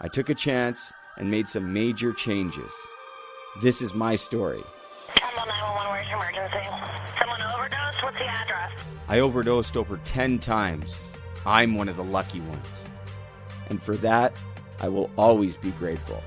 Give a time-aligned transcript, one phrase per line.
[0.00, 2.72] I took a chance and made some major changes.
[3.60, 4.62] This is my story.
[5.16, 6.70] Temple 911, where's your emergency?
[7.18, 8.02] Someone overdosed?
[8.04, 8.84] What's the address?
[9.08, 11.02] I overdosed over 10 times.
[11.44, 12.84] I'm one of the lucky ones.
[13.70, 14.40] And for that,
[14.80, 16.22] I will always be grateful.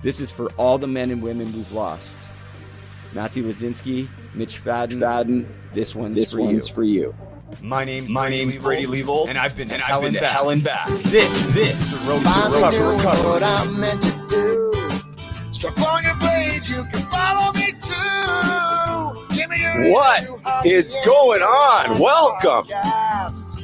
[0.00, 2.16] This is for all the men and women we've lost.
[3.12, 6.74] Matthew Lazinski, Mitch Fadden, Fadden this one's, this for, one's you.
[6.74, 7.14] for you.
[7.62, 10.32] My name, my name's Brady Leavold, and I've been and I've been to back.
[10.32, 10.88] hell and back.
[10.88, 13.30] This, this is the road to recovery.
[13.30, 14.72] what I'm meant to do.
[15.52, 19.34] Strap on your blade, you can follow me too.
[19.36, 21.98] Give me your What is going on?
[21.98, 22.66] Welcome.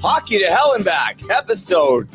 [0.03, 2.09] Hockey to Hell and Back, episode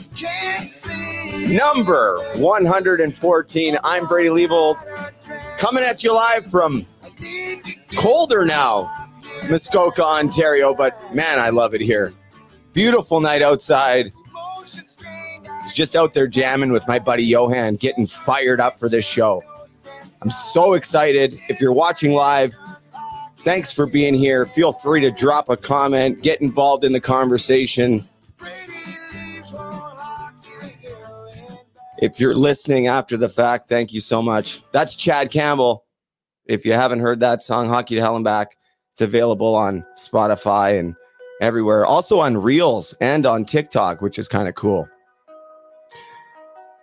[1.50, 3.78] number 114.
[3.84, 4.78] I'm Brady Leavold,
[5.58, 6.86] coming at you live from
[7.98, 9.01] colder now,
[9.50, 12.14] Muskoka, Ontario, but man, I love it here.
[12.74, 14.14] Beautiful night outside.
[15.74, 19.44] Just out there jamming with my buddy Johan, getting fired up for this show.
[20.22, 21.40] I'm so excited.
[21.50, 22.56] If you're watching live,
[23.40, 24.46] thanks for being here.
[24.46, 28.04] Feel free to drop a comment, get involved in the conversation.
[31.98, 34.62] If you're listening after the fact, thank you so much.
[34.72, 35.86] That's Chad Campbell.
[36.46, 38.58] If you haven't heard that song, Hockey to Hell and Back,
[38.92, 40.96] it's available on Spotify and
[41.42, 41.86] everywhere.
[41.86, 44.88] Also on Reels and on TikTok, which is kind of cool.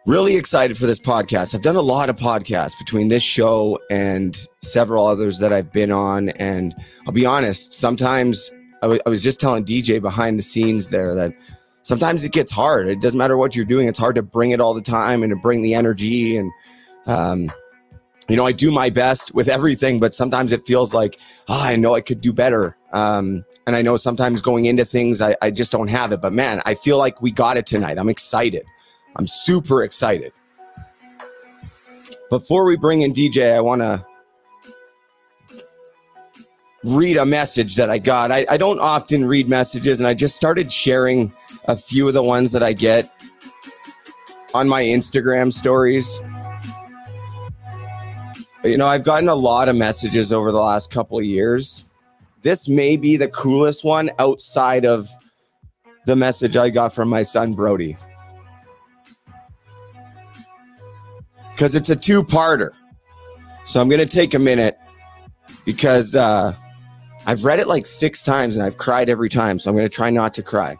[0.06, 1.54] Really excited for this podcast.
[1.54, 5.92] I've done a lot of podcasts between this show and several others that I've been
[5.92, 6.30] on.
[6.30, 6.74] And
[7.06, 8.50] I'll be honest, sometimes
[8.82, 11.34] I was just telling DJ behind the scenes there that
[11.82, 12.88] sometimes it gets hard.
[12.88, 15.30] It doesn't matter what you're doing, it's hard to bring it all the time and
[15.30, 16.38] to bring the energy.
[16.38, 16.50] And,
[17.06, 17.52] um,
[18.28, 21.76] you know, I do my best with everything, but sometimes it feels like, oh, I
[21.76, 22.76] know I could do better.
[22.92, 26.20] Um, and I know sometimes going into things, I, I just don't have it.
[26.20, 27.98] But man, I feel like we got it tonight.
[27.98, 28.64] I'm excited.
[29.16, 30.32] I'm super excited.
[32.28, 34.04] Before we bring in DJ, I want to
[36.84, 38.30] read a message that I got.
[38.30, 41.32] I, I don't often read messages, and I just started sharing
[41.64, 43.10] a few of the ones that I get
[44.52, 46.20] on my Instagram stories.
[48.70, 51.84] You know, I've gotten a lot of messages over the last couple of years.
[52.42, 55.08] This may be the coolest one outside of
[56.06, 57.96] the message I got from my son Brody.
[61.58, 62.70] because it's a two parter.
[63.64, 64.78] So I'm going to take a minute
[65.64, 66.54] because uh,
[67.26, 69.58] I've read it like six times and I've cried every time.
[69.58, 70.76] So I'm going to try not to cry.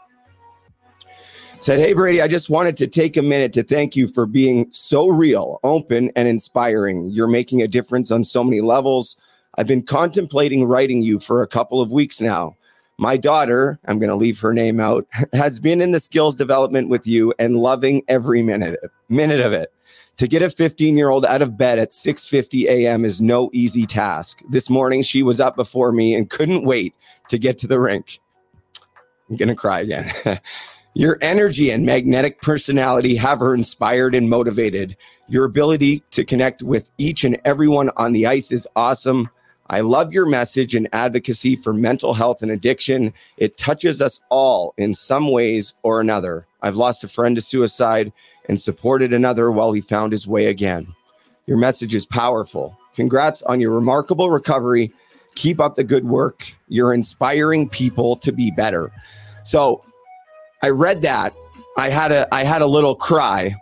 [1.61, 4.69] Said, Hey, Brady, I just wanted to take a minute to thank you for being
[4.71, 7.11] so real, open, and inspiring.
[7.11, 9.17] You're making a difference on so many levels.
[9.57, 12.57] I've been contemplating writing you for a couple of weeks now.
[12.97, 16.91] My daughter, I'm going to leave her name out, has been in the skills development
[16.91, 18.79] with you and loving every minute
[19.09, 19.73] minute of it.
[20.19, 23.05] To get a 15 year old out of bed at 6:50 a.m.
[23.05, 24.43] is no easy task.
[24.49, 26.95] This morning she was up before me and couldn't wait
[27.29, 28.21] to get to the rink.
[29.29, 30.13] I'm gonna cry again.
[30.95, 34.97] Your energy and magnetic personality have her inspired and motivated.
[35.29, 39.31] Your ability to connect with each and everyone on the ice is awesome.
[39.71, 43.13] I love your message and advocacy for mental health and addiction.
[43.37, 46.47] It touches us all in some ways or another.
[46.63, 48.13] I've lost a friend to suicide
[48.49, 50.89] and supported another while he found his way again.
[51.47, 52.79] Your message is powerful.
[52.95, 54.91] Congrats on your remarkable recovery.
[55.35, 56.51] Keep up the good work.
[56.69, 58.91] You're inspiring people to be better.
[59.45, 59.85] So
[60.63, 61.35] I read that.
[61.77, 63.55] I had a I had a little cry.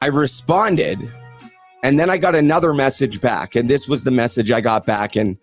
[0.00, 0.98] I responded
[1.82, 5.16] and then I got another message back and this was the message I got back
[5.16, 5.36] and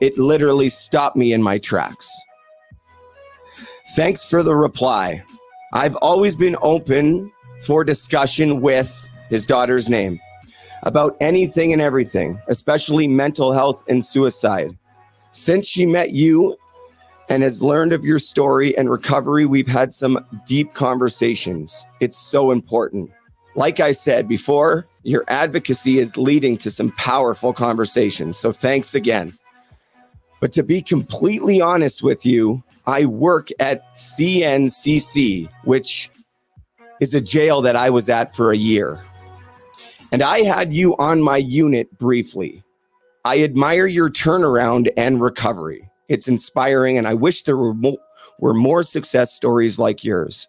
[0.00, 2.10] it literally stopped me in my tracks.
[3.94, 5.22] Thanks for the reply.
[5.72, 10.18] I've always been open for discussion with his daughter's name
[10.82, 14.76] about anything and everything, especially mental health and suicide.
[15.32, 16.56] Since she met you
[17.30, 21.86] and has learned of your story and recovery, we've had some deep conversations.
[22.00, 23.10] It's so important.
[23.54, 28.36] Like I said before, your advocacy is leading to some powerful conversations.
[28.36, 29.32] So thanks again.
[30.40, 36.10] But to be completely honest with you, I work at CNCC, which
[37.00, 39.00] is a jail that I was at for a year.
[40.10, 42.64] And I had you on my unit briefly.
[43.24, 45.89] I admire your turnaround and recovery.
[46.10, 47.98] It's inspiring, and I wish there were more,
[48.40, 50.48] were more success stories like yours.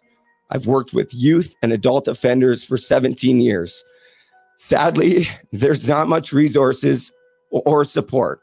[0.50, 3.84] I've worked with youth and adult offenders for 17 years.
[4.58, 7.12] Sadly, there's not much resources
[7.50, 8.40] or support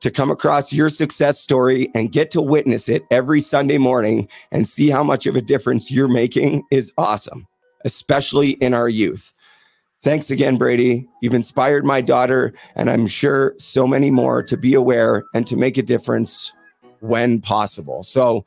[0.00, 4.66] to come across your success story and get to witness it every Sunday morning and
[4.66, 7.46] see how much of a difference you're making is awesome,
[7.84, 9.34] especially in our youth.
[10.00, 11.06] Thanks again, Brady.
[11.20, 15.54] You've inspired my daughter, and I'm sure so many more to be aware and to
[15.54, 16.50] make a difference
[17.02, 18.02] when possible.
[18.02, 18.44] So,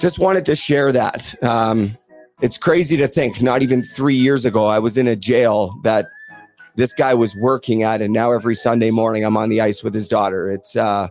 [0.00, 1.40] just wanted to share that.
[1.42, 1.96] Um,
[2.40, 6.06] it's crazy to think, not even three years ago, I was in a jail that
[6.76, 9.92] this guy was working at, and now every Sunday morning I'm on the ice with
[9.92, 10.48] his daughter.
[10.50, 11.08] It's uh,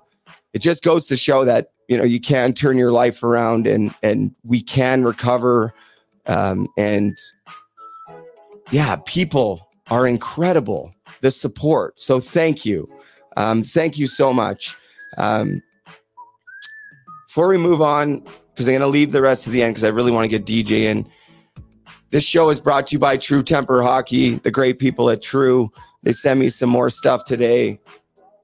[0.54, 3.94] it just goes to show that you know you can turn your life around, and
[4.02, 5.74] and we can recover,
[6.26, 7.18] um, and
[8.72, 10.94] yeah, people are incredible.
[11.20, 12.00] The support.
[12.00, 12.88] So thank you,
[13.36, 14.74] um, thank you so much.
[15.18, 15.62] Um,
[17.28, 18.20] before we move on,
[18.54, 20.40] because I'm going to leave the rest of the end because I really want to
[20.40, 21.08] get DJ in.
[22.10, 25.72] This show is brought to you by True Temper Hockey, the great people at True.
[26.04, 27.80] They sent me some more stuff today.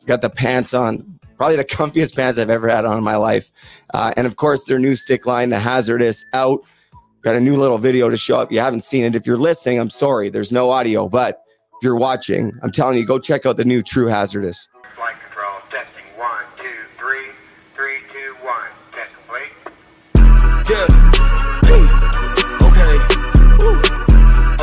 [0.05, 3.51] Got the pants on, probably the comfiest pants I've ever had on in my life.
[3.93, 6.59] Uh, and of course, their new stick line, the Hazardous, out.
[7.21, 8.51] Got a new little video to show up.
[8.51, 9.15] You haven't seen it.
[9.15, 10.29] If you're listening, I'm sorry.
[10.29, 11.41] There's no audio, but
[11.77, 14.67] if you're watching, I'm telling you, go check out the new True Hazardous.
[14.95, 16.65] Flight control, testing one, two,
[16.97, 17.27] three,
[17.75, 18.67] three, two, one.
[18.91, 20.52] Test complete.
[20.69, 20.87] Yeah.
[21.65, 21.83] Hey.
[22.67, 22.95] Okay.
[23.59, 23.75] Woo.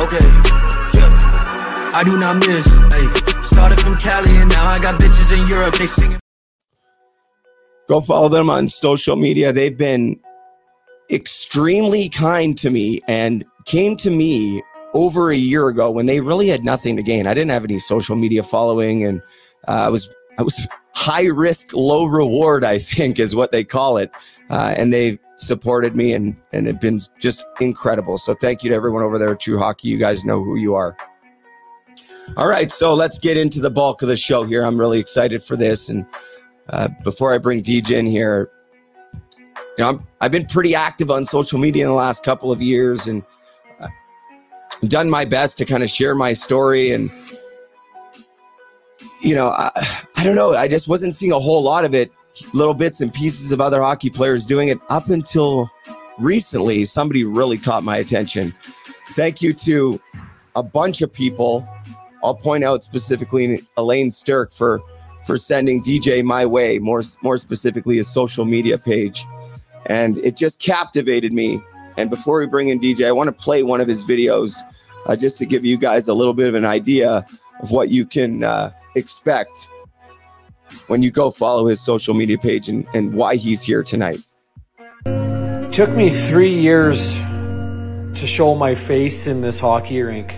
[0.03, 0.25] Okay.
[0.97, 1.91] Yeah.
[1.93, 2.65] I do not miss.
[2.65, 3.07] Hey.
[3.43, 5.75] Started from Cali and now I got bitches in Europe.
[5.75, 6.19] They singing.
[7.87, 9.53] Go follow them on social media.
[9.53, 10.19] They've been
[11.11, 16.47] extremely kind to me and came to me over a year ago when they really
[16.47, 17.27] had nothing to gain.
[17.27, 19.21] I didn't have any social media following, and
[19.67, 22.63] uh, I was I was high risk, low reward.
[22.63, 24.11] I think is what they call it,
[24.49, 28.17] uh, and they supported me and and it's been just incredible.
[28.17, 29.89] So thank you to everyone over there at True Hockey.
[29.89, 30.95] You guys know who you are.
[32.37, 34.63] All right, so let's get into the bulk of the show here.
[34.63, 36.05] I'm really excited for this, and
[36.69, 38.49] uh, before I bring DJ in here,
[39.13, 42.61] you know, I'm, I've been pretty active on social media in the last couple of
[42.61, 43.23] years and
[43.79, 43.87] uh,
[44.85, 46.91] done my best to kind of share my story.
[46.91, 47.09] And,
[49.21, 49.71] you know, I,
[50.15, 50.55] I don't know.
[50.55, 52.11] I just wasn't seeing a whole lot of it,
[52.53, 55.69] little bits and pieces of other hockey players doing it up until
[56.19, 56.85] recently.
[56.85, 58.53] Somebody really caught my attention.
[59.11, 60.01] Thank you to
[60.55, 61.67] a bunch of people.
[62.23, 64.81] I'll point out specifically Elaine Stirk for
[65.27, 69.25] for sending DJ my way, more more specifically his social media page
[69.85, 71.61] and it just captivated me.
[71.97, 74.61] And before we bring in DJ, I want to play one of his videos
[75.05, 77.25] uh, just to give you guys a little bit of an idea
[77.61, 79.67] of what you can uh, expect
[80.87, 84.19] when you go follow his social media page and, and why he's here tonight.
[85.05, 90.35] It took me three years to show my face in this hockey rink.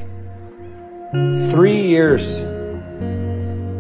[1.52, 2.44] Three years.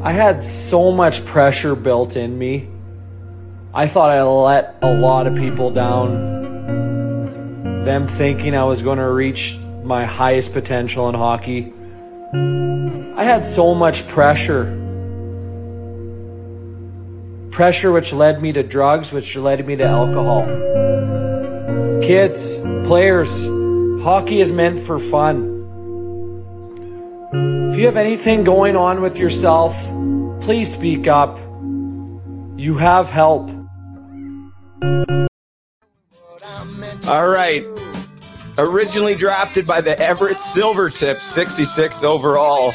[0.03, 2.67] I had so much pressure built in me.
[3.73, 6.33] I thought I let a lot of people down.
[7.85, 11.73] Them thinking I was going to reach my highest potential in hockey.
[12.33, 14.79] I had so much pressure.
[17.53, 20.43] Pressure which led me to drugs, which led me to alcohol.
[22.01, 23.45] Kids, players,
[24.03, 25.51] hockey is meant for fun.
[27.69, 29.75] If you have anything going on with yourself,
[30.41, 31.37] please speak up.
[32.57, 33.51] You have help.
[37.07, 37.63] All right.
[38.57, 42.73] Originally drafted by the Everett Silvertips, 66 overall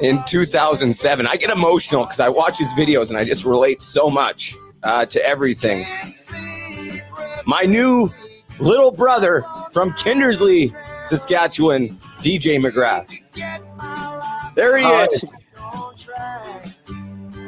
[0.00, 1.26] in 2007.
[1.26, 5.06] I get emotional because I watch his videos and I just relate so much uh,
[5.06, 5.86] to everything.
[7.46, 8.10] My new
[8.60, 10.72] little brother from Kindersley,
[11.04, 13.08] Saskatchewan, DJ McGrath.
[14.54, 15.32] There he Oh, is.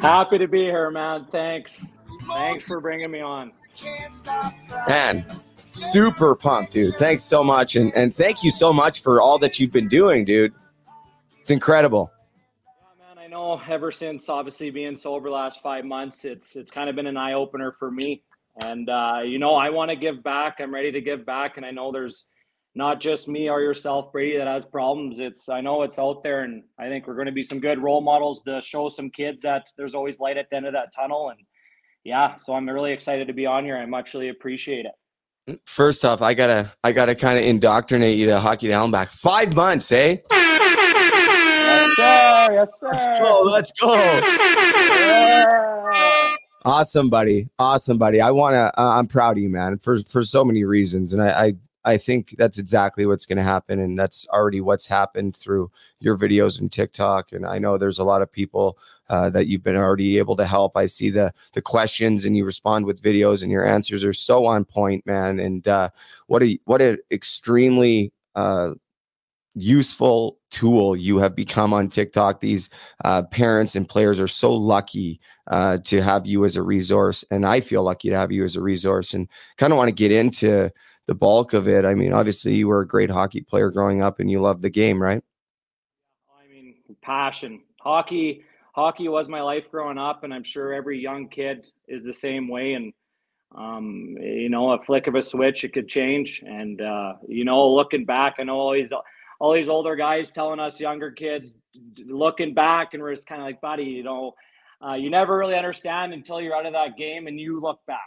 [0.01, 1.27] Happy to be here, man.
[1.31, 1.73] Thanks.
[2.29, 3.53] Thanks for bringing me on.
[4.89, 5.25] Man,
[5.65, 6.97] super pumped, dude.
[6.97, 7.77] Thanks so much.
[7.77, 10.53] And, and thank you so much for all that you've been doing, dude.
[11.39, 12.11] It's incredible.
[13.37, 17.19] Know ever since obviously being sober last five months, it's it's kind of been an
[17.19, 18.23] eye opener for me.
[18.63, 20.57] And uh, you know, I want to give back.
[20.59, 22.25] I'm ready to give back, and I know there's
[22.75, 25.19] not just me or yourself, Brady, that has problems.
[25.19, 27.79] It's I know it's out there, and I think we're going to be some good
[27.79, 30.95] role models to show some kids that there's always light at the end of that
[30.95, 31.29] tunnel.
[31.29, 31.41] And
[32.05, 33.77] yeah, so I'm really excited to be on here.
[33.77, 35.61] I much really appreciate it.
[35.67, 39.09] First off, I gotta I gotta kind of indoctrinate you to hockey down back.
[39.09, 40.17] Five months, eh?
[41.99, 42.55] Yes, sir.
[42.55, 42.91] Yes, sir.
[42.93, 43.43] Let's go.
[43.43, 43.95] Let's go.
[46.65, 47.49] Awesome, buddy.
[47.59, 48.21] Awesome, buddy.
[48.21, 48.73] I wanna.
[48.77, 51.55] Uh, I'm proud of you, man, for for so many reasons, and I I,
[51.93, 56.19] I think that's exactly what's going to happen, and that's already what's happened through your
[56.19, 57.31] videos and TikTok.
[57.31, 58.77] And I know there's a lot of people
[59.09, 60.77] uh, that you've been already able to help.
[60.77, 64.47] I see the the questions, and you respond with videos, and your answers are so
[64.47, 65.39] on point, man.
[65.39, 65.91] And uh,
[66.27, 68.73] what a what an extremely uh,
[69.55, 72.41] useful tool you have become on TikTok.
[72.41, 72.71] These
[73.05, 77.45] uh, parents and players are so lucky uh, to have you as a resource, and
[77.45, 79.13] I feel lucky to have you as a resource.
[79.13, 80.71] And kind of want to get into
[81.07, 81.85] the bulk of it.
[81.85, 84.71] I mean, obviously, you were a great hockey player growing up, and you love the
[84.71, 85.23] game, right?
[86.43, 87.61] I mean, passion.
[87.79, 88.43] Hockey,
[88.75, 92.49] hockey was my life growing up, and I'm sure every young kid is the same
[92.49, 92.73] way.
[92.73, 92.95] And
[93.55, 96.43] um, you know, a flick of a switch, it could change.
[96.47, 98.93] And uh, you know, looking back, I know these
[99.39, 101.55] all these older guys telling us younger kids,
[102.07, 104.35] looking back, and we're just kind of like, buddy, you know,
[104.87, 108.01] uh, you never really understand until you're out of that game and you look back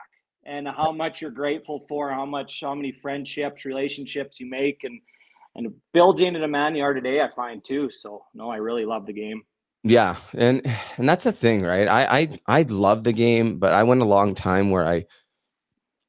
[0.45, 4.99] and how much you're grateful for, how much, how many friendships, relationships you make, and
[5.55, 7.21] and builds you into the man you are today.
[7.21, 7.89] I find too.
[7.89, 9.41] So no, I really love the game.
[9.83, 10.61] Yeah, and
[10.97, 11.87] and that's the thing, right?
[11.87, 15.05] I I I love the game, but I went a long time where I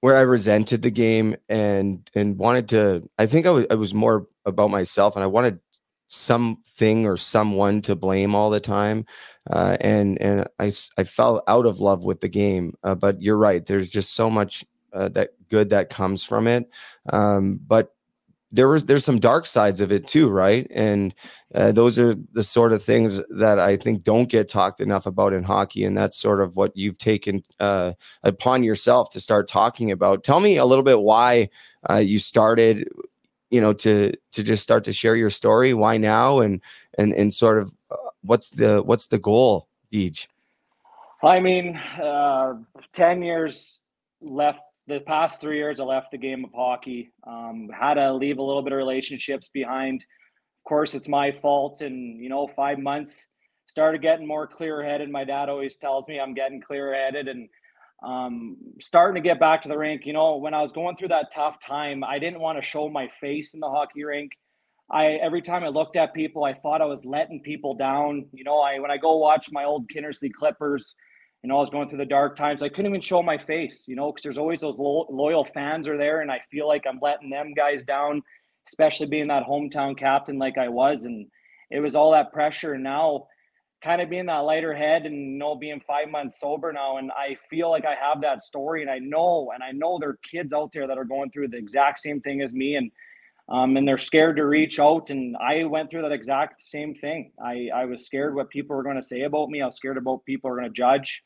[0.00, 3.08] where I resented the game and and wanted to.
[3.18, 5.60] I think I was I was more about myself, and I wanted
[6.08, 9.06] something or someone to blame all the time,
[9.48, 10.70] uh, and and I
[11.04, 12.74] fell out of love with the game.
[12.82, 13.64] Uh, but you're right.
[13.64, 16.68] There's just so much uh, that good that comes from it.
[17.12, 17.94] Um, but
[18.52, 20.66] there was there's some dark sides of it too, right?
[20.70, 21.14] And
[21.54, 25.32] uh, those are the sort of things that I think don't get talked enough about
[25.32, 27.92] in hockey, and that's sort of what you've taken uh,
[28.22, 30.24] upon yourself to start talking about.
[30.24, 31.50] Tell me a little bit why
[31.88, 32.88] uh, you started,
[33.50, 35.72] you know, to to just start to share your story.
[35.74, 36.60] Why now, and
[36.98, 40.26] and and sort of uh, what's the what's the goal, Deej?
[41.22, 42.54] I mean, uh,
[42.92, 43.78] 10 years
[44.22, 44.60] left.
[44.90, 47.12] The past three years, I left the game of hockey.
[47.24, 50.02] Um, had to leave a little bit of relationships behind.
[50.02, 51.80] Of course, it's my fault.
[51.80, 53.28] And, you know, five months
[53.66, 55.08] started getting more clear headed.
[55.08, 57.48] My dad always tells me I'm getting clear headed and
[58.02, 60.06] um, starting to get back to the rink.
[60.06, 62.88] You know, when I was going through that tough time, I didn't want to show
[62.88, 64.32] my face in the hockey rink.
[64.90, 68.26] I every time I looked at people, I thought I was letting people down.
[68.32, 70.94] You know, I when I go watch my old Kindersley Klippers,
[71.42, 72.62] you know, I was going through the dark times.
[72.62, 75.88] I couldn't even show my face, you know, because there's always those lo- loyal fans
[75.88, 78.22] are there, and I feel like I'm letting them guys down,
[78.68, 81.26] especially being that hometown captain like I was, and
[81.70, 82.74] it was all that pressure.
[82.74, 83.26] And now,
[83.82, 87.10] kind of being that lighter head, and you know, being five months sober now, and
[87.12, 90.18] I feel like I have that story, and I know, and I know there are
[90.30, 92.90] kids out there that are going through the exact same thing as me, and
[93.48, 95.10] Um, and they're scared to reach out.
[95.10, 97.32] And I went through that exact same thing.
[97.52, 99.60] I, I was scared what people were going to say about me.
[99.60, 101.24] I was scared about people are going to judge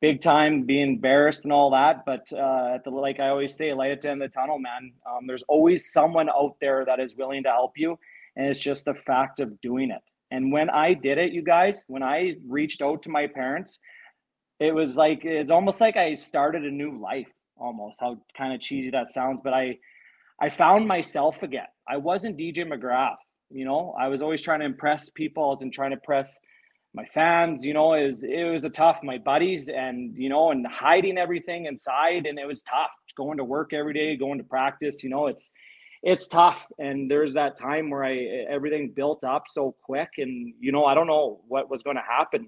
[0.00, 2.04] big time, being embarrassed and all that.
[2.06, 4.92] But uh, the, like I always say, light at the end of the tunnel, man.
[5.06, 7.98] Um, there's always someone out there that is willing to help you.
[8.36, 10.02] And it's just the fact of doing it.
[10.30, 13.80] And when I did it, you guys, when I reached out to my parents,
[14.60, 17.26] it was like, it's almost like I started a new life
[17.60, 19.78] almost how kind of cheesy that sounds, but I,
[20.40, 21.66] I found myself again.
[21.88, 23.16] I wasn't DJ McGrath,
[23.50, 23.94] you know.
[24.00, 26.38] I was always trying to impress people and trying to impress
[26.94, 27.64] my fans.
[27.64, 29.00] You know, it was it was a tough.
[29.02, 32.94] My buddies and you know, and hiding everything inside, and it was tough.
[33.16, 35.02] Going to work every day, going to practice.
[35.02, 35.50] You know, it's
[36.02, 36.66] it's tough.
[36.78, 38.16] And there's that time where I
[38.48, 42.02] everything built up so quick, and you know, I don't know what was going to
[42.02, 42.46] happen.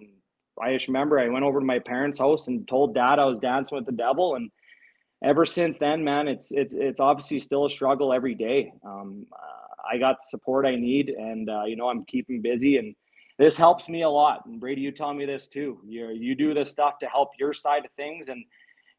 [0.62, 3.38] I just remember I went over to my parents' house and told dad I was
[3.38, 4.50] dancing with the devil, and
[5.22, 8.72] ever since then, man, it's it's it's obviously still a struggle every day.
[8.84, 12.76] Um, uh, I got the support I need, and uh, you know I'm keeping busy,
[12.76, 12.94] and
[13.42, 14.46] this helps me a lot.
[14.46, 15.80] And Brady, you tell me this too.
[15.84, 18.44] You you do this stuff to help your side of things, and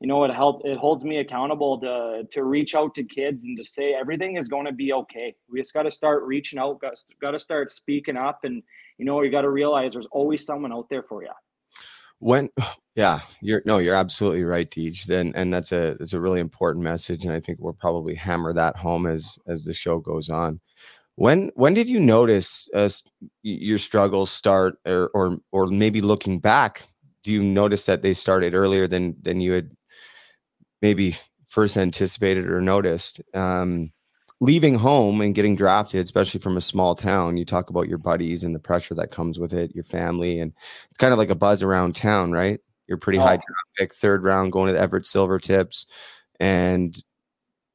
[0.01, 3.57] you know it help it holds me accountable to to reach out to kids and
[3.57, 5.33] to say everything is going to be okay.
[5.50, 8.62] We just got to start reaching out, got got to start speaking up, and
[8.97, 11.29] you know you got to realize there's always someone out there for you
[12.19, 12.50] when
[12.95, 15.09] yeah you're no you're absolutely right Deej.
[15.09, 18.53] and and that's a that's a really important message and i think we'll probably hammer
[18.53, 20.62] that home as as the show goes on
[21.15, 22.89] when when did you notice uh,
[23.41, 26.88] your struggles start or or or maybe looking back
[27.24, 29.72] do you notice that they started earlier than than you had
[30.82, 31.15] maybe
[31.48, 33.91] first anticipated or noticed um
[34.43, 38.43] leaving home and getting drafted, especially from a small town, you talk about your buddies
[38.43, 40.51] and the pressure that comes with it, your family, and
[40.89, 42.60] it's kind of like a buzz around town, right?
[42.86, 43.22] You're pretty oh.
[43.22, 45.86] high draft pick, third round, going to the Everett Silvertips,
[46.41, 47.01] and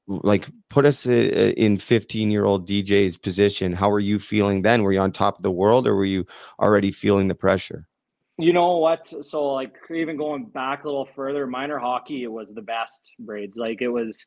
[0.09, 3.75] like put us in 15 year old DJ's position.
[3.75, 4.83] How were you feeling then?
[4.83, 6.27] Were you on top of the world, or were you
[6.59, 7.87] already feeling the pressure?
[8.39, 9.13] You know what?
[9.25, 13.59] So like even going back a little further, minor hockey it was the best braids.
[13.59, 14.25] Like it was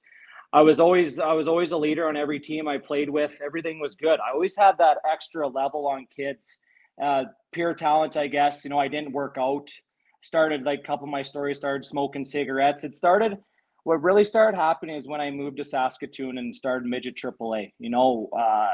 [0.54, 3.34] I was always I was always a leader on every team I played with.
[3.44, 4.20] Everything was good.
[4.20, 6.60] I always had that extra level on kids.
[7.02, 8.64] Uh, pure talent, I guess.
[8.64, 9.72] You know, I didn't work out.
[10.22, 12.84] Started like a couple of my stories started smoking cigarettes.
[12.84, 13.38] It started.
[13.84, 17.74] What really started happening is when I moved to Saskatoon and started midget AAA.
[17.80, 18.68] You know, uh,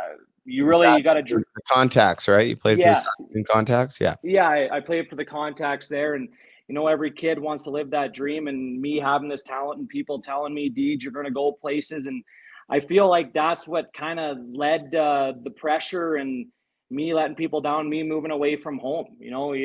[0.45, 2.47] you really you got to contacts, right?
[2.47, 3.03] You played yes.
[3.17, 4.15] for the contacts, yeah.
[4.23, 6.27] Yeah, I, I played for the contacts there, and
[6.67, 9.87] you know, every kid wants to live that dream and me having this talent and
[9.87, 12.07] people telling me, Deej, you're going to go places.
[12.07, 12.23] And
[12.69, 16.47] I feel like that's what kind of led uh, the pressure and
[16.89, 19.15] me letting people down, me moving away from home.
[19.19, 19.55] You know,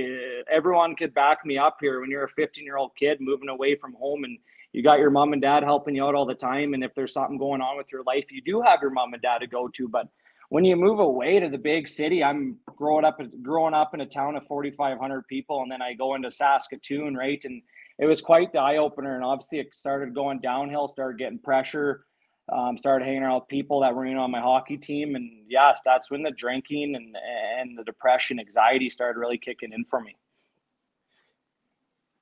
[0.51, 3.77] everyone could back me up here when you're a 15 year old kid moving away
[3.77, 4.39] from home and
[4.73, 6.75] you got your mom and dad helping you out all the time.
[6.75, 9.23] And if there's something going on with your life, you do have your mom and
[9.23, 9.89] dad to go to.
[9.89, 10.09] But
[10.49, 14.07] when you move away to the big city, I'm growing up growing up in a
[14.07, 17.43] town of 4,500 people, and then I go into Saskatoon, right?
[17.45, 17.63] And
[17.99, 19.15] it was quite the eye opener.
[19.15, 22.05] And obviously, it started going downhill, started getting pressure,
[22.51, 25.31] um, started hanging around with people that were you know on my hockey team, and
[25.49, 27.17] yes, that's when the drinking and
[27.59, 30.17] and the depression, anxiety started really kicking in for me.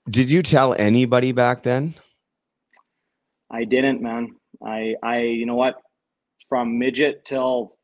[0.09, 1.95] Did you tell anybody back then?
[3.51, 4.37] I didn't, man.
[4.65, 5.77] I I you know what?
[6.49, 7.77] From midget till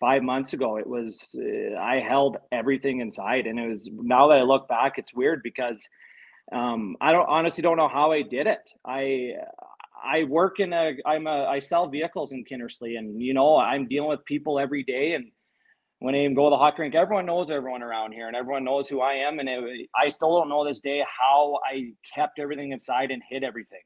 [0.00, 4.38] five months ago it was uh, i held everything inside and it was now that
[4.38, 5.86] i look back it's weird because
[6.52, 9.32] um, i don't honestly don't know how i did it i
[10.02, 13.86] i work in a i'm a i sell vehicles in Kindersley and you know i'm
[13.86, 15.26] dealing with people every day and
[16.00, 18.64] when I even go to the hockey rink, everyone knows everyone around here, and everyone
[18.64, 19.38] knows who I am.
[19.38, 23.44] And it, I still don't know this day how I kept everything inside and hid
[23.44, 23.82] everything.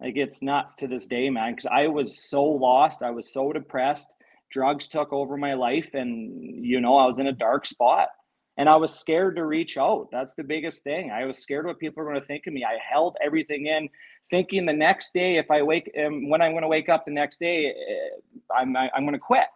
[0.00, 1.52] Like it's nuts to this day, man.
[1.52, 4.08] Because I was so lost, I was so depressed.
[4.50, 8.08] Drugs took over my life and you know i was in a dark spot.
[8.56, 10.08] And i was scared to reach out.
[10.12, 11.10] That's the biggest thing.
[11.10, 12.64] I was scared what people were going to think of me.
[12.64, 13.88] I held everything in
[14.30, 17.12] thinking the next day if i wake um, when i'm going to wake up the
[17.12, 19.46] next day eh, i'm i'm going to quit.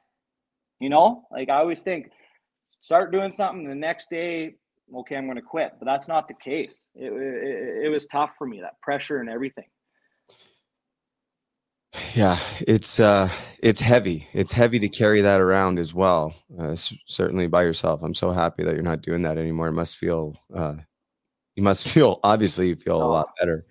[0.81, 1.27] You know?
[1.31, 2.11] Like i always think
[2.81, 4.55] start doing something the next day
[4.95, 5.73] okay i'm going to quit.
[5.79, 6.87] But that's not the case.
[6.95, 9.67] It, it, it was tough for me that pressure and everything
[12.15, 13.31] yeah, it's uh,
[13.63, 14.29] it's heavy.
[14.33, 16.35] It's heavy to carry that around as well.
[16.59, 18.03] Uh, certainly by yourself.
[18.03, 19.69] I'm so happy that you're not doing that anymore.
[19.69, 20.75] It must feel, uh,
[21.57, 22.21] you must feel.
[22.23, 23.11] Obviously, you feel a oh.
[23.11, 23.65] lot better.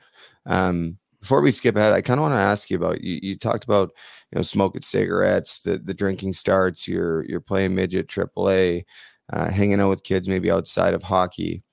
[0.45, 3.19] Um, before we skip ahead, I kind of want to ask you about you.
[3.21, 3.91] You talked about
[4.31, 6.87] you know smoking cigarettes, the the drinking starts.
[6.87, 8.83] You're you're playing midget AAA,
[9.31, 11.63] uh, hanging out with kids maybe outside of hockey.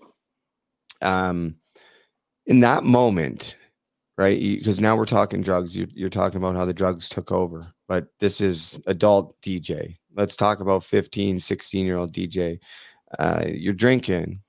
[1.00, 1.57] Um,
[2.46, 3.57] in that moment,
[4.16, 4.38] right?
[4.38, 5.77] Because now we're talking drugs.
[5.77, 9.96] You're, you're talking about how the drugs took over, but this is adult DJ.
[10.14, 12.59] Let's talk about 15, 16 year old DJ.
[13.18, 14.40] Uh, you're drinking.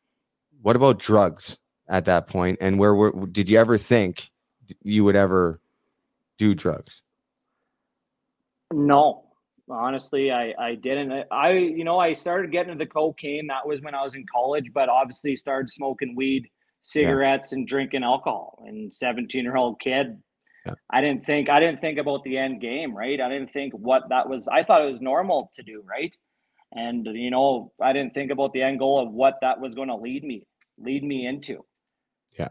[0.61, 2.59] What about drugs at that point?
[2.61, 4.29] And where were, did you ever think
[4.83, 5.59] you would ever
[6.37, 7.03] do drugs?
[8.73, 9.25] No,
[9.69, 11.25] honestly, I I didn't.
[11.31, 13.47] I you know I started getting into the cocaine.
[13.47, 16.49] That was when I was in college, but obviously started smoking weed,
[16.91, 17.59] cigarettes, yeah.
[17.59, 18.63] and drinking alcohol.
[18.65, 20.17] And seventeen year old kid,
[20.65, 20.73] yeah.
[20.91, 23.19] I didn't think I didn't think about the end game, right?
[23.19, 24.47] I didn't think what that was.
[24.47, 26.13] I thought it was normal to do, right?
[26.73, 29.89] And you know, I didn't think about the end goal of what that was going
[29.89, 31.63] to lead me lead me into.
[32.37, 32.49] Yeah,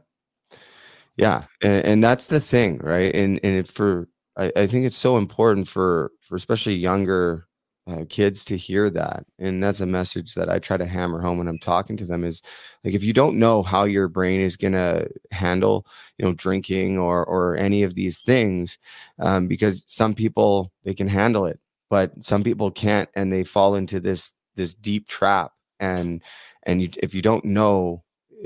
[1.17, 3.15] yeah, and, and that's the thing, right?
[3.15, 7.47] And and for I, I think it's so important for for especially younger
[7.87, 11.37] uh, kids to hear that and that's a message that i try to hammer home
[11.37, 12.41] when i'm talking to them is
[12.83, 16.97] like if you don't know how your brain is going to handle you know drinking
[16.97, 18.79] or or any of these things
[19.19, 23.75] um, because some people they can handle it but some people can't and they fall
[23.75, 26.23] into this this deep trap and
[26.63, 28.03] and you, if you don't know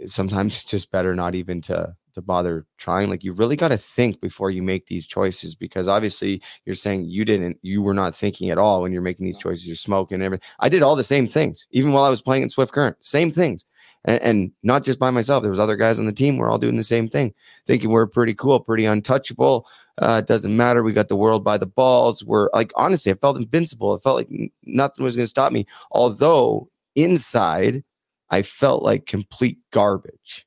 [0.07, 3.77] sometimes it's just better not even to to bother trying like you really got to
[3.77, 8.14] think before you make these choices because obviously you're saying you didn't you were not
[8.14, 11.05] thinking at all when you're making these choices you're smoking everything i did all the
[11.05, 13.64] same things even while i was playing in swift current same things
[14.05, 16.59] and, and not just by myself there was other guys on the team we're all
[16.59, 17.33] doing the same thing
[17.66, 19.66] thinking we're pretty cool pretty untouchable
[19.99, 23.37] uh, doesn't matter we got the world by the balls we're like honestly i felt
[23.37, 24.31] invincible it felt like
[24.64, 27.83] nothing was going to stop me although inside
[28.31, 30.47] i felt like complete garbage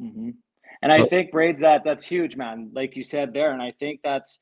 [0.00, 0.30] mm-hmm.
[0.82, 2.70] And I think braids that that's huge, man.
[2.74, 4.40] Like you said there, and I think that's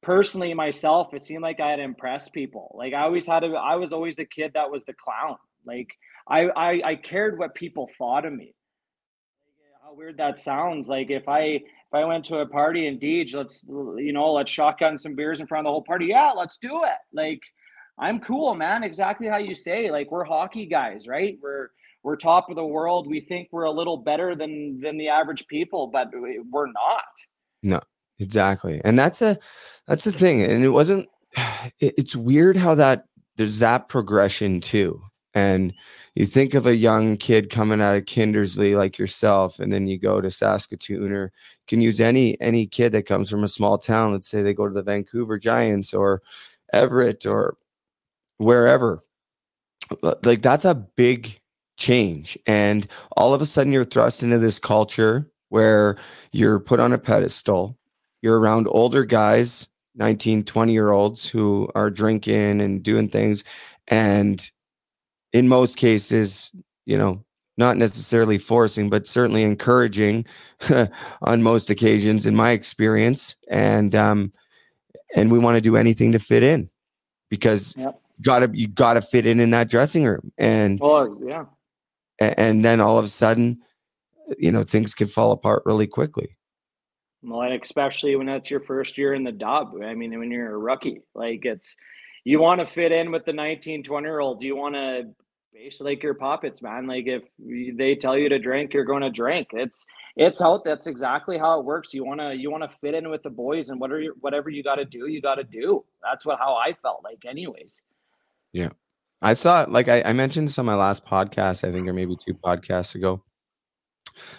[0.00, 1.12] personally myself.
[1.12, 2.74] It seemed like I had impressed people.
[2.78, 3.48] Like I always had to.
[3.54, 5.36] I was always the kid that was the clown.
[5.66, 5.92] Like
[6.28, 8.54] I I, I cared what people thought of me.
[9.84, 10.88] How weird that sounds.
[10.88, 14.50] Like if I if I went to a party in Deej, let's you know let's
[14.50, 16.06] shotgun some beers in front of the whole party.
[16.06, 16.98] Yeah, let's do it.
[17.12, 17.42] Like
[17.98, 18.82] I'm cool, man.
[18.82, 19.90] Exactly how you say.
[19.90, 21.38] Like we're hockey guys, right?
[21.42, 21.68] We're
[22.02, 23.06] we're top of the world.
[23.06, 27.04] We think we're a little better than than the average people, but we're not.
[27.62, 27.80] No,
[28.18, 28.80] exactly.
[28.84, 29.38] And that's a
[29.86, 30.42] that's the thing.
[30.42, 31.08] And it wasn't
[31.78, 33.04] it, it's weird how that
[33.36, 35.02] there's that progression too.
[35.34, 35.72] And
[36.14, 39.98] you think of a young kid coming out of Kindersley like yourself, and then you
[39.98, 41.32] go to Saskatoon, or
[41.66, 44.12] can use any any kid that comes from a small town.
[44.12, 46.20] Let's say they go to the Vancouver Giants or
[46.72, 47.56] Everett or
[48.36, 49.02] wherever.
[50.02, 51.40] Like that's a big
[51.82, 52.38] change.
[52.46, 55.96] And all of a sudden, you're thrust into this culture where
[56.30, 57.76] you're put on a pedestal.
[58.22, 59.66] You're around older guys,
[59.96, 63.44] 19, 20 year olds who are drinking and doing things.
[63.88, 64.50] And
[65.32, 66.52] in most cases,
[66.86, 67.24] you know,
[67.58, 70.24] not necessarily forcing, but certainly encouraging
[71.22, 73.36] on most occasions, in my experience.
[73.50, 74.32] And, um,
[75.14, 76.70] and we want to do anything to fit in
[77.28, 78.00] because yep.
[78.22, 81.44] gotta you gotta fit in in that dressing room and well yeah
[82.36, 83.60] and then all of a sudden
[84.38, 86.36] you know things can fall apart really quickly.
[87.22, 90.54] Well and especially when that's your first year in the dub i mean when you're
[90.54, 91.76] a rookie like it's
[92.24, 95.04] you want to fit in with the 19 20 year old you want to
[95.52, 97.22] basically like your puppets man like if
[97.76, 99.48] they tell you to drink you're going to drink.
[99.52, 99.84] It's
[100.16, 101.94] it's out that's exactly how it works.
[101.94, 104.62] You want to you want to fit in with the boys and whatever whatever you
[104.62, 105.84] got to do you got to do.
[106.02, 107.82] That's what how i felt like anyways.
[108.52, 108.70] Yeah
[109.22, 112.16] I saw like I, I mentioned this on my last podcast, I think, or maybe
[112.16, 113.22] two podcasts ago.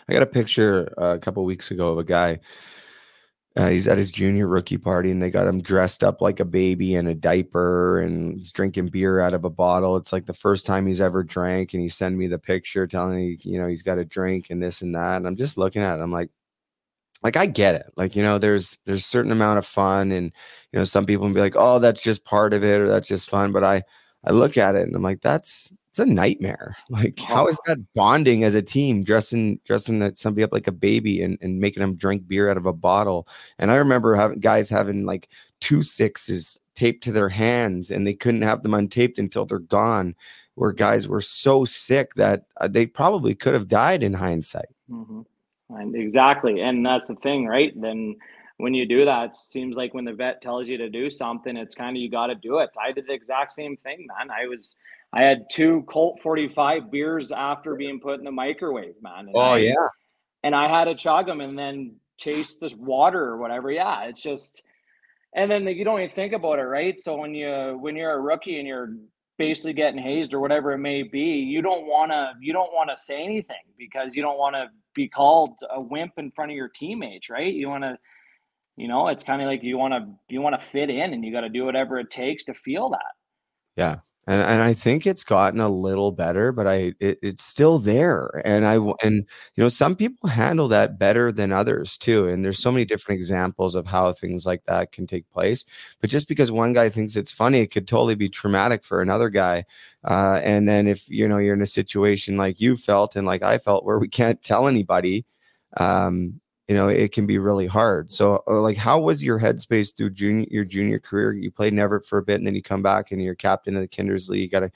[0.08, 2.39] I got a picture uh, a couple weeks ago of a guy.
[3.56, 6.46] Uh, he's at his junior rookie party, and they got him dressed up like a
[6.46, 9.96] baby in a diaper, and he's drinking beer out of a bottle.
[9.96, 13.15] It's like the first time he's ever drank, and he sent me the picture, telling
[13.15, 15.17] me, you know, he's got a drink and this and that.
[15.17, 16.02] And I'm just looking at it.
[16.02, 16.32] I'm like,
[17.22, 17.86] like I get it.
[17.96, 20.32] Like, you know, there's there's a certain amount of fun, and
[20.72, 23.08] you know, some people can be like, oh, that's just part of it, or that's
[23.08, 23.52] just fun.
[23.52, 23.84] But I
[24.24, 26.76] I look at it and I'm like, that's it's a nightmare.
[26.90, 31.22] Like, how is that bonding as a team, dressing dressing somebody up like a baby
[31.22, 33.28] and, and making them drink beer out of a bottle?
[33.60, 38.14] And I remember having guys having like two sixes taped to their hands and they
[38.14, 40.16] couldn't have them untaped until they're gone.
[40.56, 44.70] Where guys were so sick that uh, they probably could have died in hindsight.
[44.90, 45.22] Mm-hmm.
[45.70, 47.74] And exactly, and that's the thing, right?
[47.80, 48.16] Then
[48.63, 51.58] when you do that, it seems like when the vet tells you to do something,
[51.58, 52.69] it's kind of you got to do it.
[52.82, 54.32] I did the exact same thing, man.
[54.32, 54.76] I was,
[55.12, 59.28] I had two Colt 45 beers after being put in the microwave, man.
[59.28, 59.73] And oh, I, yeah.
[60.43, 63.69] And I had to chug them and then chase this water or whatever.
[63.69, 64.04] Yeah.
[64.04, 64.62] It's just,
[65.36, 66.97] and then you don't even think about it, right?
[66.97, 68.95] So when you, when you're a rookie and you're
[69.38, 72.89] basically getting hazed or whatever it may be, you don't want to, you don't want
[72.89, 76.56] to say anything because you don't want to be called a wimp in front of
[76.56, 77.54] your teammates, right?
[77.54, 77.97] You want to,
[78.76, 81.24] you know, it's kind of like you want to you want to fit in, and
[81.24, 83.14] you got to do whatever it takes to feel that.
[83.76, 84.00] Yeah.
[84.26, 88.42] And, and I think it's gotten a little better, but I it, it's still there.
[88.46, 92.28] And I and you know some people handle that better than others too.
[92.30, 95.66] And there's so many different examples of how things like that can take place.
[96.00, 99.30] But just because one guy thinks it's funny, it could totally be traumatic for another
[99.30, 99.66] guy.
[100.06, 103.44] Uh, and then if you know you're in a situation like you felt and like
[103.44, 105.26] I felt, where we can't tell anybody,
[105.78, 108.12] um, you know it can be really hard.
[108.12, 111.34] So uh, like how was your headspace through junior your junior career?
[111.34, 113.76] You played in everett for a bit and then you come back and you're captain
[113.76, 114.39] of the Kindersley.
[114.39, 114.71] You gotta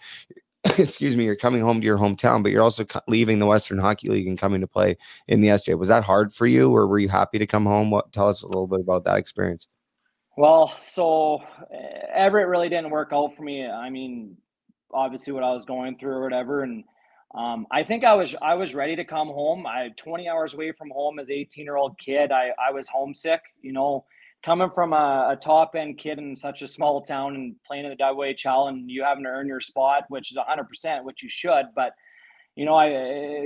[0.78, 4.10] excuse me you're coming home to your hometown but you're also leaving the western hockey
[4.10, 4.98] league and coming to play
[5.28, 7.92] in the sj was that hard for you or were you happy to come home?
[7.92, 9.68] What tell us a little bit about that experience.
[10.36, 11.42] Well so
[12.14, 13.66] everett really didn't work out for me.
[13.66, 14.38] I mean
[14.94, 16.84] obviously what i was going through or whatever and
[17.36, 19.68] um, I think I was I was ready to come home.
[19.68, 22.32] I 20 hours away from home as 18 year old kid.
[22.32, 23.42] I, I was homesick.
[23.62, 24.06] You know,
[24.46, 27.92] coming from a, a, top end kid in such a small town and playing in
[27.92, 31.30] the WHL and you having to earn your spot, which is 100 percent which you
[31.30, 31.94] should, but
[32.56, 32.88] you know, I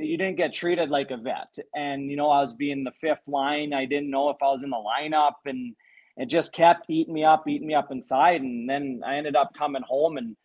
[0.01, 3.27] you didn't get treated like a vet, and you know I was being the fifth
[3.27, 3.73] line.
[3.73, 5.75] I didn't know if I was in the lineup, and
[6.15, 8.41] it just kept eating me up, eating me up inside.
[8.41, 10.37] And then I ended up coming home and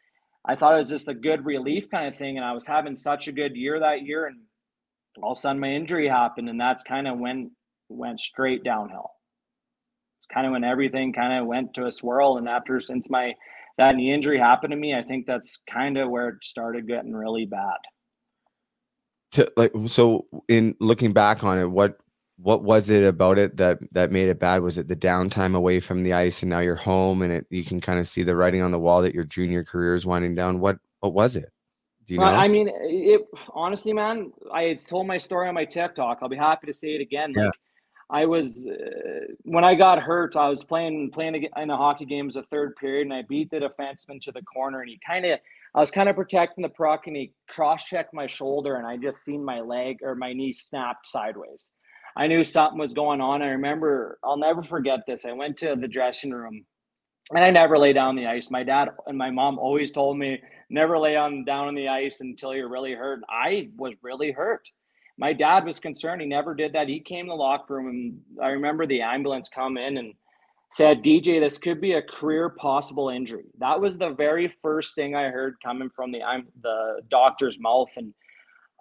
[0.49, 2.37] I thought it was just a good relief kind of thing.
[2.37, 4.27] And I was having such a good year that year.
[4.27, 4.39] And
[5.23, 6.49] all of a sudden my injury happened.
[6.49, 7.51] And that's kind of when
[7.89, 9.11] went straight downhill.
[10.19, 12.39] It's kind of when everything kind of went to a swirl.
[12.39, 13.35] And after, since my,
[13.79, 17.13] that knee injury happened to me, I think that's kind of where it started getting
[17.13, 17.77] really bad.
[19.33, 21.99] To, like, so in looking back on it, what,
[22.39, 25.81] what was it about it that that made it bad was it the downtime away
[25.81, 28.37] from the ice and now you're home and it you can kind of see the
[28.37, 31.51] writing on the wall that your junior career is winding down what what was it
[32.07, 35.65] do you know i mean it honestly man i had told my story on my
[35.65, 37.51] tiktok i'll be happy to say it again like, yeah.
[38.09, 40.37] I was uh, when I got hurt.
[40.37, 43.51] I was playing playing in a hockey game as a third period, and I beat
[43.51, 45.41] the defenseman to the corner, and he kind of
[45.75, 48.97] I was kind of protecting the puck, and he cross checked my shoulder, and I
[48.97, 51.67] just seen my leg or my knee snapped sideways.
[52.17, 53.43] I knew something was going on.
[53.43, 55.25] I remember, I'll never forget this.
[55.25, 56.65] I went to the dressing room
[57.31, 58.51] and I never lay down the ice.
[58.51, 62.21] My dad and my mom always told me never lay on down on the ice
[62.21, 63.21] until you're really hurt.
[63.29, 64.67] I was really hurt.
[65.19, 66.23] My dad was concerned.
[66.23, 66.89] He never did that.
[66.89, 70.15] He came to the locker room and I remember the ambulance come in and
[70.71, 73.45] said, DJ, this could be a career possible injury.
[73.59, 76.21] That was the very first thing I heard coming from the
[76.63, 77.93] the doctor's mouth.
[77.97, 78.15] And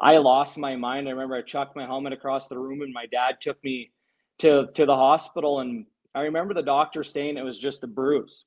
[0.02, 1.08] I lost my mind.
[1.08, 3.92] I remember I chucked my helmet across the room and my dad took me
[4.40, 8.46] to to the hospital and I remember the doctor saying it was just a bruise.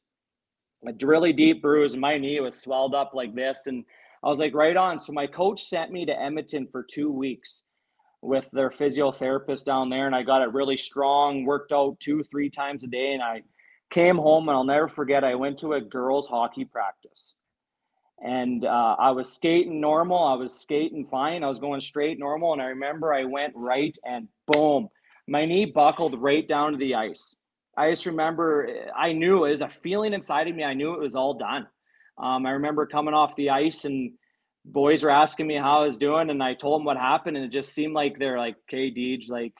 [0.87, 3.85] A really deep bruise my knee was swelled up like this and
[4.23, 4.99] I was like right on.
[4.99, 7.63] So my coach sent me to Edmonton for 2 weeks
[8.21, 12.51] with their physiotherapist down there and I got it really strong, worked out 2 3
[12.51, 13.43] times a day and I
[13.91, 17.35] came home and I'll never forget I went to a girls hockey practice
[18.20, 20.22] and uh, I was skating normal.
[20.22, 21.44] I was skating fine.
[21.44, 22.52] I was going straight normal.
[22.52, 24.88] And I remember I went right and boom,
[25.26, 27.35] my knee buckled right down to the ice.
[27.76, 30.64] I just remember I knew it was a feeling inside of me.
[30.64, 31.66] I knew it was all done.
[32.18, 34.12] Um, I remember coming off the ice and
[34.64, 37.46] boys were asking me how I was doing, and I told them what happened, and
[37.46, 39.54] it just seemed like they're like, "Okay, Deej, like,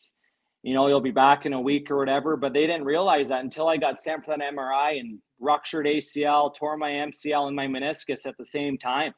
[0.69, 3.43] you know, you'll be back in a week or whatever." But they didn't realize that
[3.43, 7.67] until I got sent for that MRI and ruptured ACL, tore my MCL and my
[7.67, 9.15] meniscus at the same time.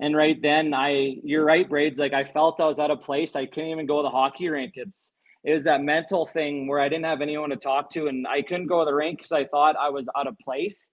[0.00, 1.98] And right then, I you're right, Braids.
[1.98, 3.36] Like I felt I was out of place.
[3.36, 4.72] I couldn't even go to the hockey rink.
[4.76, 5.12] It's
[5.44, 8.42] it was that mental thing where I didn't have anyone to talk to, and I
[8.42, 10.88] couldn't go to the rink because I thought I was out of place.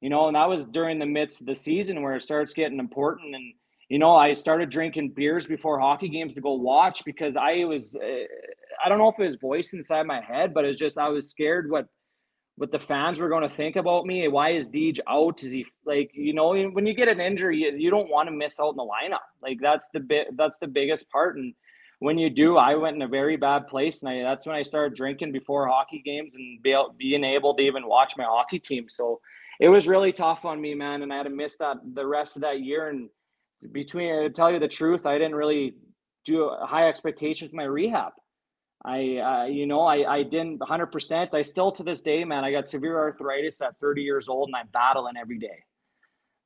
[0.00, 2.78] You know, and that was during the midst of the season where it starts getting
[2.78, 3.34] important.
[3.34, 3.54] And
[3.88, 7.94] you know, I started drinking beers before hockey games to go watch because I was,
[7.94, 8.24] uh,
[8.84, 11.30] I don't know if it was voice inside my head, but it's just I was
[11.30, 11.86] scared what
[12.58, 14.26] what the fans were going to think about me.
[14.28, 15.42] Why is Deej out?
[15.42, 18.34] Is he like you know when you get an injury, you, you don't want to
[18.34, 19.26] miss out in the lineup.
[19.42, 21.36] Like that's the bit that's the biggest part.
[21.36, 21.54] And
[21.98, 24.62] when you do, I went in a very bad place, and I, that's when I
[24.62, 28.86] started drinking before hockey games and be, being able to even watch my hockey team.
[28.88, 29.20] So
[29.60, 32.36] it was really tough on me, man, and I had to miss that the rest
[32.36, 32.88] of that year.
[32.88, 33.08] And
[33.72, 35.74] between to tell you the truth, I didn't really
[36.24, 38.12] do high expectations with my rehab.
[38.86, 41.34] I, uh, you know, I, I didn't 100%.
[41.34, 44.56] I still to this day, man, I got severe arthritis at 30 years old and
[44.56, 45.64] I'm battling every day.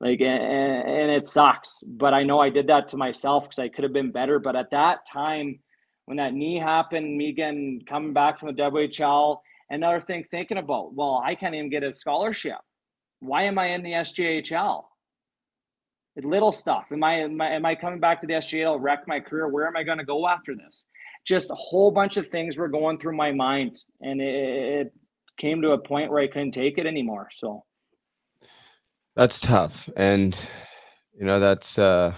[0.01, 1.83] Like, and, and it sucks.
[1.87, 4.39] But I know I did that to myself because I could have been better.
[4.39, 5.61] But at that time,
[6.07, 7.35] when that knee happened, me
[7.87, 9.37] coming back from the WHL,
[9.69, 12.57] another thing thinking about, well, I can't even get a scholarship.
[13.19, 14.85] Why am I in the SJHL?
[16.23, 16.89] Little stuff.
[16.91, 19.49] Am I, am I am I coming back to the SJHL, wreck my career?
[19.49, 20.87] Where am I going to go after this?
[21.25, 24.35] Just a whole bunch of things were going through my mind and it,
[24.87, 24.95] it
[25.39, 27.29] came to a point where I couldn't take it anymore.
[27.33, 27.65] So
[29.17, 29.89] That's tough.
[29.97, 30.37] And
[31.19, 32.15] you know, that's uh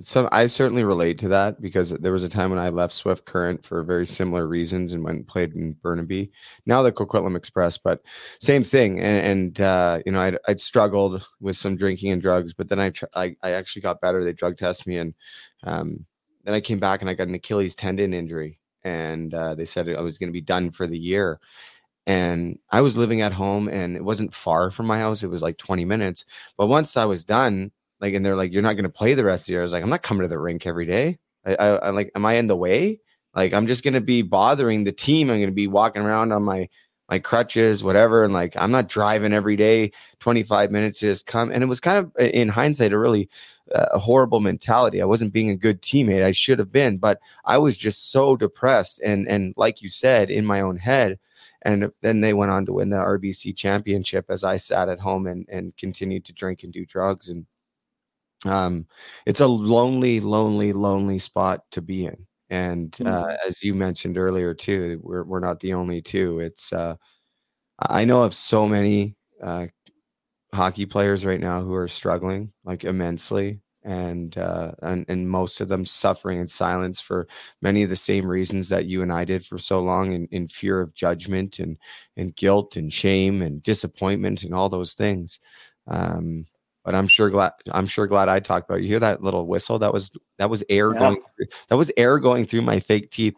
[0.00, 3.24] some I certainly relate to that because there was a time when I left Swift
[3.24, 6.32] Current for very similar reasons and went and played in Burnaby.
[6.66, 8.00] Now the Coquitlam Express, but
[8.40, 9.00] same thing.
[9.00, 12.80] And, and uh, you know, I'd, I'd struggled with some drinking and drugs, but then
[12.80, 14.24] I, tr- I I actually got better.
[14.24, 15.14] They drug test me, and
[15.64, 16.06] um,
[16.44, 19.88] then I came back and I got an Achilles tendon injury, and uh, they said
[19.88, 21.40] I was going to be done for the year.
[22.06, 25.22] And I was living at home, and it wasn't far from my house.
[25.22, 26.24] It was like 20 minutes.
[26.58, 29.24] But once I was done, like, and they're like, "You're not going to play the
[29.24, 31.18] rest of the year." I was like, "I'm not coming to the rink every day.
[31.46, 33.00] I, I, I like, am I in the way?
[33.34, 35.30] Like, I'm just going to be bothering the team.
[35.30, 36.68] I'm going to be walking around on my
[37.08, 41.62] my crutches, whatever, and like, I'm not driving every day 25 minutes just come." And
[41.62, 43.28] it was kind of, in hindsight, a really
[43.74, 45.00] a horrible mentality.
[45.02, 46.24] I wasn't being a good teammate.
[46.24, 50.30] I should have been, but I was just so depressed and and like you said,
[50.30, 51.18] in my own head.
[51.62, 55.26] And then they went on to win the RBC championship as I sat at home
[55.26, 57.46] and and continued to drink and do drugs and
[58.44, 58.86] um,
[59.26, 62.26] it's a lonely, lonely, lonely spot to be in.
[62.50, 63.38] And uh, Mhm.
[63.46, 66.40] as you mentioned earlier too, we're we're not the only two.
[66.40, 66.96] It's uh,
[67.80, 69.68] I know of so many uh,
[70.54, 75.68] hockey players right now who are struggling like immensely, and uh, and and most of
[75.68, 77.26] them suffering in silence for
[77.60, 80.48] many of the same reasons that you and I did for so long, in, in
[80.48, 81.78] fear of judgment and
[82.16, 85.40] and guilt and shame and disappointment and all those things.
[85.88, 86.46] Um,
[86.84, 88.82] but I'm sure glad I'm sure glad I talked about it.
[88.82, 89.78] You hear that little whistle?
[89.78, 90.98] That was that was air Yeah.
[91.00, 93.34] going through, that was air going through my fake teeth.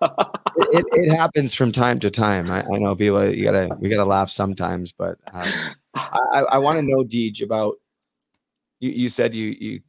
[0.00, 0.08] it,
[0.56, 2.50] it, it happens from time to time.
[2.50, 5.52] I, I know people you gotta we gotta laugh sometimes, but um,
[5.94, 7.74] I, I, want to know Deej about
[8.80, 9.80] you, you said you you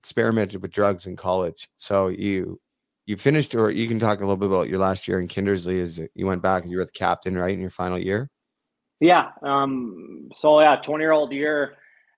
[0.00, 1.68] experimented with drugs in college.
[1.76, 2.60] So you
[3.06, 5.76] you finished or you can talk a little bit about your last year in Kindersley
[5.76, 8.30] is you went back and you were the captain, right, in your final year?
[9.00, 9.30] Yeah.
[9.42, 11.74] Um, so yeah, 20 year old year,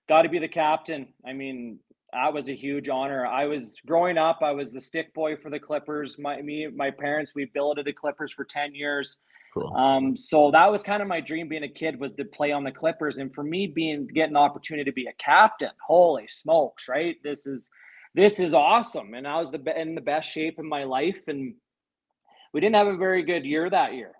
[0.07, 1.07] got to be the captain.
[1.25, 1.79] I mean,
[2.11, 3.25] that was a huge honor.
[3.25, 6.19] I was growing up, I was the stick boy for the Klippers.
[6.19, 9.17] My me, my parents, we billeted the Klippers for 10 years.
[9.53, 9.73] Cool.
[9.75, 12.63] Um, so that was kind of my dream being a kid was to play on
[12.63, 13.19] the Klippers.
[13.19, 17.17] And for me being getting opportunity to be a captain, holy smokes, right?
[17.23, 17.69] This is
[18.15, 19.13] this is awesome.
[19.13, 21.27] And I was the in the best shape in my life.
[21.27, 21.53] And
[22.53, 24.13] we didn't have a very good year that year.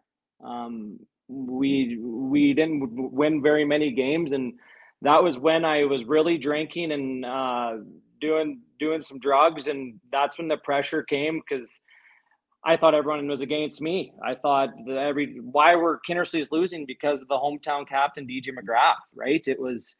[0.46, 4.54] Um, we we didn't win very many games, and
[5.02, 7.78] that was when I was really drinking and uh,
[8.19, 11.80] doing doing some drugs, and that's when the pressure came because
[12.65, 14.13] I thought everyone was against me.
[14.26, 18.95] I thought that every why were Kindersley's losing because of the hometown captain DJ McGrath,
[19.15, 19.45] right?
[19.47, 19.95] It was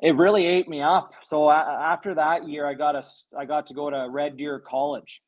[0.00, 1.12] it really ate me up.
[1.24, 3.04] So after that year, I got a
[3.38, 5.22] I got to go to Red Deer College.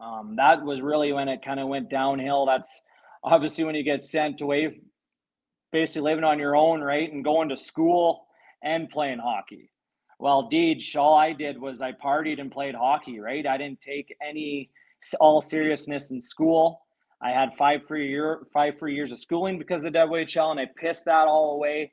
[0.00, 2.46] Um, that was really when it kind of went downhill.
[2.46, 2.80] That's
[3.24, 4.80] obviously when you get sent away,
[5.72, 8.26] basically living on your own, right, and going to school
[8.62, 9.70] and playing hockey.
[10.20, 13.44] Well, Deej, all I did was I partied and played hockey, right?
[13.44, 14.70] I didn't take any
[15.20, 16.80] all seriousness in school.
[17.22, 20.60] I had five free year, five free years of schooling because of the WHL, and
[20.60, 21.92] I pissed that all away.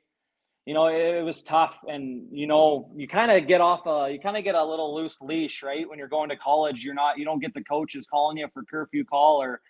[0.66, 4.12] You know, it, it was tough, and you know, you kind of get off a,
[4.12, 5.88] you kind of get a little loose leash, right?
[5.88, 8.62] When you're going to college, you're not, you don't get the coaches calling you for
[8.62, 9.60] curfew call, or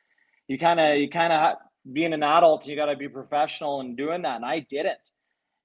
[0.48, 1.56] you kind of, you kind of
[1.92, 4.98] being an adult, you got to be professional and doing that, and I didn't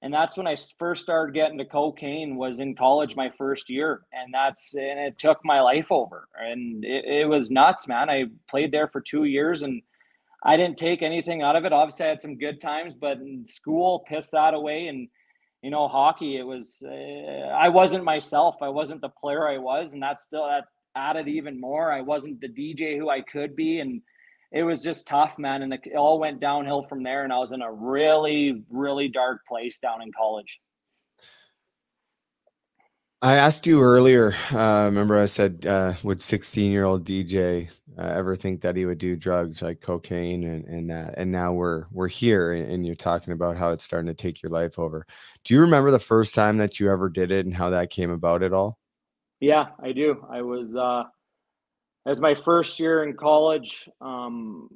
[0.02, 4.06] and that's when I first started getting to cocaine was in college my first year
[4.14, 8.10] and that's and it took my life over and it, it was nuts man.
[8.10, 9.82] I played there for two years and
[10.44, 11.74] I didn't take anything out of it.
[11.74, 15.08] Obviously I had some good times but school pissed that away and
[15.64, 18.58] you know hockey it was uh, I wasn't myself.
[18.62, 21.92] I wasn't the player I was and that still that added even more.
[21.92, 24.02] I wasn't the DJ who I could be and
[24.52, 25.62] it was just tough, man.
[25.62, 27.24] And it all went downhill from there.
[27.24, 30.60] And I was in a really, really dark place down in college.
[33.20, 34.36] I asked you earlier.
[34.54, 38.86] Uh, remember, I said, uh, would 16 year old DJ uh, ever think that he
[38.86, 41.16] would do drugs like cocaine and, and that?
[41.18, 44.44] And now we're we're here, and, and you're talking about how it's starting to take
[44.44, 45.08] your life over.
[45.44, 48.12] Do you remember the first time that you ever did it and how that came
[48.12, 48.78] about at all?
[49.40, 50.24] Yeah, I do.
[50.30, 51.10] I was, uh,
[52.10, 54.70] was my first year in college, um,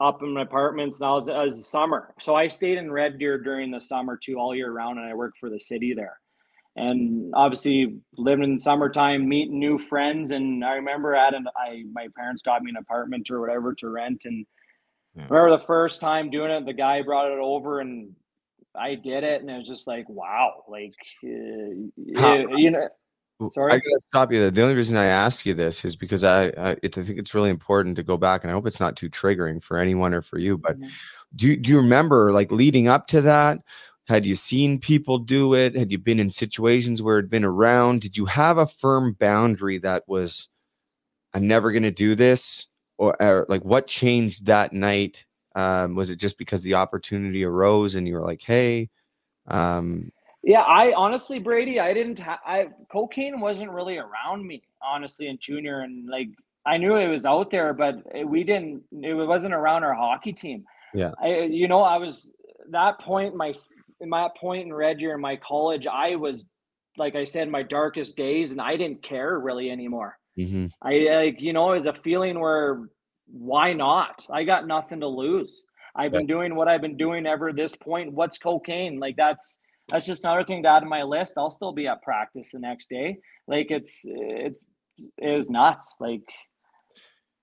[0.00, 1.00] up in my apartments.
[1.00, 2.14] And I was, was summer.
[2.20, 4.98] So I stayed in Red Deer during the summer too, all year round.
[4.98, 6.18] And I worked for the city there.
[6.76, 10.30] And obviously living in summertime, meeting new friends.
[10.32, 13.88] And I remember at an, I, my parents got me an apartment or whatever to
[13.88, 14.26] rent.
[14.26, 14.44] And
[15.14, 18.14] remember the first time doing it, the guy brought it over and
[18.78, 19.40] I did it.
[19.40, 21.28] And it was just like, wow, like, uh,
[21.96, 22.88] you know,
[23.50, 23.72] Sorry?
[23.72, 24.50] I gotta stop you there.
[24.50, 27.34] The only reason I ask you this is because I, I, it, I think it's
[27.34, 30.22] really important to go back, and I hope it's not too triggering for anyone or
[30.22, 30.56] for you.
[30.56, 30.78] But
[31.34, 33.58] Do you, do you remember like leading up to that?
[34.08, 35.74] Had you seen people do it?
[35.76, 38.00] Had you been in situations where it'd been around?
[38.00, 40.48] Did you have a firm boundary that was,
[41.34, 42.68] I'm never going to do this?
[42.98, 45.26] Or, or, like what changed that night?
[45.54, 48.88] Um, was it just because the opportunity arose and you were like, hey,
[49.48, 50.12] um,
[50.46, 52.20] yeah, I honestly, Brady, I didn't.
[52.20, 56.28] Ha- I cocaine wasn't really around me, honestly, in junior, and like
[56.64, 58.84] I knew it was out there, but it, we didn't.
[58.92, 60.64] It wasn't around our hockey team.
[60.94, 62.30] Yeah, I, you know, I was
[62.70, 63.34] that point.
[63.34, 63.54] My
[64.00, 66.44] in my point in Red Deer in my college, I was
[66.96, 70.16] like I said, my darkest days, and I didn't care really anymore.
[70.38, 70.66] Mm-hmm.
[70.80, 72.88] I like, you know, it was a feeling where
[73.26, 74.24] why not?
[74.30, 75.64] I got nothing to lose.
[75.96, 78.12] I've been doing what I've been doing ever this point.
[78.12, 79.00] What's cocaine?
[79.00, 79.58] Like that's
[79.88, 81.34] that's just another thing to add to my list.
[81.36, 83.18] I'll still be at practice the next day.
[83.46, 84.64] Like it's it's
[85.18, 85.96] it was nuts.
[86.00, 86.22] Like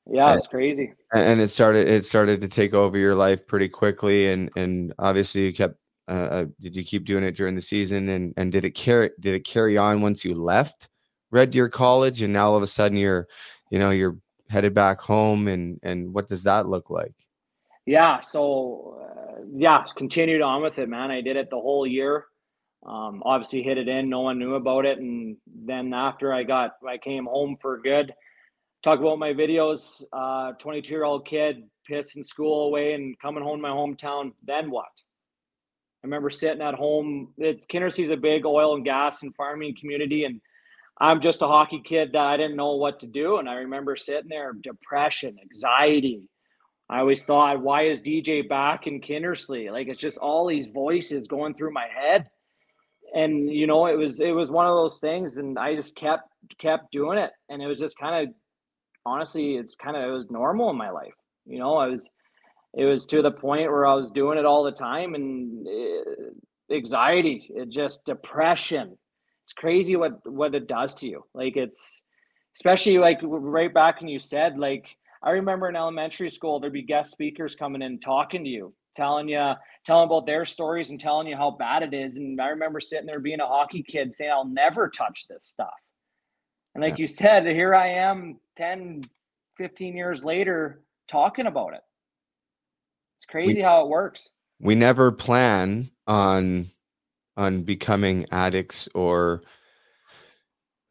[0.06, 0.94] yeah, it's crazy.
[1.14, 5.46] And it started it started to take over your life pretty quickly, and and obviously
[5.46, 5.76] you kept.
[6.06, 9.12] Uh, uh, did you keep doing it during the season, and and did it carry
[9.22, 10.89] did it carry on once you left
[11.34, 13.28] Red Deer College, and now all of a sudden you're,
[13.72, 14.18] you know, you're
[14.50, 17.16] headed back home, and and what does that look like?
[17.86, 21.10] Yeah, so uh, yeah, continued on with it, man.
[21.10, 22.26] I did it the whole year.
[22.86, 24.10] Um, obviously hit it in.
[24.10, 28.14] No one knew about it, and then after I got, I came home for good.
[28.84, 30.04] Talk about my videos.
[30.12, 34.34] Uh, 22 year old kid pissing school away and coming home to my hometown.
[34.46, 34.92] Then what?
[36.04, 37.34] I remember sitting at home.
[37.38, 40.42] It, Kindersley's a big oil and gas and farming community, and
[41.00, 43.38] I'm just a hockey kid that I didn't know what to do.
[43.38, 46.28] And I remember sitting there, depression, anxiety.
[46.90, 49.72] I always thought, why is DJ back in Kindersley?
[49.72, 52.30] Like it's just all these voices going through my head
[53.14, 56.30] and you know it was it was one of those things and i just kept
[56.57, 58.34] kept doing it and it was just kind of
[59.05, 61.14] honestly it's kind of it was normal in my life
[61.45, 62.09] you know i was
[62.74, 66.07] it was to the point where i was doing it all the time and it,
[66.72, 68.97] eh, anxiety it just depression
[69.45, 72.01] it's crazy what what it does to you like it's
[72.55, 74.88] especially like right back when you said like
[75.22, 79.28] i remember in elementary school there'd be guest speakers coming in talking to you telling
[79.28, 79.54] you
[79.86, 82.18] telling about their stories and telling you how bad it is.
[82.18, 85.74] And I remember sitting there being a hockey kid saying, I'll never touch this stuff.
[86.76, 87.02] And like yeah.
[87.02, 89.04] you said, here I am 10,
[89.58, 91.82] 15 years later talking about it.
[93.18, 94.30] It's crazy we, how it works.
[94.60, 96.68] We never plan on
[97.36, 99.41] on becoming addicts or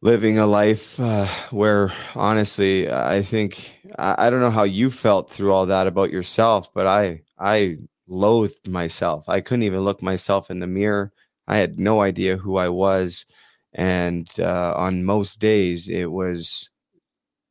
[0.01, 5.31] living a life uh, where honestly i think I, I don't know how you felt
[5.31, 7.79] through all that about yourself but i i
[8.13, 9.29] loathed myself.
[9.29, 11.13] I couldn't even look myself in the mirror.
[11.49, 13.27] I had no idea who I was.
[13.73, 16.71] And uh, on most days, it was,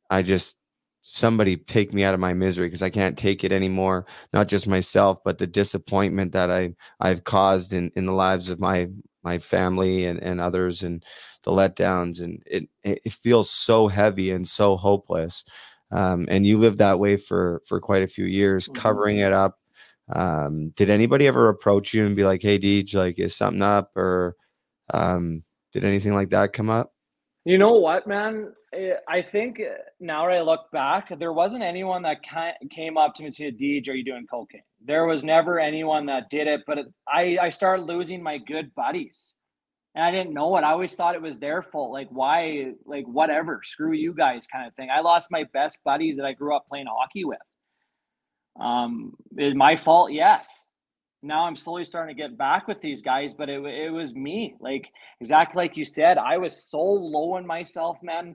[0.08, 0.56] I just,
[1.02, 4.06] somebody take me out of my misery because I can't take it anymore.
[4.32, 8.60] Not just myself, but the disappointment that I, I've caused in, in the lives of
[8.60, 8.88] my,
[9.24, 11.04] my family and, and others and
[11.42, 12.22] the letdowns.
[12.22, 15.44] And it, it feels so heavy and so hopeless.
[15.90, 18.80] Um, and you lived that way for, for quite a few years, mm-hmm.
[18.80, 19.58] covering it up,
[20.10, 23.96] um, did anybody ever approach you and be like, "Hey, Deej, like, is something up?"
[23.96, 24.36] Or
[24.92, 26.92] um, did anything like that come up?
[27.44, 28.52] You know what, man?
[28.72, 32.18] Eh, I think eh, now that I look back, there wasn't anyone that
[32.70, 36.06] came up to me and said, "Deej, are you doing cocaine?" There was never anyone
[36.06, 36.78] that did it, but
[37.08, 39.34] I I started losing my good buddies,
[39.94, 40.62] and I didn't know it.
[40.62, 41.92] I always thought it was their fault.
[41.92, 42.72] Like, why?
[42.84, 43.60] Like, whatever.
[43.64, 44.88] Screw you guys, kind of thing.
[44.90, 47.38] I lost my best buddies that I grew up playing hockey with.
[48.58, 50.12] Um, is my fault?
[50.12, 50.66] Yes.
[51.22, 54.56] Now I'm slowly starting to get back with these guys, but it, it was me.
[54.60, 54.88] Like
[55.20, 58.34] exactly like you said, I was so low in myself, man.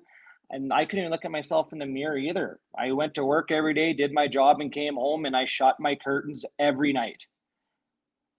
[0.49, 2.61] And I couldn't even look at myself in the mirror either.
[2.78, 5.76] I went to work every day, did my job, and came home and I shut
[5.80, 7.22] my curtains every night.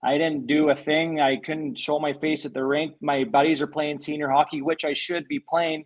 [0.03, 1.19] I didn't do a thing.
[1.19, 2.95] I couldn't show my face at the rink.
[3.01, 5.85] My buddies are playing senior hockey, which I should be playing.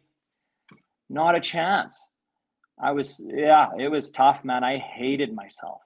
[1.10, 2.08] Not a chance.
[2.82, 4.64] I was, yeah, it was tough, man.
[4.64, 5.82] I hated myself.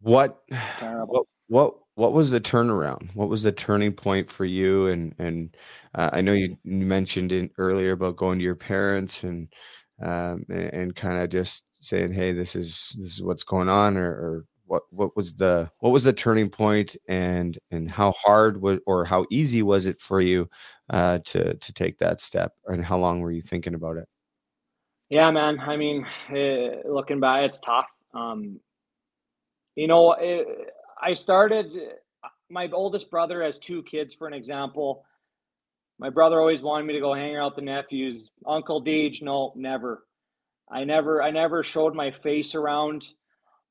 [0.00, 0.42] What,
[0.80, 3.14] what, what, what was the turnaround?
[3.14, 4.88] What was the turning point for you?
[4.88, 5.56] And, and
[5.94, 9.48] uh, I know you, you mentioned it earlier about going to your parents and,
[10.02, 13.96] um, and, and kind of just saying, Hey, this is, this is what's going on
[13.96, 18.60] or, or what, what was the, what was the turning point and, and how hard
[18.60, 20.48] was, or how easy was it for you,
[20.90, 24.06] uh, to, to take that step and how long were you thinking about it?
[25.08, 25.60] Yeah, man.
[25.60, 27.86] I mean, uh, looking back, it's tough.
[28.12, 28.58] Um,
[29.76, 30.64] you know, it, eh,
[31.00, 31.66] I started.
[32.50, 35.04] My oldest brother has two kids, for an example.
[35.98, 38.30] My brother always wanted me to go hang out the nephews.
[38.46, 40.04] Uncle Deej, no, never.
[40.70, 43.06] I never, I never showed my face around.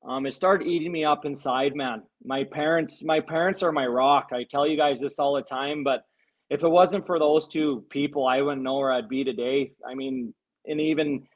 [0.06, 2.02] um, it started eating me up inside, man.
[2.24, 4.28] My parents, my parents are my rock.
[4.32, 6.04] I tell you guys this all the time, but
[6.48, 9.72] if it wasn't for those two people, I wouldn't know where I'd be today.
[9.86, 10.32] I mean,
[10.66, 11.26] and even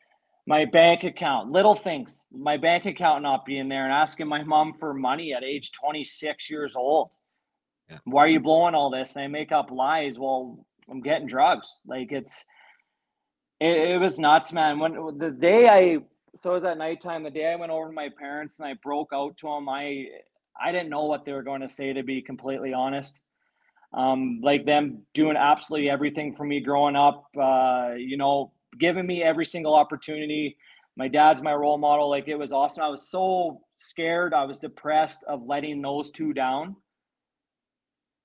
[0.46, 4.74] my bank account, little things, my bank account not being there and asking my mom
[4.74, 7.10] for money at age 26 years old.
[7.88, 7.98] Yeah.
[8.04, 9.14] Why are you blowing all this?
[9.14, 10.18] And I make up lies.
[10.18, 11.68] Well, I'm getting drugs.
[11.86, 12.44] Like it's,
[13.60, 14.78] it, it was nuts, man.
[14.78, 15.98] When the day I,
[16.42, 18.74] so it was at nighttime, the day I went over to my parents and I
[18.82, 20.06] broke out to them, I,
[20.60, 23.18] I didn't know what they were going to say, to be completely honest.
[23.92, 29.22] Um, like them doing absolutely everything for me growing up, uh, you know, giving me
[29.22, 30.56] every single opportunity.
[30.96, 32.08] My dad's my role model.
[32.10, 32.82] Like it was awesome.
[32.82, 34.34] I was so scared.
[34.34, 36.76] I was depressed of letting those two down.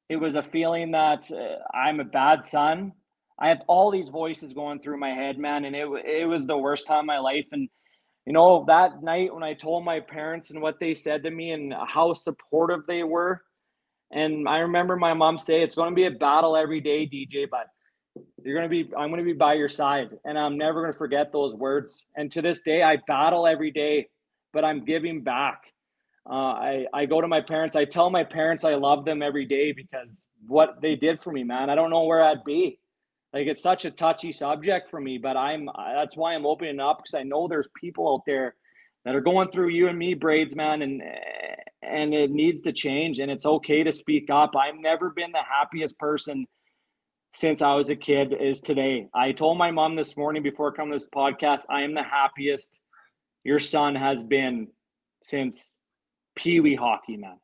[0.09, 2.93] It was a feeling that uh, I'm a bad son.
[3.39, 6.57] I have all these voices going through my head, man, and it it was the
[6.57, 7.47] worst time of my life.
[7.51, 7.67] And
[8.25, 11.51] you know that night when I told my parents and what they said to me
[11.51, 13.41] and how supportive they were,
[14.11, 17.47] and I remember my mom say, "It's going to be a battle every day, DJ,
[17.49, 17.67] but
[18.43, 20.93] you're going to be I'm going to be by your side." And I'm never going
[20.93, 22.05] to forget those words.
[22.15, 24.07] And to this day, I battle every day,
[24.53, 25.61] but I'm giving back.
[26.29, 27.75] Uh, I I go to my parents.
[27.75, 31.43] I tell my parents I love them every day because what they did for me,
[31.43, 31.69] man.
[31.69, 32.79] I don't know where I'd be.
[33.33, 36.99] Like it's such a touchy subject for me, but I'm that's why I'm opening up
[36.99, 38.55] because I know there's people out there
[39.03, 41.01] that are going through you and me braids, man, and
[41.81, 44.53] and it needs to change and it's okay to speak up.
[44.55, 46.47] I've never been the happiest person
[47.35, 49.07] since I was a kid is today.
[49.13, 52.71] I told my mom this morning before coming to this podcast, I am the happiest
[53.43, 54.67] your son has been
[55.21, 55.73] since
[56.35, 57.37] Pee Wee hockey, man.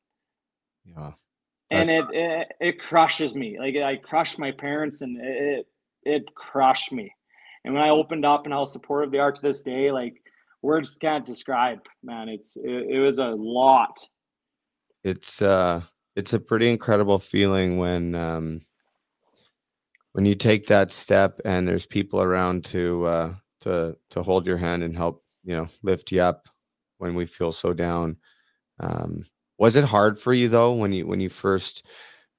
[0.85, 1.11] Yeah.
[1.69, 3.57] And it, it it crushes me.
[3.57, 5.67] Like I crushed my parents and it
[6.03, 7.13] it crushed me.
[7.63, 10.15] And when I opened up and how supportive they are to this day, like
[10.61, 12.27] words can't describe, man.
[12.27, 13.97] It's it, it was a lot
[15.03, 15.81] it's uh
[16.15, 18.61] it's a pretty incredible feeling when um
[20.13, 24.57] when you take that step and there's people around to uh to to hold your
[24.57, 26.47] hand and help you know lift you up
[26.97, 28.17] when we feel so down
[28.79, 29.25] um
[29.57, 31.85] was it hard for you though when you when you first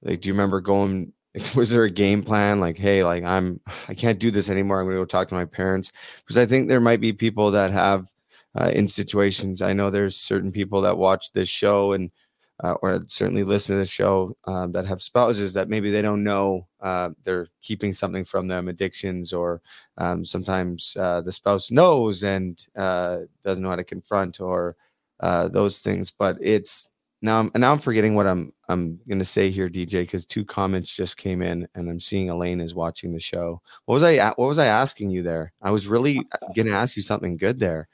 [0.01, 1.13] like do you remember going
[1.55, 4.85] was there a game plan like hey like i'm i can't do this anymore i'm
[4.85, 5.91] going to go talk to my parents?
[6.17, 8.07] Because i think there might be people that have
[8.59, 12.11] uh, in situations i know there's certain people that watch this show and
[12.63, 16.23] uh, or certainly listen to the show um, that have spouses that maybe they don't
[16.23, 19.61] know uh, they're keeping something from them, addictions, or
[19.97, 24.75] um, sometimes uh, the spouse knows and uh, doesn't know how to confront or
[25.21, 26.11] uh, those things.
[26.11, 26.85] But it's
[27.21, 30.43] now, I'm, now I'm forgetting what I'm I'm going to say here, DJ, because two
[30.43, 33.61] comments just came in, and I'm seeing Elaine is watching the show.
[33.85, 35.53] What was I What was I asking you there?
[35.61, 36.21] I was really
[36.55, 37.87] going to ask you something good there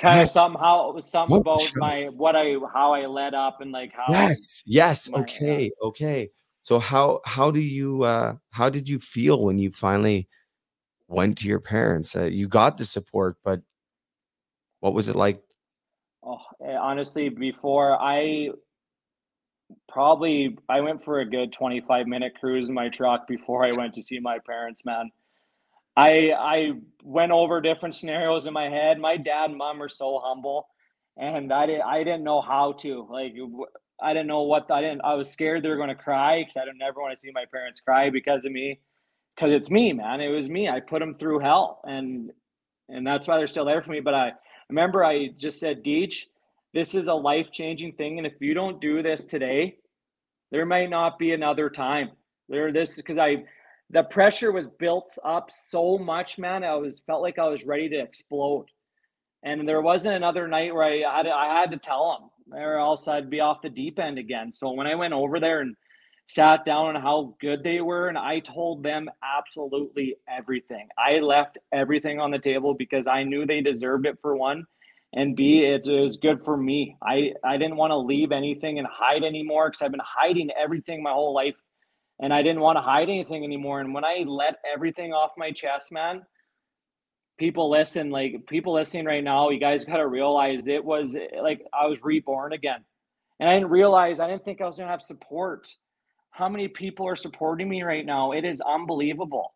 [0.00, 3.70] kind of somehow it was something about my what I how I led up and
[3.72, 6.30] like how yes yes my, okay okay.
[6.62, 10.28] So how how do you uh how did you feel when you finally
[11.08, 12.16] went to your parents?
[12.16, 13.60] Uh, you got the support but
[14.80, 15.42] what was it like?
[16.22, 18.50] Oh honestly before I
[19.88, 23.94] probably I went for a good 25 minute cruise in my truck before I went
[23.94, 25.10] to see my parents man
[26.00, 26.72] I I
[27.04, 28.98] went over different scenarios in my head.
[29.00, 30.68] My dad and mom are so humble,
[31.16, 33.34] and I didn't I didn't know how to like
[34.02, 36.56] I didn't know what I didn't I was scared they were going to cry because
[36.56, 38.80] I don't never want to see my parents cry because of me
[39.36, 42.30] because it's me man it was me I put them through hell and
[42.90, 44.00] and that's why they're still there for me.
[44.00, 44.32] But I
[44.70, 46.26] remember I just said Deej,
[46.74, 49.78] this is a life changing thing, and if you don't do this today,
[50.50, 52.10] there might not be another time.
[52.48, 53.44] There this because I
[53.90, 56.62] the pressure was built up so much, man.
[56.62, 58.66] I was felt like I was ready to explode.
[59.42, 63.08] And there wasn't another night where I had I had to tell them, or else
[63.08, 64.52] I'd be off the deep end again.
[64.52, 65.74] So when I went over there and
[66.26, 70.86] sat down on how good they were, and I told them absolutely everything.
[70.96, 74.66] I left everything on the table because I knew they deserved it for one,
[75.14, 76.96] and B, it, it was good for me.
[77.02, 81.02] I I didn't want to leave anything and hide anymore because I've been hiding everything
[81.02, 81.56] my whole life
[82.20, 83.80] and I didn't want to hide anything anymore.
[83.80, 86.22] And when I let everything off my chest, man,
[87.38, 91.62] people listen, like people listening right now, you guys got to realize it was like
[91.72, 92.84] I was reborn again.
[93.40, 95.66] And I didn't realize, I didn't think I was going to have support.
[96.30, 98.32] How many people are supporting me right now?
[98.32, 99.54] It is unbelievable.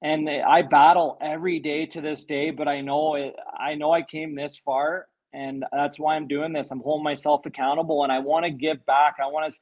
[0.00, 4.02] And I battle every day to this day, but I know it, I know I
[4.02, 6.70] came this far and that's why I'm doing this.
[6.70, 9.16] I'm holding myself accountable and I want to give back.
[9.22, 9.58] I want to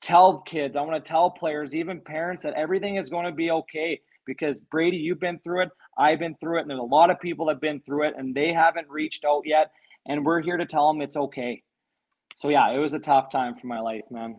[0.00, 3.50] tell kids, I want to tell players, even parents, that everything is going to be
[3.50, 4.00] okay.
[4.26, 7.18] Because Brady, you've been through it, I've been through it, and there's a lot of
[7.18, 9.70] people that have been through it, and they haven't reached out yet.
[10.06, 11.62] and we're here to tell them it's okay.
[12.36, 14.36] So yeah, it was a tough time for my life, man.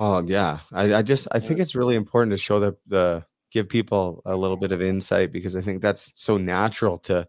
[0.00, 3.68] Oh yeah, I, I just I think it's really important to show the the give
[3.68, 7.26] people a little bit of insight because I think that's so natural to.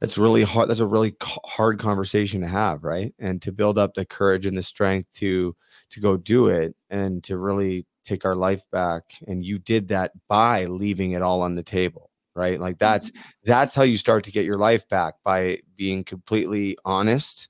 [0.00, 0.68] That's really hard.
[0.68, 3.14] That's a really hard conversation to have, right?
[3.18, 5.56] And to build up the courage and the strength to
[5.94, 9.14] to go do it and to really take our life back.
[9.26, 12.60] And you did that by leaving it all on the table, right?
[12.60, 13.20] Like that's mm-hmm.
[13.44, 17.48] that's how you start to get your life back by being completely honest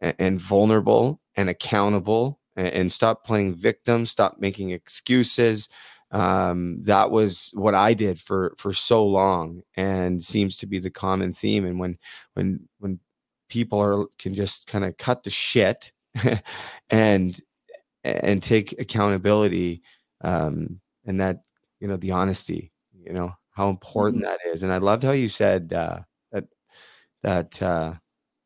[0.00, 5.68] and, and vulnerable and accountable and, and stop playing victim, stop making excuses,
[6.10, 10.90] um, that was what I did for for so long, and seems to be the
[10.90, 11.66] common theme.
[11.66, 11.98] And when
[12.34, 13.00] when when
[13.48, 15.92] people are can just kind of cut the shit
[16.90, 17.40] and
[18.22, 19.82] and take accountability,
[20.22, 21.42] um, and that
[21.80, 24.30] you know the honesty, you know how important mm-hmm.
[24.30, 24.62] that is.
[24.62, 26.00] And I loved how you said uh,
[26.32, 26.44] that
[27.22, 27.94] that uh,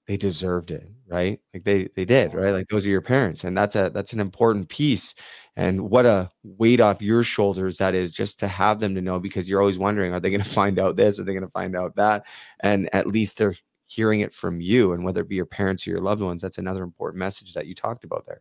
[0.07, 1.41] they deserved it right?
[1.53, 2.53] Like they they did right?
[2.53, 5.15] Like those are your parents and that's a that's an important piece.
[5.57, 9.21] And what a weight off your shoulders that is just to have them to know
[9.21, 11.21] because you're always wondering are they going to find out this?
[11.21, 12.25] Are they going to find out that?
[12.61, 13.55] And at least they're
[13.89, 16.57] hearing it from you and whether it be your parents or your loved ones that's
[16.57, 18.41] another important message that you talked about there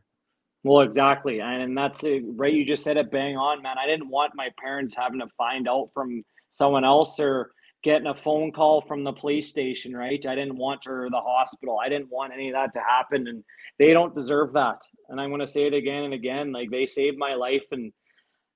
[0.63, 4.09] well exactly and that's it, right you just said it bang on man i didn't
[4.09, 7.51] want my parents having to find out from someone else or
[7.83, 10.23] getting a phone call from the police station, right?
[10.25, 11.79] I didn't want her the hospital.
[11.83, 13.27] I didn't want any of that to happen.
[13.27, 13.43] And
[13.79, 14.81] they don't deserve that.
[15.09, 16.51] And I'm going to say it again and again.
[16.51, 17.91] Like they saved my life and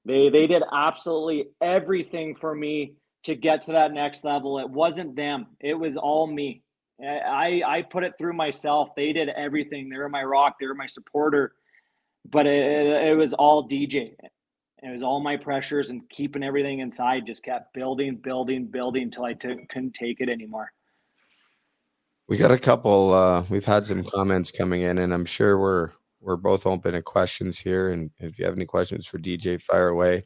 [0.06, 2.94] they they did absolutely everything for me
[3.24, 4.60] to get to that next level.
[4.60, 5.48] It wasn't them.
[5.60, 6.62] It was all me.
[7.04, 8.94] I I put it through myself.
[8.96, 9.90] They did everything.
[9.90, 10.58] They were my rock.
[10.60, 11.54] They were my supporter.
[12.30, 14.16] But it, it was all DJ
[14.86, 19.26] it was all my pressures and keeping everything inside just kept building, building, building until
[19.26, 20.72] I t- couldn't take it anymore.
[22.28, 23.14] We got a couple.
[23.14, 25.90] Uh, we've had some comments coming in, and I'm sure we're
[26.22, 27.92] we're both open to questions here.
[27.92, 30.24] And if you have any questions for DJ, fire away.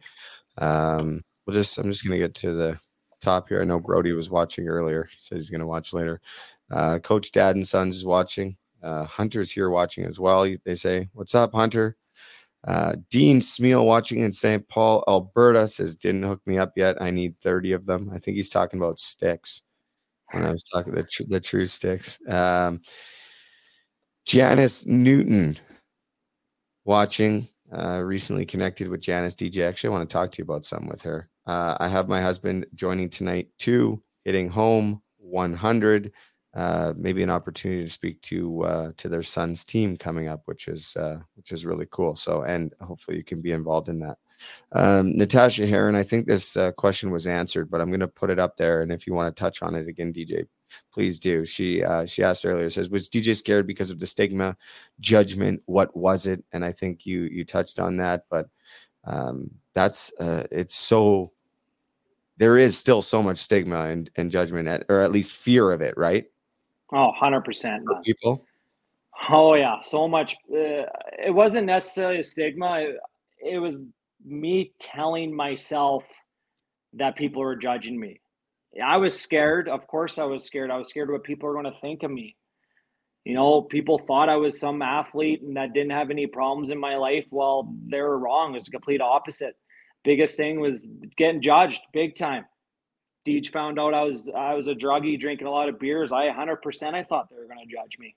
[0.58, 2.80] Um, we'll just I'm just gonna get to the
[3.22, 3.62] top here.
[3.62, 5.06] I know Brody was watching earlier.
[5.06, 6.22] He says he's gonna watch later.
[6.72, 8.58] Uh, Coach Dad and Sons is watching.
[8.84, 10.48] Uh, Hunter's here watching as well.
[10.66, 11.98] They say, "What's up, Hunter?"
[12.68, 14.68] Uh, Dean Smeal watching in St.
[14.68, 17.02] Paul, Alberta says, didn't hook me up yet.
[17.02, 18.12] I need 30 of them.
[18.14, 19.62] I think he's talking about sticks
[20.32, 22.20] when I was talking the, tr- the true sticks.
[22.28, 22.82] Um,
[24.26, 25.58] Janice Newton
[26.86, 29.68] watching, uh, recently connected with Janice DJ.
[29.68, 31.30] Actually, I want to talk to you about something with her.
[31.46, 36.12] Uh, I have my husband joining tonight too, hitting home 100
[36.54, 40.68] uh, maybe an opportunity to speak to uh, to their son's team coming up, which
[40.68, 42.16] is uh, which is really cool.
[42.16, 44.18] So, and hopefully you can be involved in that.
[44.72, 48.30] Um, Natasha Heron, I think this uh, question was answered, but I'm going to put
[48.30, 50.48] it up there, and if you want to touch on it again, DJ,
[50.92, 51.46] please do.
[51.46, 54.58] She uh, she asked earlier, says, "Was DJ scared because of the stigma,
[55.00, 55.62] judgment?
[55.66, 58.48] What was it?" And I think you you touched on that, but
[59.04, 61.32] um, that's uh, it's so
[62.38, 65.82] there is still so much stigma and, and judgment at, or at least fear of
[65.82, 66.26] it right
[66.94, 67.80] Oh, 100%.
[68.04, 68.44] people?
[69.30, 69.78] Oh, yeah.
[69.84, 70.36] So much.
[70.52, 70.86] Uh,
[71.24, 72.80] it wasn't necessarily a stigma.
[72.80, 72.96] It,
[73.54, 73.80] it was
[74.26, 76.04] me telling myself
[76.94, 78.20] that people were judging me.
[78.84, 79.68] I was scared.
[79.68, 80.72] Of course, I was scared.
[80.72, 82.36] I was scared what people were going to think of me.
[83.26, 86.80] You know, people thought I was some athlete and that didn't have any problems in
[86.80, 87.26] my life.
[87.32, 88.52] Well, they were wrong.
[88.52, 89.56] It was the complete opposite.
[90.04, 90.88] Biggest thing was
[91.18, 92.46] getting judged big time.
[93.28, 96.12] Deej found out I was I was a druggie drinking a lot of beers.
[96.12, 98.16] I 100% I thought they were going to judge me.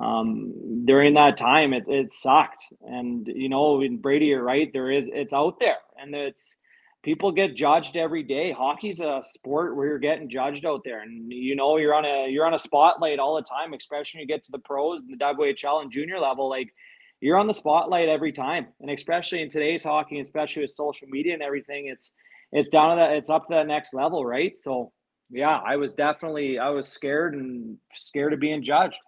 [0.00, 2.62] Um, during that time, it, it sucked.
[2.82, 4.70] And you know, Brady, you're right.
[4.72, 6.54] There is it's out there, and it's
[7.02, 8.52] people get judged every day.
[8.52, 12.28] Hockey's a sport where you're getting judged out there, and you know you're on a
[12.30, 15.12] you're on a spotlight all the time, especially when you get to the pros and
[15.12, 16.48] the WHL and junior level.
[16.48, 16.72] Like
[17.20, 21.34] you're on the spotlight every time, and especially in today's hockey, especially with social media
[21.34, 22.12] and everything, it's
[22.52, 24.92] it's down to that it's up to that next level right so
[25.30, 28.98] yeah i was definitely i was scared and scared of being judged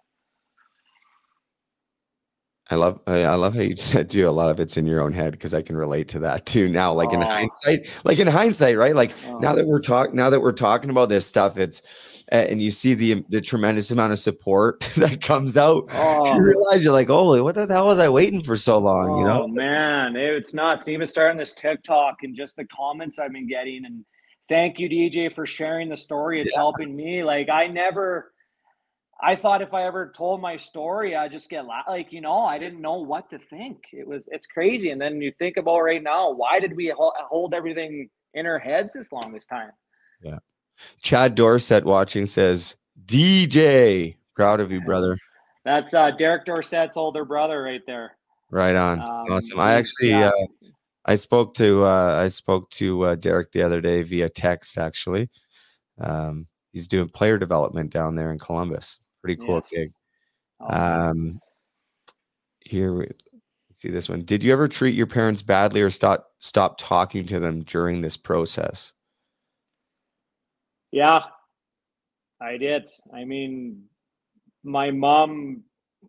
[2.71, 4.27] I love I love how you said too.
[4.27, 6.69] A lot of it's in your own head because I can relate to that too.
[6.69, 7.25] Now, like in oh.
[7.25, 8.95] hindsight, like in hindsight, right?
[8.95, 9.39] Like oh.
[9.39, 11.81] now that we're talking, now that we're talking about this stuff, it's
[12.31, 15.85] and you see the the tremendous amount of support that comes out.
[15.91, 16.33] Oh.
[16.33, 19.09] You realize you're like, holy, what the hell was I waiting for so long?
[19.09, 20.87] Oh, you know, oh, man, it's nuts.
[20.87, 24.05] Even starting this TikTok and just the comments I've been getting, and
[24.47, 26.41] thank you, DJ, for sharing the story.
[26.41, 26.59] It's yeah.
[26.59, 27.23] helping me.
[27.23, 28.33] Like I never.
[29.23, 32.39] I thought if I ever told my story, I just get la- like you know
[32.39, 33.77] I didn't know what to think.
[33.91, 37.53] It was it's crazy, and then you think about right now, why did we hold
[37.53, 39.71] everything in our heads this long this time?
[40.23, 40.39] Yeah,
[41.01, 45.17] Chad Dorsett watching says DJ Proud of you, brother.
[45.65, 48.17] That's uh, Derek Dorsett's older brother right there.
[48.49, 48.99] Right on.
[48.99, 49.59] Um, awesome.
[49.59, 50.29] I actually yeah.
[50.29, 50.45] uh,
[51.05, 54.77] I spoke to uh, I spoke to uh, Derek the other day via text.
[54.77, 55.29] Actually,
[55.99, 58.99] um, he's doing player development down there in Columbus.
[59.21, 59.69] Pretty cool Yes.
[59.69, 59.93] gig.
[60.59, 61.09] Awesome.
[61.09, 61.39] Um,
[62.61, 63.11] here we
[63.73, 64.23] see this one.
[64.23, 68.17] Did you ever treat your parents badly or stop stop talking to them during this
[68.17, 68.93] process?
[70.91, 71.21] Yeah,
[72.41, 72.89] I did.
[73.13, 73.83] I mean,
[74.63, 75.63] my mom,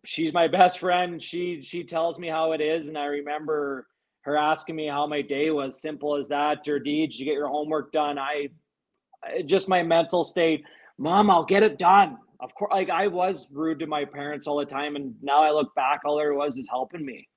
[0.05, 1.21] she's my best friend.
[1.21, 3.87] She she tells me how it is, and I remember
[4.21, 5.81] her asking me how my day was.
[5.81, 6.67] Simple as that.
[6.67, 8.17] Or did you get your homework done?
[8.19, 8.49] I
[9.45, 10.63] just my mental state.
[10.97, 12.17] Mom, I'll get it done.
[12.39, 15.51] Of course, like I was rude to my parents all the time, and now I
[15.51, 17.27] look back, all there was is helping me.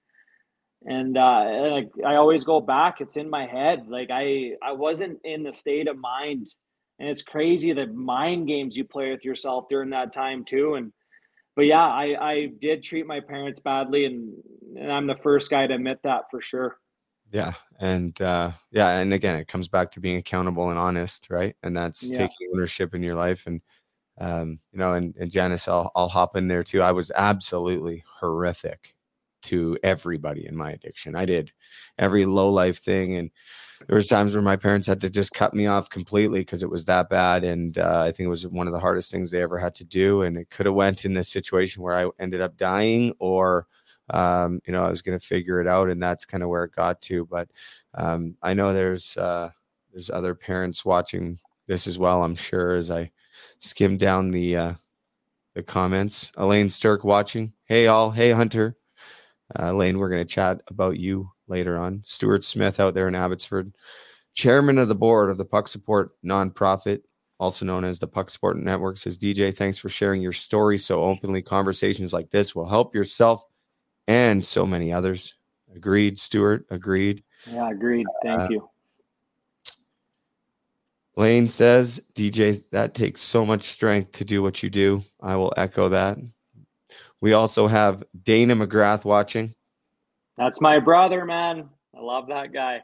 [0.84, 3.00] And uh, like I always go back.
[3.00, 3.86] It's in my head.
[3.88, 6.46] Like I I wasn't in the state of mind
[6.98, 10.92] and it's crazy the mind games you play with yourself during that time too and
[11.54, 14.32] but yeah i i did treat my parents badly and
[14.76, 16.78] and i'm the first guy to admit that for sure
[17.32, 21.56] Yeah, and uh, yeah, and again, it comes back to being accountable and honest, right?
[21.62, 22.18] And that's Yeah.
[22.18, 23.46] taking ownership in your life.
[23.46, 23.62] And
[24.18, 26.82] um, you know, and, and Janice, I'll I'll hop in there too.
[26.82, 28.95] I was absolutely horrific
[29.46, 31.16] to everybody in my addiction.
[31.16, 31.52] I did
[31.98, 33.30] every low life thing, and
[33.86, 36.70] there was times where my parents had to just cut me off completely because it
[36.70, 37.44] was that bad.
[37.44, 39.84] And uh, I think it was one of the hardest things they ever had to
[39.84, 40.22] do.
[40.22, 43.66] And it could have went in this situation where I ended up dying or
[44.10, 46.64] um, you know, I was going to figure it out, and that's kind of where
[46.64, 47.26] it got to.
[47.26, 47.48] But
[47.94, 49.50] um, I know there's uh,
[49.92, 52.22] there's other parents watching this as well.
[52.22, 53.10] I'm sure as I
[53.58, 54.74] skim down the uh,
[55.54, 56.32] the comments.
[56.36, 57.52] Elaine Stirk watching.
[57.64, 58.10] Hey all.
[58.10, 58.76] Hey Hunter.
[59.54, 62.02] Uh, Elaine, we're going to chat about you later on.
[62.04, 63.72] Stuart Smith out there in Abbotsford,
[64.34, 67.02] chairman of the board of the Puck Support nonprofit,
[67.38, 71.04] also known as the Puck Support Network, says DJ, thanks for sharing your story so
[71.04, 71.42] openly.
[71.42, 73.44] Conversations like this will help yourself
[74.08, 75.34] and so many others.
[75.74, 76.66] Agreed, Stuart.
[76.70, 77.22] Agreed.
[77.50, 78.70] yeah agreed thank Uh, you
[81.16, 85.02] Lane says, DJ, that takes so much strength to do what you do.
[85.20, 86.18] I will echo that.
[87.26, 89.52] We also have Dana McGrath watching.
[90.38, 92.80] that's my brother man i love that guy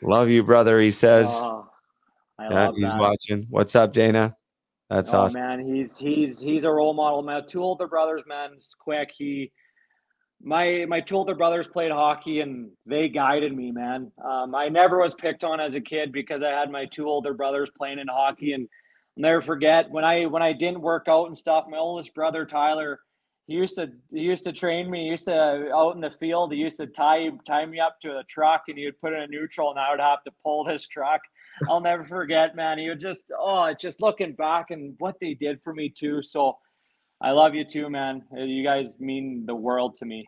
[0.00, 0.80] Love you, brother.
[0.80, 1.68] He says Oh,
[2.40, 3.46] love he's that watching.
[3.50, 4.34] What's up, Dana?
[4.88, 5.42] That's oh, awesome.
[5.42, 9.52] man he's he's he's a role model man two older brothers man it's quick he
[10.42, 14.98] my my two older brothers played hockey and they guided me man um, i never
[15.00, 18.08] was picked on as a kid because i had my two older brothers playing in
[18.08, 18.66] hockey and
[19.18, 22.46] I'll never forget when i when i didn't work out and stuff my oldest brother
[22.46, 22.98] tyler
[23.52, 26.52] he used to he used to train me he used to out in the field
[26.52, 29.20] he used to tie tie me up to a truck and he would put in
[29.20, 31.20] a neutral and i would have to pull his truck
[31.68, 35.34] i'll never forget man he would just oh it's just looking back and what they
[35.34, 36.56] did for me too so
[37.20, 40.26] i love you too man you guys mean the world to me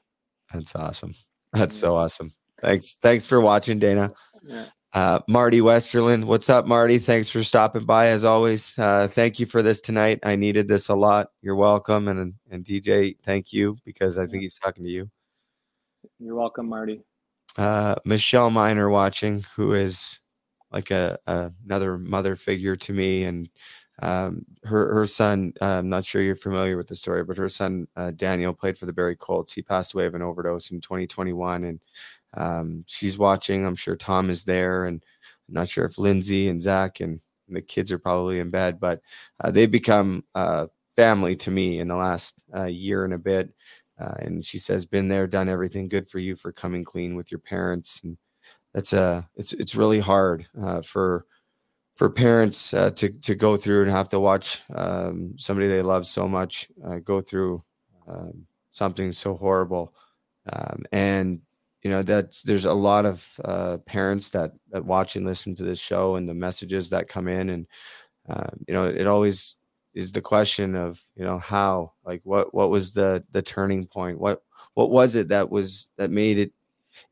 [0.52, 1.14] That's awesome.
[1.52, 2.30] That's so awesome.
[2.60, 2.96] Thanks.
[2.96, 4.12] Thanks for watching, Dana.
[4.46, 4.66] Yeah.
[4.94, 6.24] Uh, Marty Westerland.
[6.24, 6.98] What's up, Marty?
[6.98, 8.78] Thanks for stopping by as always.
[8.78, 10.20] Uh, thank you for this tonight.
[10.22, 11.30] I needed this a lot.
[11.42, 12.06] You're welcome.
[12.06, 15.10] And and DJ, thank you because I think he's talking to you.
[16.20, 17.00] you're welcome marty
[17.58, 20.20] Uh, Michelle Miner watching, who is
[20.70, 23.48] like a, a another mother figure to me, and
[24.00, 25.54] um, her her son.
[25.60, 28.78] Uh, I'm not sure you're familiar with the story, but her son uh, Daniel played
[28.78, 29.52] for the Barrie Colts.
[29.54, 31.80] He passed away of an overdose in 2021, and
[32.36, 33.64] um, she's watching.
[33.64, 35.02] I'm sure Tom is there, and
[35.48, 39.02] I'm not sure if Lindsay and Zach and, the kids are probably in bed, but
[39.38, 40.66] uh, they become uh,
[40.96, 43.52] family to me in the last uh, year and a bit.
[44.00, 45.88] Uh, and she says, "Been there, done everything.
[45.88, 48.16] Good for you for coming clean with your parents." And
[48.72, 51.26] that's uh it's it's really hard uh, for
[51.96, 56.26] for parents to to go through and have to watch um, somebody they love so
[56.26, 56.66] much
[57.04, 57.62] go through
[58.08, 59.94] um, something so horrible.
[60.50, 61.40] Um, and
[61.84, 65.64] you know that there's a lot of uh, parents that that watch and listen to
[65.64, 67.66] this show and the messages that come in and
[68.28, 69.56] uh, you know it always
[69.94, 74.18] is the question of you know how like what what was the the turning point?
[74.18, 74.42] What
[74.74, 76.52] what was it that was that made it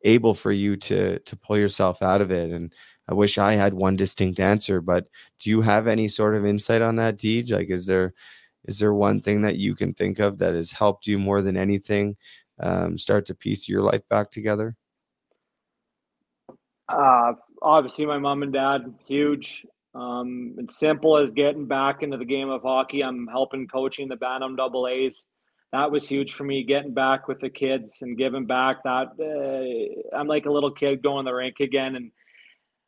[0.04, 2.50] able for you to to pull yourself out of it?
[2.50, 2.72] And
[3.08, 5.08] i wish i had one distinct answer but
[5.40, 7.52] do you have any sort of insight on that deej?
[7.52, 8.12] Like is there
[8.64, 11.56] is there one thing that you can think of that has helped you more than
[11.56, 12.16] anything
[12.60, 14.76] um, start to piece your life back together
[16.88, 17.32] Uh,
[17.62, 19.64] obviously, my mom and dad, huge.
[19.94, 23.02] Um, it's simple as getting back into the game of hockey.
[23.02, 25.26] I'm helping coaching the Bantam Double A's.
[25.72, 28.82] That was huge for me, getting back with the kids and giving back.
[28.84, 32.12] That uh, I'm like a little kid going to the rink again, and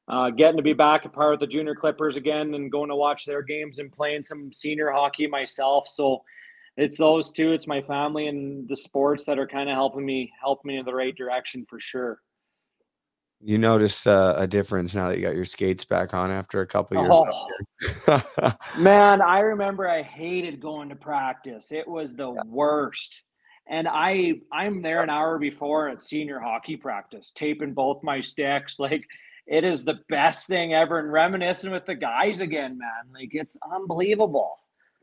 [0.09, 2.97] uh, getting to be back a part of the Junior Klippers again, and going to
[2.97, 5.89] watch their games and playing some senior hockey myself.
[5.89, 6.23] So
[6.77, 7.53] it's those two.
[7.53, 10.85] It's my family and the sports that are kind of helping me help me in
[10.85, 12.19] the right direction for sure.
[13.41, 16.67] You notice uh, a difference now that you got your skates back on after a
[16.67, 17.13] couple years.
[18.09, 18.53] Oh.
[18.79, 21.71] Man, I remember I hated going to practice.
[21.71, 23.23] It was the worst.
[23.69, 28.79] And I I'm there an hour before at senior hockey practice, taping both my sticks.
[28.79, 29.07] Like
[29.47, 33.13] it is the best thing ever and reminiscing with the guys again, man.
[33.13, 34.57] Like it's unbelievable.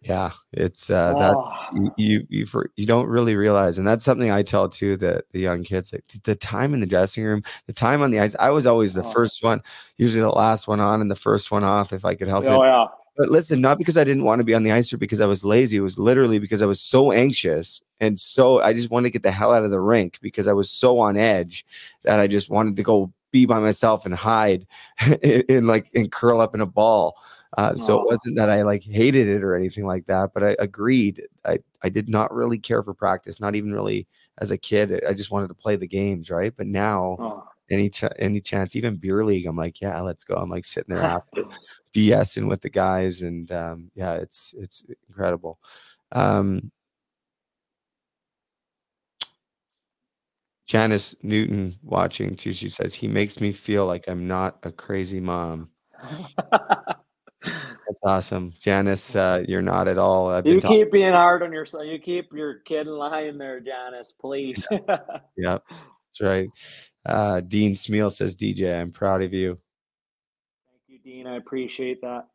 [0.03, 1.53] Yeah, it's uh, that Oh.
[1.75, 5.23] you you you, for, you don't really realize, and that's something I tell too the
[5.31, 5.93] the young kids.
[5.93, 8.35] Like the time in the dressing room, the time on the ice.
[8.39, 9.11] I was always the Oh.
[9.11, 9.61] first one,
[9.97, 12.51] usually the last one on and the first one off if I could help it.
[12.51, 12.87] Oh yeah.
[13.17, 15.25] But listen, not because I didn't want to be on the ice or because I
[15.27, 15.77] was lazy.
[15.77, 19.21] It was literally because I was so anxious and so I just wanted to get
[19.23, 21.63] the hell out of the rink because I was so on edge
[22.03, 24.65] that I just wanted to go be by myself and hide
[25.23, 27.15] and, and, like and curl up in a ball.
[27.57, 28.01] Uh, so Oh.
[28.03, 31.23] it wasn't that I like hated it or anything like that, but I agreed.
[31.45, 34.07] I, I did not really care for practice, not even really
[34.39, 35.03] as a kid.
[35.07, 36.53] I just wanted to play the games, right?
[36.55, 37.43] But now Oh.
[37.69, 40.35] any ch- any chance, even beer league, I'm like, yeah, let's go.
[40.35, 41.43] I'm like sitting there after
[41.93, 45.59] BSing with the guys, and um, yeah, it's it's incredible.
[46.13, 46.71] Um,
[50.67, 52.53] Janice Newton watching too.
[52.53, 55.69] She says he makes me feel like I'm not a crazy mom.
[57.43, 59.15] That's awesome, Janice.
[59.15, 60.35] Uh, you're not at all.
[60.45, 61.85] You talking- keep being hard on yourself.
[61.85, 64.65] You keep your kid in line there, Janice, please.
[65.37, 66.49] Yep, that's right.
[67.05, 69.57] Uh, Dean Smeal says, DJ, I'm proud of you.
[70.69, 71.25] Thank you, Dean.
[71.25, 72.27] I appreciate that.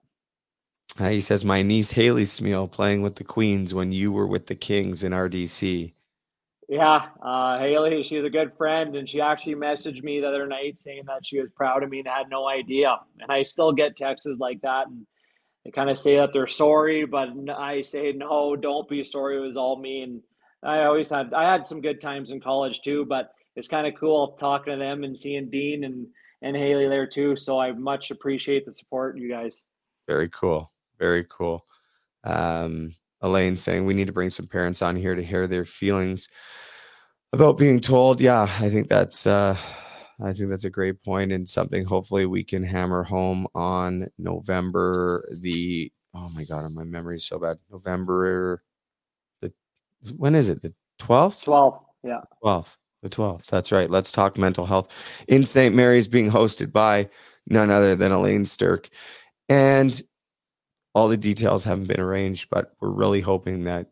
[0.99, 4.47] Uh, he says, My niece Haley Smeal playing with the Queens when you were with
[4.47, 5.93] the Kings in RDC.
[6.69, 10.79] Yeah, uh, Haley, she's a good friend, and she actually messaged me the other night
[10.79, 12.97] saying that she was proud of me and had no idea.
[13.21, 15.07] And I still get texts like that, and
[15.65, 19.37] they kind of say that they're sorry, but I say no, don't be sorry.
[19.37, 20.23] It was all me, and
[20.63, 23.05] I always had I had some good times in college too.
[23.05, 26.09] But it's kind of cool talking to them and seeing Dean and
[26.43, 27.37] and Haley there too.
[27.37, 29.63] So I much appreciate the support, you guys.
[30.09, 30.71] Very cool.
[30.99, 31.65] Very cool.
[32.25, 32.91] Um,
[33.23, 36.29] Elaine saying we need to bring some parents on here to hear their feelings
[37.33, 38.21] about being told.
[38.21, 39.57] Yeah, I think that's uh
[40.21, 45.29] I think that's a great point and something hopefully we can hammer home on November
[45.33, 47.59] the oh my god, my memory is so bad.
[47.71, 48.63] November
[49.41, 49.53] the
[50.17, 50.63] when is it?
[50.63, 51.45] The 12th?
[51.45, 52.21] 12th, yeah.
[52.43, 52.77] 12th.
[53.03, 53.47] The 12th.
[53.47, 53.91] That's right.
[53.91, 54.89] Let's talk mental health
[55.29, 55.75] in St.
[55.75, 57.09] Mary's being hosted by
[57.47, 58.89] none other than Elaine Stirk.
[59.49, 60.03] And
[60.97, 63.89] all the details haven't been arranged, but we're really hoping that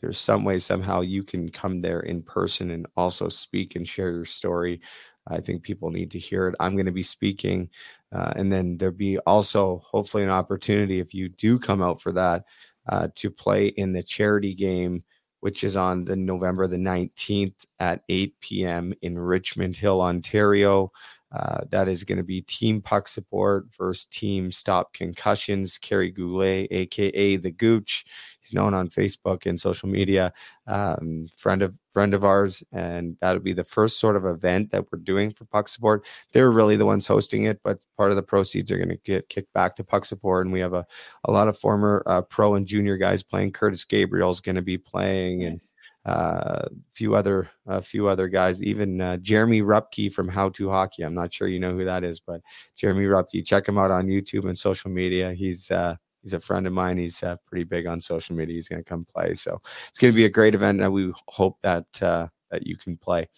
[0.00, 4.10] there's some way somehow you can come there in person and also speak and share
[4.10, 4.80] your story.
[5.28, 6.56] I think people need to hear it.
[6.58, 7.70] I'm going to be speaking,
[8.10, 12.10] uh, and then there'll be also hopefully an opportunity if you do come out for
[12.10, 12.44] that
[12.88, 15.04] uh, to play in the charity game,
[15.38, 18.94] which is on the November the 19th at 8 p.m.
[19.00, 20.90] in Richmond Hill, Ontario.
[21.30, 25.76] Uh, that is going to be Team Puck Support versus Team Stop Concussions.
[25.76, 28.04] Kerry Goulet, aka the Gooch,
[28.40, 30.32] he's known on Facebook and social media.
[30.66, 34.86] Um, friend of friend of ours, and that'll be the first sort of event that
[34.90, 36.06] we're doing for Puck Support.
[36.32, 39.28] They're really the ones hosting it, but part of the proceeds are going to get
[39.28, 40.86] kicked back to Puck Support, and we have a
[41.24, 43.52] a lot of former uh, pro and junior guys playing.
[43.52, 45.60] Curtis Gabriel is going to be playing, and
[46.08, 51.02] a few other a few other guys, even uh, Jeremy Rupke from How to Hockey.
[51.02, 52.40] I'm not sure you know who that is, but
[52.76, 55.32] Jeremy Rupke, check him out on YouTube and social media.
[55.32, 56.98] He's uh, he's a friend of mine.
[56.98, 58.54] He's uh, pretty big on social media.
[58.54, 61.12] He's going to come play, so it's going to be a great event, and we
[61.28, 63.28] hope that uh, that you can play.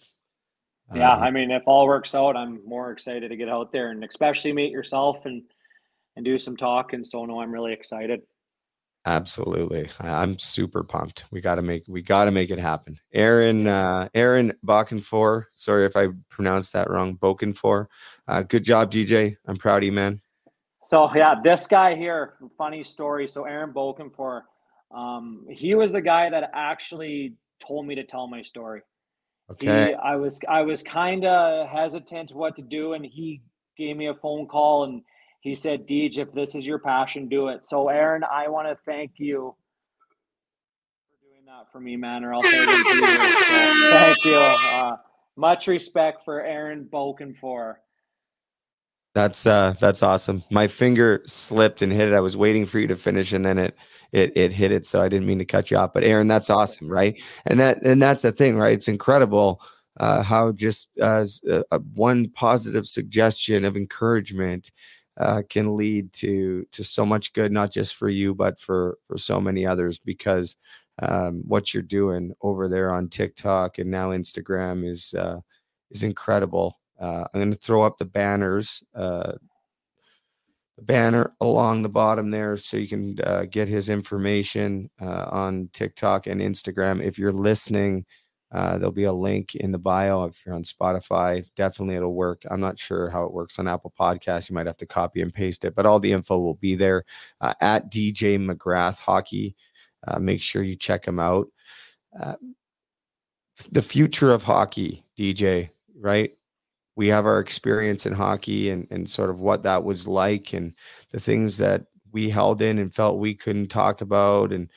[0.93, 3.91] Yeah, Um, I mean, if all works out, I'm more excited to get out there
[3.91, 5.43] and especially meet yourself and
[6.15, 7.03] and do some talking.
[7.03, 8.21] So no, I'm really excited.
[9.05, 9.89] Absolutely.
[9.99, 11.25] I'm super pumped.
[11.31, 12.99] We got to make we got to make it happen.
[13.13, 17.17] Aaron uh Aaron Bakenfor, sorry if I pronounced that wrong.
[17.17, 17.87] Bokenfor.
[18.27, 19.37] Uh good job DJ.
[19.47, 20.21] I'm proud of you, man.
[20.83, 23.27] So yeah, this guy here, funny story.
[23.27, 24.41] So Aaron Bokenfor,
[24.93, 28.81] um, he was the guy that actually told me to tell my story.
[29.51, 29.89] Okay.
[29.89, 33.41] He, I was I was kind of hesitant what to do, and he
[33.77, 35.01] gave me a phone call and
[35.41, 38.77] he said, "Deej, if this is your passion, do it." So Aaron, I want to
[38.85, 39.55] thank you
[41.09, 43.31] for doing that for me, man, or else I wouldn't be here.
[43.81, 44.35] So, thank you.
[44.35, 44.97] Uh,
[45.35, 47.75] much respect for Aaron Bokenfor.
[49.13, 50.43] That's uh that's awesome.
[50.51, 52.13] My finger slipped and hit it.
[52.13, 53.75] I was waiting for you to finish and then it
[54.13, 54.85] it it hit it.
[54.85, 55.93] So I didn't mean to cut you off.
[55.93, 57.21] But Aaron, that's awesome, right?
[57.45, 58.73] And that and that's the thing, right?
[58.73, 59.61] It's incredible
[59.97, 64.71] uh how just as uh, uh, one positive suggestion of encouragement
[65.21, 69.17] uh can lead to to so much good, not just for you, but for for
[69.17, 70.57] so many others because
[70.99, 75.39] um, what you're doing over there on TikTok and now Instagram is uh,
[75.89, 76.79] is incredible.
[76.99, 79.33] Uh, I'm going to throw up the banners, uh,
[80.79, 86.27] banner along the bottom there, so you can uh, get his information uh, on TikTok
[86.27, 87.03] and Instagram.
[87.03, 88.05] If you're listening,
[88.51, 90.25] uh, there'll be a link in the bio.
[90.25, 92.43] If you're on Spotify, definitely it'll work.
[92.49, 94.49] I'm not sure how it works on Apple Podcasts.
[94.49, 97.05] You might have to copy and paste it, but all the info will be there
[97.39, 99.55] uh, at DJ McGrath Hockey.
[100.05, 101.47] Uh, make sure you check him out.
[102.19, 102.35] Uh,
[103.71, 106.31] the future of hockey, DJ, right?
[106.97, 110.73] We have our experience in hockey and, and sort of what that was like and
[111.11, 114.51] the things that we held in and felt we couldn't talk about.
[114.51, 114.69] And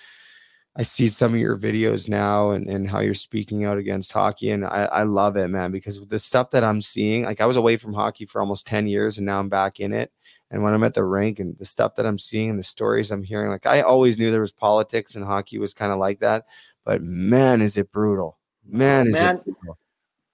[0.77, 4.51] I see some of your videos now and, and how you're speaking out against hockey.
[4.51, 7.57] And I, I love it, man, because the stuff that I'm seeing, like I was
[7.57, 10.11] away from hockey for almost 10 years and now I'm back in it.
[10.51, 13.11] And when I'm at the rink and the stuff that I'm seeing and the stories
[13.11, 16.21] I'm hearing, like I always knew there was politics and hockey was kind of like
[16.21, 16.47] that.
[16.85, 18.39] But man, is it brutal.
[18.39, 19.79] Oh, man, is Man, it brutal.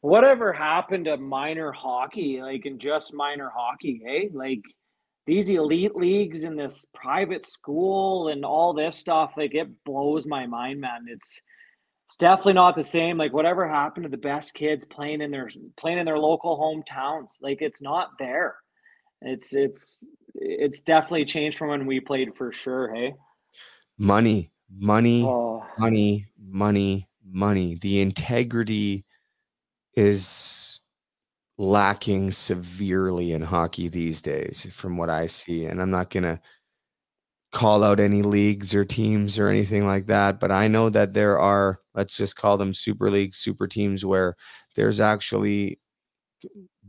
[0.01, 4.31] whatever happened to minor hockey, like in just minor hockey, hey?
[4.33, 4.63] Like
[5.31, 10.45] these elite leagues and this private school and all this stuff, like it blows my
[10.45, 11.05] mind, man.
[11.07, 11.41] It's
[12.09, 13.17] it's definitely not the same.
[13.17, 17.35] Like whatever happened to the best kids playing in their playing in their local hometowns,
[17.41, 18.57] like it's not there.
[19.23, 20.03] It's it's
[20.35, 23.15] it's definitely changed from when we played for sure, hey?
[23.99, 25.65] Money, money, Oh.
[25.79, 27.77] money, money, money.
[27.81, 29.05] The integrity
[29.95, 30.70] is
[31.61, 35.67] lacking severely in hockey these days, from what I see.
[35.67, 36.41] And I'm not going to
[37.53, 39.51] call out any leagues or teams or mm.
[39.51, 43.37] anything like that, but I know that there are, let's just call them super leagues,
[43.37, 44.37] super teams, where
[44.75, 45.79] there's actually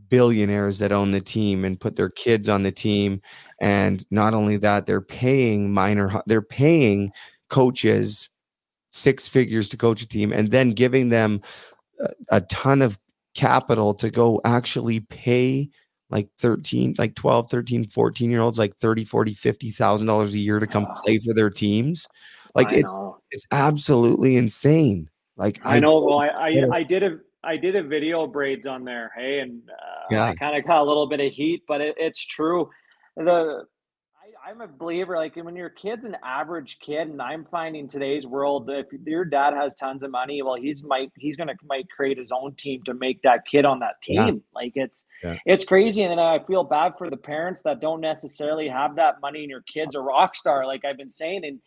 [0.07, 3.21] billionaires that own the team and put their kids on the team
[3.59, 7.11] and not only that they're paying minor they're paying
[7.49, 8.29] coaches
[8.91, 11.41] six figures to coach a team and then giving them
[12.01, 12.99] a, a ton of
[13.35, 15.69] capital to go actually pay
[16.09, 20.39] like 13 like 12 13 14 year olds like 30 40 50 thousand dollars a
[20.39, 22.07] year to come play for their teams
[22.53, 23.19] like I it's know.
[23.31, 25.09] it's absolutely insane
[25.41, 25.99] like I know.
[25.99, 26.53] Well, I I.
[26.73, 30.25] I did a I did a video Brady on there, hey, and uh, Yeah.
[30.25, 32.69] I kind of got a little bit of heat, but it, it's true.
[33.17, 33.61] The I,
[34.43, 38.69] I'm a believer, like when your kid's an average kid, and I'm finding today's world,
[38.69, 42.31] if your dad has tons of money, well, he's might he's gonna might create his
[42.31, 44.25] own team to make that kid on that Yeah.
[44.25, 44.43] team.
[44.53, 45.37] Like it's Yeah.
[45.45, 49.21] it's crazy, and then I feel bad for the parents that don't necessarily have that
[49.21, 51.59] money, and your kid's a rock star, like I've been saying, and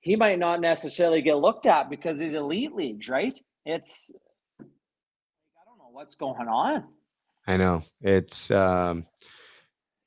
[0.00, 3.38] he might not necessarily get looked at because these elite leagues, right?
[3.66, 4.14] It's
[4.60, 6.84] I don't know what's going on.
[7.46, 7.82] I know.
[8.00, 9.06] It's um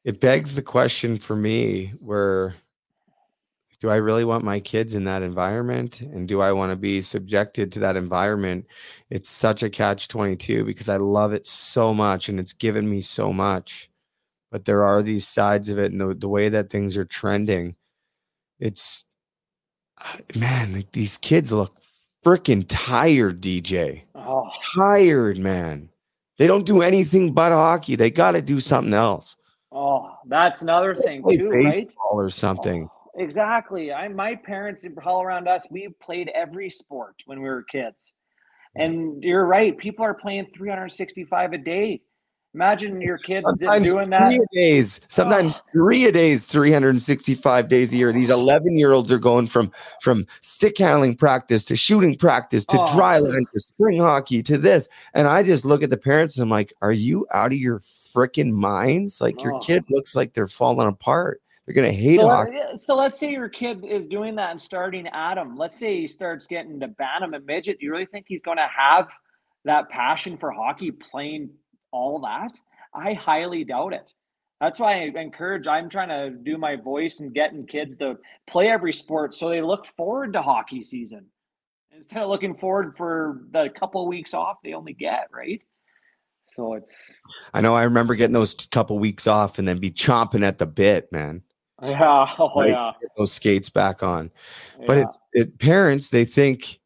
[0.08, 2.56] it begs the question for me where
[3.82, 7.02] do I really want my kids in that environment and do I want to be
[7.02, 8.68] subjected to that environment?
[9.10, 13.02] It's such a catch 22 because I love it so much and it's given me
[13.02, 13.90] so much.
[14.50, 17.76] But there are these sides of it and the, the way that things are trending.
[18.62, 19.04] It's
[20.02, 21.76] uh, man, like these kids look
[22.24, 25.90] freaking tired, DJ Oh, tired, man.
[26.38, 27.98] They don't do anything but hockey.
[27.98, 29.37] They got to do something else.
[29.78, 31.94] Oh, that's another thing too, right?
[32.12, 32.90] or something.
[32.92, 33.94] Oh, exactly.
[33.94, 38.14] I my parents all around us, we played every sport when we were kids.
[38.76, 42.02] And you're right, people are playing 365 a day.
[42.58, 44.30] Imagine your kids Sometimes doing that.
[44.30, 45.00] Three days.
[45.10, 48.12] Sometimes three a days, 365 days a year.
[48.12, 52.82] These 11 year olds are going from from stick handling practice to shooting practice to
[52.82, 52.96] Oh.
[52.96, 54.90] dry to spring hockey to this.
[55.14, 57.80] And I just look at the parents and I'm like, are you out of your
[57.82, 59.22] freaking minds?
[59.22, 59.60] Like your Oh.
[59.60, 61.42] kid looks like they're falling apart.
[61.68, 62.58] They're gonna hate So, hockey.
[62.58, 65.58] uh, so let's say your kid is doing that and starting Atom.
[65.58, 67.80] Let's say he starts getting to Bantam and midget.
[67.80, 69.12] Do you really think he's going to have
[69.66, 71.52] that passion for hockey playing
[71.92, 72.60] all that?
[72.94, 74.14] I highly doubt it.
[74.60, 75.68] That's why I encourage.
[75.68, 78.18] I'm trying to do my voice and getting kids to
[78.48, 81.26] play every sport so they look forward to hockey season
[81.96, 85.28] instead of looking forward for the couple weeks off they only get.
[85.32, 85.64] Right.
[86.56, 87.12] So it's
[87.54, 90.66] I know I remember getting those couple weeks off and then be chomping at the
[90.66, 91.44] bit, man.
[91.84, 94.32] yeah, oh right, yeah, those skates back on.
[94.88, 95.04] But yeah.
[95.04, 96.80] it's it, parents, they think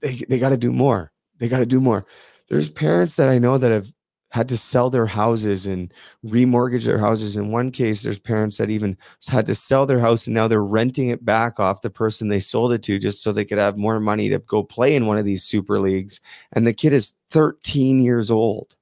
[0.00, 1.10] they, they got to do more.
[1.38, 2.06] They got to do more.
[2.48, 3.92] There's parents that I know that have
[4.34, 5.94] had to sell their houses and
[6.26, 7.36] remortgage their houses.
[7.36, 10.60] In one case, there's parents that even had to sell their house and now they're
[10.60, 13.78] renting it back off the person they sold it to just so they could have
[13.78, 16.20] more money to go play in one of these super leagues.
[16.52, 18.74] And the kid is 13 years old.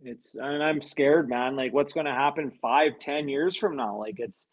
[0.00, 1.56] It's and I'm scared, man.
[1.56, 3.98] Like what's going to happen five, ten years from now?
[3.98, 4.46] Like it's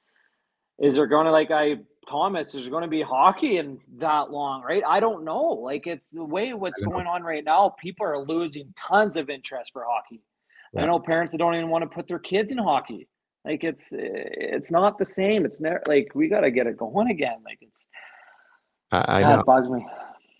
[0.79, 4.31] is there going to like I comments is there going to be hockey in that
[4.31, 4.83] long, right?
[4.87, 5.43] I don't know.
[5.43, 7.75] Like it's the way what's going on right now.
[7.81, 10.21] People are losing tons of interest for hockey.
[10.73, 10.83] Yeah.
[10.83, 13.07] I know parents that don't even want to put their kids in hockey.
[13.45, 15.45] Like it's it's not the same.
[15.45, 17.37] It's never like we got to get it going again.
[17.45, 17.87] Like it's
[18.91, 19.43] I, I know.
[19.43, 19.85] bugs me.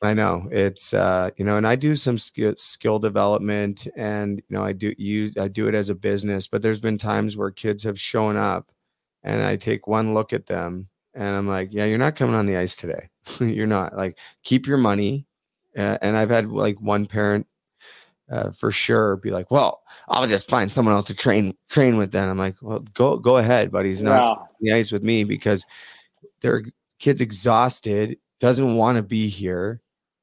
[0.02, 4.58] I know it's uh, you know, and I do some skill skill development, and you
[4.58, 6.48] know, I do use I do it as a business.
[6.48, 8.72] But there's been times where kids have shown up,
[9.26, 12.46] and I take one look at them, and I'm like, yeah, you're not coming on
[12.46, 13.10] the ice today.
[13.40, 13.98] you're not.
[13.98, 15.26] Like, keep your money.
[15.76, 17.48] Uh, and I've had like one parent
[18.32, 22.12] uh, for sure be like, well, I'll just find someone else to train train with.
[22.12, 25.24] Then I'm like, well, go go ahead, but he's not on the ice with me
[25.24, 25.66] because
[26.42, 26.64] their
[27.00, 29.82] kid's exhausted, doesn't want to be here.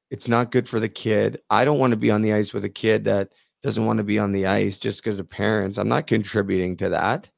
[0.09, 1.41] It's not good for the kid.
[1.49, 3.29] I don't want to be on the ice with a kid that
[3.63, 5.77] doesn't want to be on the ice just because of parents.
[5.77, 7.29] I'm not contributing to that.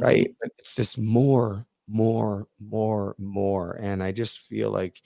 [0.00, 0.34] Right.
[0.40, 3.72] But it's just more, more, more, more.
[3.80, 5.00] And I just feel like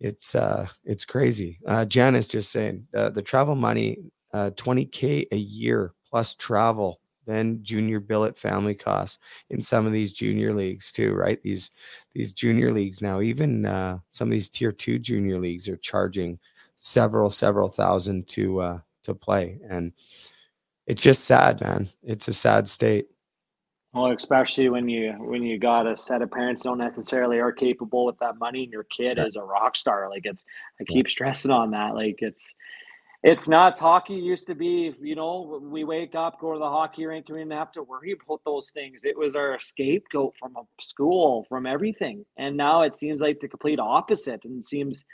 [0.00, 1.58] it's uh it's crazy.
[1.66, 3.98] Uh Janice just saying uh, the travel money,
[4.32, 9.18] uh 20k a year plus travel, then junior billet family costs
[9.50, 11.42] in some of these junior leagues too, right?
[11.42, 11.70] These
[12.14, 16.38] these junior leagues now, even uh some of these tier two junior leagues are charging
[16.76, 19.58] several, several thousand to uh to play.
[19.68, 19.92] And
[20.86, 21.88] it's just sad, man.
[22.02, 23.08] It's a sad state.
[23.94, 28.04] Well, especially when you when you got a set of parents don't necessarily are capable
[28.04, 29.26] with that money, and your kid Sure.
[29.26, 30.10] is a rock star.
[30.10, 30.44] Like it's,
[30.80, 31.94] I keep stressing on that.
[31.94, 32.54] Like it's,
[33.22, 33.80] it's nuts.
[33.80, 37.38] Hockey used to be, you know, we wake up, go to the hockey rink, we
[37.38, 39.04] didn't have to worry about those things.
[39.04, 42.24] It was our scapegoat from a school, from everything.
[42.36, 44.44] And now it seems like the complete opposite.
[44.44, 45.04] And it seems,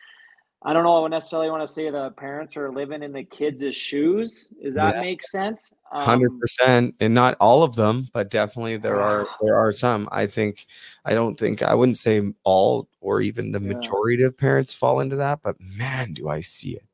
[0.65, 3.75] I don't know, I necessarily want to say the parents are living in the kids'
[3.75, 4.49] shoes.
[4.63, 5.03] Does that Yeah.
[5.03, 5.73] make sense?
[6.01, 10.09] Hundred Um, percent, and not all of them, but definitely there are there are some.
[10.13, 10.67] I think
[11.05, 13.69] I don't think I wouldn't say all or even the Yeah.
[13.69, 16.85] majority of parents fall into that, but man, do I see it.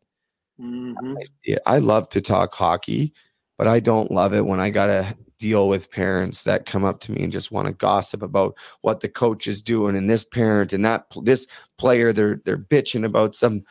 [0.59, 1.18] mhm.
[1.18, 1.61] I see it.
[1.66, 3.12] I love to talk hockey,
[3.59, 7.11] but I don't love it when I gotta deal with parents that come up to
[7.11, 10.72] me and just want to gossip about what the coach is doing and this parent
[10.74, 11.47] and that this
[11.78, 13.62] player they're they're bitching about some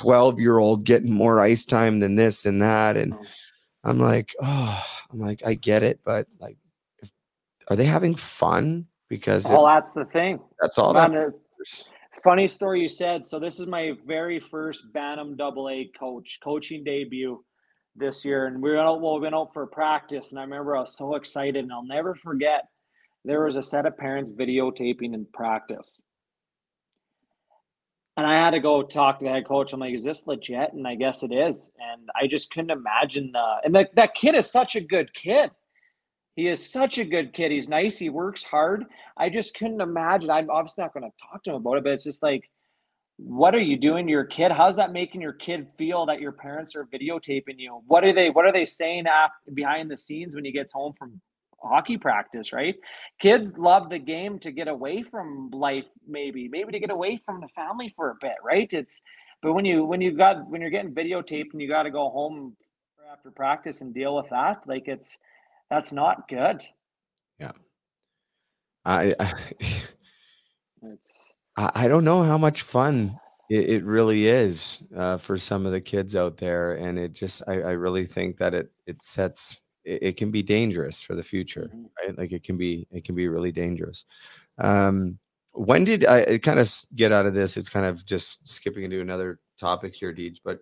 [0.00, 3.22] 12 year old getting more ice time than this and that and oh.
[3.84, 6.56] i'm like oh i'm like i get it but like
[7.00, 7.12] if,
[7.68, 10.40] are they having fun because Well, it- that's the thing.
[10.60, 11.32] that's all that
[12.24, 13.24] Funny story you said.
[13.24, 17.44] So this is my very first Bantam Double A coach coaching debut
[17.98, 19.00] this year, and we went out.
[19.00, 21.84] Well, we went out for practice, and I remember I was so excited, and I'll
[21.84, 22.68] never forget.
[23.24, 26.00] There was a set of parents videotaping in practice,
[28.16, 29.72] and I had to go talk to the head coach.
[29.72, 31.70] I'm like, "Is this legit?" And I guess it is.
[31.78, 33.56] And I just couldn't imagine the.
[33.64, 35.50] And that that kid is such a good kid.
[36.36, 37.50] He is such a good kid.
[37.50, 37.98] He's nice.
[37.98, 38.84] He works hard.
[39.16, 40.30] I just couldn't imagine.
[40.30, 42.48] I'm obviously not going to talk to him about it, but it's just like,
[43.18, 44.52] what are you doing to your kid?
[44.52, 47.82] How's that making your kid feel that your parents are videotaping you?
[47.86, 48.30] What are they?
[48.30, 51.20] What are they saying after, behind the scenes when he gets home from
[51.60, 52.52] hockey practice?
[52.52, 52.76] Right?
[53.20, 57.40] Kids love the game to get away from life, maybe, maybe to get away from
[57.40, 58.36] the family for a bit.
[58.44, 58.72] Right?
[58.72, 59.00] It's
[59.42, 62.10] but when you when you got when you're getting videotaped and you got to go
[62.10, 62.56] home
[63.12, 65.18] after practice and deal with that, like it's
[65.70, 66.64] that's not good.
[67.40, 67.52] yeah
[68.84, 69.32] i i,
[70.82, 71.27] It's
[71.58, 73.18] I I don't know how much fun
[73.50, 77.42] it, it really is uh, for some of the kids out there and it just
[77.48, 81.22] i, I really think that it it sets it, it can be dangerous for the
[81.22, 81.70] future
[82.00, 82.16] right?
[82.18, 84.04] Like it can be it can be really dangerous.
[84.58, 85.18] Um
[85.52, 89.00] when did i kind of get out of this it's kind of just skipping into
[89.00, 90.60] another topic here Deej but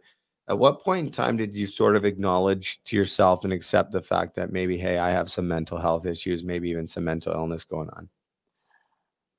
[0.48, 4.00] at what point in time did you sort of acknowledge to yourself and accept the
[4.00, 7.64] fact that maybe hey i have some mental health issues maybe even some mental illness
[7.64, 8.08] going on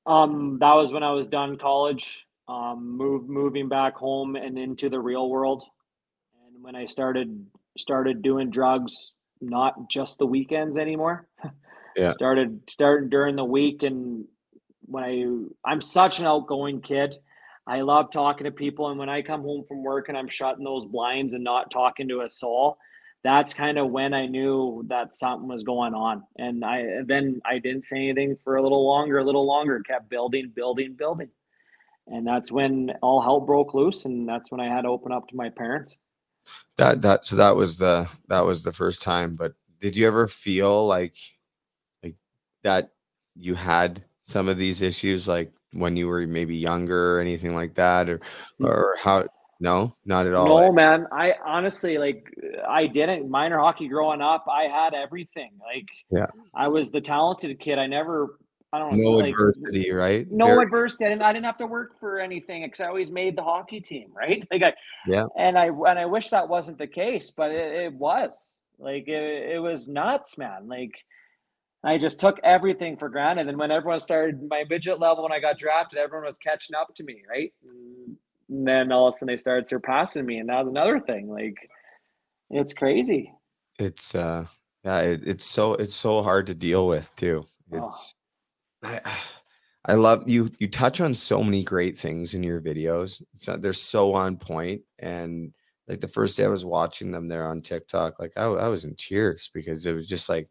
[0.08, 4.88] Um, that was when I was done college, um, move moving back home and into
[4.88, 5.64] the real world.
[6.46, 9.12] And when I started started doing drugs,
[9.42, 11.28] not just the weekends anymore.
[11.96, 12.12] Yeah.
[12.12, 14.24] started started during the week and
[14.82, 17.16] when I I'm such an outgoing kid.
[17.66, 20.64] I love talking to people and when I come home from work and I'm shutting
[20.64, 22.78] those blinds and not talking to a soul,
[23.24, 26.22] that's kind of when I knew that something was going on.
[26.36, 30.08] And I then I didn't say anything for a little longer, a little longer, kept
[30.08, 31.28] building, building, building.
[32.06, 35.28] And that's when all hell broke loose and that's when I had to open up
[35.28, 35.98] to my parents.
[36.76, 40.26] that that so that was the that was the first time but did you ever
[40.26, 41.16] feel like
[42.02, 42.14] like
[42.62, 42.92] that
[43.34, 47.74] you had some of these issues like when you were maybe younger or anything like
[47.74, 48.18] that or
[48.60, 48.66] mm.
[48.66, 49.26] or how
[49.60, 50.46] no not at all.
[50.46, 51.06] No, man.
[51.12, 52.32] I honestly like
[52.68, 54.44] I didn't minor hockey growing up.
[54.50, 55.50] I had everything.
[55.60, 57.78] Like yeah I was the talented kid.
[57.78, 58.38] I never
[58.72, 59.04] I don't know.
[59.04, 60.30] No like, adversity, right?
[60.30, 61.06] No Very- adversity.
[61.06, 63.80] I didn't, I didn't have to work for anything because I always made the hockey
[63.80, 64.46] team, right?
[64.52, 64.74] Like I,
[65.06, 65.24] Yeah.
[65.38, 68.58] and I and I wish that wasn't the case, but it, it was.
[68.78, 70.68] Like it, it was nuts, man.
[70.68, 70.92] Like
[71.82, 73.48] I just took everything for granted.
[73.48, 76.94] And when everyone started my midget level when I got drafted, everyone was catching up
[76.96, 77.52] to me, right?
[78.48, 81.28] And then all of a sudden they started surpassing me, and that was another thing.
[81.28, 81.56] Like
[82.50, 83.32] it's crazy.
[83.78, 84.46] It's uh
[84.84, 87.44] yeah, it, it's so it's so hard to deal with too.
[87.72, 87.86] Oh.
[87.86, 88.14] It's
[88.82, 89.00] I
[89.84, 93.22] I love you you touch on so many great things in your videos.
[93.36, 95.52] So they're so on point and
[95.88, 98.84] like the first day I was watching them there on TikTok, like I, I was
[98.84, 100.50] in tears because it was just like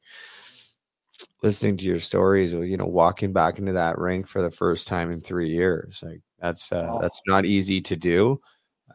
[1.44, 4.88] listening to your stories or you know walking back into that rink for the first
[4.88, 6.02] time in 3 years.
[6.04, 8.42] Like that's uh, that's not easy to do.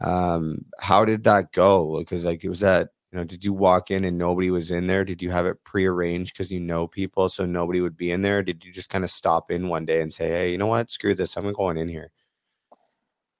[0.01, 1.99] Um how did that go?
[1.99, 4.87] Because like it was that you know, did you walk in and nobody was in
[4.87, 5.05] there?
[5.05, 8.41] Did you have it prearranged because you know people so nobody would be in there?
[8.41, 10.89] Did you just kind of stop in one day and say, "Hey, you know what?
[10.89, 11.37] Screw this.
[11.37, 12.11] I'm going in here."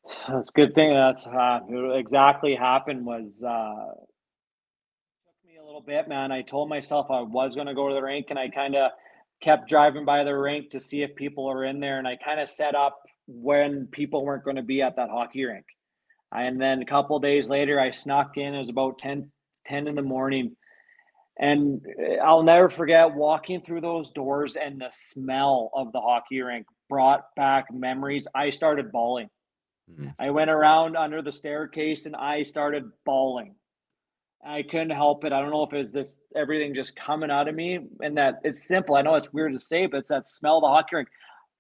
[0.28, 0.94] That's a good thing.
[0.94, 1.62] That's uh,
[1.96, 3.96] exactly happened was uh,
[5.26, 6.32] took me a little bit, man.
[6.32, 8.92] I told myself I was going to go to the rink, and I kind of
[9.42, 12.40] kept driving by the rink to see if people are in there, and I kind
[12.40, 15.66] of set up when people weren't going to be at that hockey rink.
[16.32, 18.56] And then a couple days later, I snuck in.
[18.56, 19.32] It was about 10,
[19.66, 20.56] 10 in the morning.
[21.38, 21.82] And
[22.24, 27.24] I'll never forget walking through those doors and the smell of the hockey rink brought
[27.36, 28.28] back memories.
[28.36, 29.30] I started bawling.
[29.95, 30.10] Hmm.
[30.20, 33.56] I went around under the staircase and I started bawling.
[34.45, 35.34] I couldn't help it.
[35.34, 38.68] I don't know if it's this everything just coming out of me and that it's
[38.68, 38.95] simple.
[38.95, 41.10] I know it's weird to say, but it's that smell of the hockey rink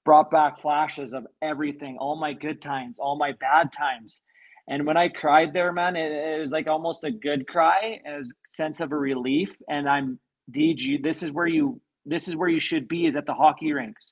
[0.05, 4.21] brought back flashes of everything, all my good times, all my bad times.
[4.67, 8.23] And when I cried there, man, it, it was like almost a good cry, a
[8.49, 9.55] sense of a relief.
[9.69, 10.19] And I'm
[10.51, 13.71] DG, this is where you this is where you should be, is at the hockey
[13.71, 14.11] rinks.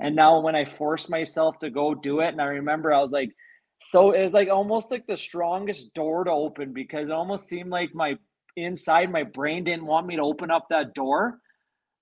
[0.00, 3.12] And now when I forced myself to go do it, and I remember I was
[3.12, 3.30] like,
[3.80, 7.70] so it was like almost like the strongest door to open because it almost seemed
[7.70, 8.16] like my
[8.56, 11.38] inside my brain didn't want me to open up that door,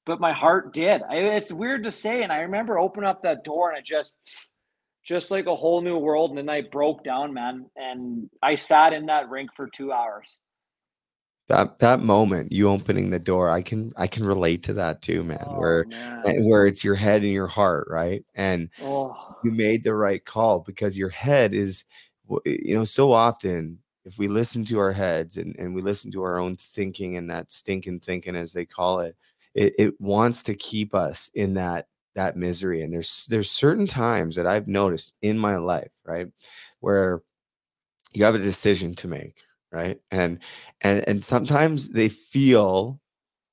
[0.06, 1.02] but my heart did.
[1.02, 4.14] I, it's weird to say, and I remember opening up that door and it just,
[5.04, 6.30] just like a whole new world.
[6.30, 10.38] And then I broke down, man, and I sat in that rink for two hours.
[11.48, 15.22] That that moment, you opening the door, I can I can relate to that too,
[15.22, 15.44] man.
[15.46, 16.44] Oh, where man.
[16.44, 18.24] where it's your head and your heart, right?
[18.34, 21.84] And Oh, you made the right call because your head is
[22.44, 26.22] you know so often if we listen to our heads and, and we listen to
[26.22, 29.16] our own thinking and that stinking thinking as they call it,
[29.56, 34.36] it it wants to keep us in that that misery and there's there's certain times
[34.36, 36.28] that i've noticed in my life right
[36.80, 37.22] where
[38.12, 39.38] you have a decision to make
[39.72, 40.38] right and
[40.82, 43.00] and and sometimes they feel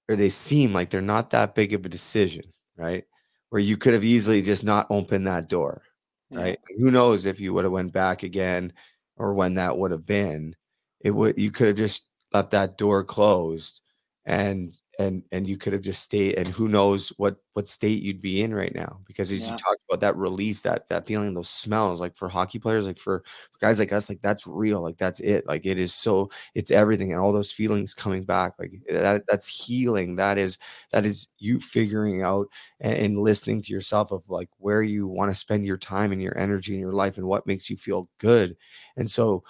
[0.10, 2.44] or they seem like they're not that big of a decision
[2.78, 3.06] right
[3.50, 5.84] where you could have easily just not opened that door
[6.30, 6.40] Yeah.
[6.40, 8.74] right who knows if you would have went back again
[9.18, 10.56] or when that would have been
[11.02, 13.82] it would you could have just left that door closed
[14.26, 18.22] and and and you could have just stayed and who knows what what state you'd
[18.22, 19.48] be in right now because as Yeah.
[19.48, 22.98] you talked about that release that that feeling those smells like for hockey players like
[22.98, 23.24] for
[23.60, 27.12] guys like us like that's real like that's it like it is so it's everything
[27.12, 30.58] and all those feelings coming back like eh, that that's healing that is
[30.92, 32.48] that is you figuring out
[32.80, 36.22] and, and listening to yourself of like where you want to spend your time and
[36.22, 38.56] your energy in your life and what makes you feel good
[38.98, 39.44] and so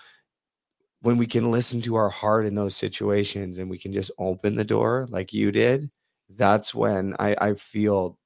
[1.04, 4.56] when we can listen to our heart in those situations and we can just open
[4.56, 5.92] the door like you did
[6.36, 8.18] that's when i i feel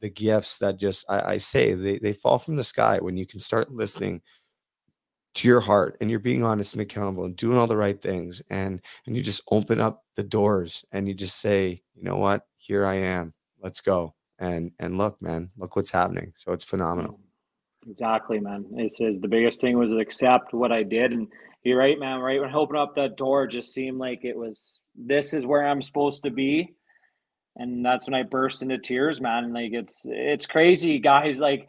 [0.00, 3.26] the gifts that just i, I say they, they fall from the sky when you
[3.26, 4.20] can start listening
[5.34, 8.42] to your heart and you're being honest and accountable and doing all the right things
[8.50, 12.42] and and you just open up the doors and you just say you know what
[12.58, 13.32] here i am
[13.62, 17.18] let's go and and look man look what's happening so it's phenomenal
[17.88, 18.66] Exactly, man.
[18.72, 21.12] It says the biggest thing was accept what I did.
[21.12, 21.28] And
[21.66, 22.20] you're right, man.
[22.20, 25.66] Right when I opened up that door, just seemed like it was this is where
[25.66, 26.74] I'm supposed to be.
[27.56, 29.52] And that's when I burst into tears, man.
[29.52, 31.40] Like it's it's crazy, guys.
[31.40, 31.68] Like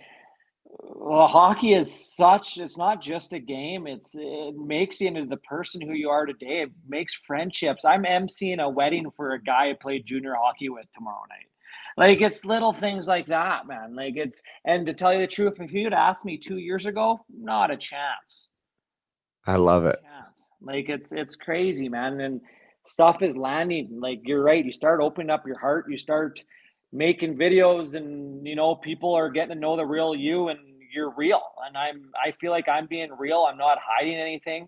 [0.70, 3.88] well, hockey is such it's not just a game.
[3.88, 6.62] It's it makes you into the person who you are today.
[6.62, 7.84] It makes friendships.
[7.84, 11.48] I'm emceeing a wedding for a guy I played junior hockey with tomorrow night.
[11.98, 13.96] Like it's little things like that, man.
[13.96, 17.26] Like it's and to tell you the truth, if you'd asked me two years ago,
[17.36, 18.50] not a chance.
[19.48, 20.48] I love it Chance.
[20.62, 22.20] Like it's it's crazy, man.
[22.22, 22.42] And
[22.86, 24.00] stuff is landing.
[24.00, 24.64] Like you're right.
[24.64, 25.86] You start opening up your heart.
[25.90, 26.44] You start
[26.94, 30.60] making videos, and you know people are getting to know the real you, and
[30.94, 31.42] you're real.
[31.66, 33.46] And I'm I feel like I'm being real.
[33.50, 34.68] I'm not hiding anything.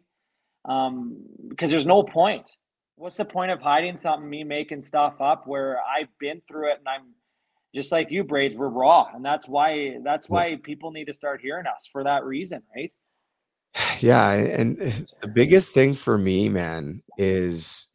[0.65, 2.49] Um, because there's no point.
[2.95, 4.29] What's the point of hiding something?
[4.29, 7.13] Me making stuff up where I've been through it, and I'm
[7.73, 11.39] just like you Brady we're raw and that's why that's why people need to start
[11.39, 12.91] hearing us for that reason right
[13.99, 14.77] Yeah, and
[15.21, 17.87] the biggest thing for me, man, is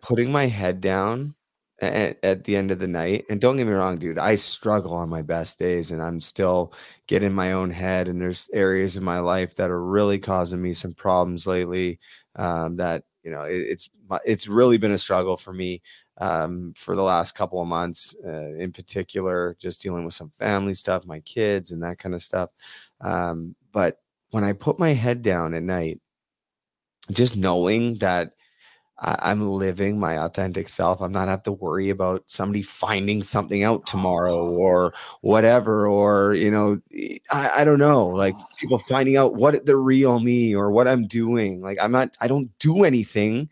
[0.00, 1.34] putting my head down
[1.80, 3.24] at, at the end of the night.
[3.30, 6.72] And don't get me wrong, dude, I struggle on my best days and I'm still
[7.06, 8.08] getting my own head.
[8.08, 11.98] And there's areas in my life that are really causing me some problems lately.
[12.36, 13.90] Um, that you know, it, it's
[14.24, 15.82] it's really been a struggle for me
[16.18, 20.72] um, for the last couple of months, uh, in particular, just dealing with some family
[20.74, 22.50] stuff, my kids, and that kind of stuff.
[23.00, 23.98] Um, but
[24.30, 26.00] when I put my head down at night,
[27.10, 28.32] just knowing that
[28.98, 33.62] I, I'm living my authentic self, I'm not have to worry about somebody finding something
[33.62, 34.56] out tomorrow oh.
[34.56, 36.80] or whatever, or you know,
[37.32, 38.44] I don't know, like oh.
[38.58, 41.60] people finding out what the real me or what I'm doing.
[41.60, 43.48] Like I'm not, I don't do anything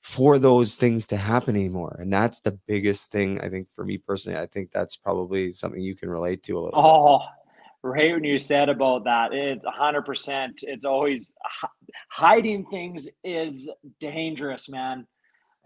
[0.00, 1.96] for those things to happen anymore.
[2.00, 4.38] And that's the biggest thing I think for me personally.
[4.38, 6.70] I think that's probably something you can relate to a little.
[6.70, 6.88] bit.
[6.88, 7.20] Oh.
[7.82, 10.60] Right when you said about that, it's hundred percent.
[10.62, 11.32] It's always
[12.10, 15.06] hiding things is dangerous, man.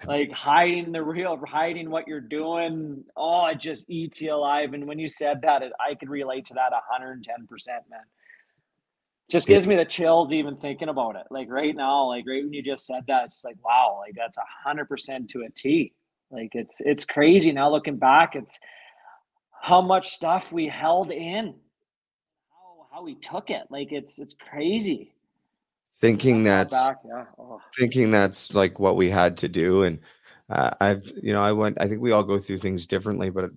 [0.04, 3.04] Like hiding the real, hiding what you're doing.
[3.16, 4.74] Oh, it just eats you alive.
[4.74, 7.84] And when you said that, it, I could relate to that hundred and ten percent,
[7.90, 8.00] man.
[9.30, 11.22] Just gives me the chills even thinking about it.
[11.30, 14.36] Like right now, like right when you just said that, it's like wow, like that's
[14.36, 15.94] a hundred percent to a T.
[16.30, 18.34] Like it's it's crazy now looking back.
[18.34, 18.58] It's
[19.62, 21.54] how much stuff we held in
[22.92, 23.62] how we took it.
[23.70, 25.14] Like it's it's crazy.
[25.96, 27.24] Thinking that's back, yeah.
[27.38, 27.60] Oh.
[27.78, 30.00] thinking that's like what we had to do and
[30.50, 33.50] uh, i've you know i went i think we all go through things differently but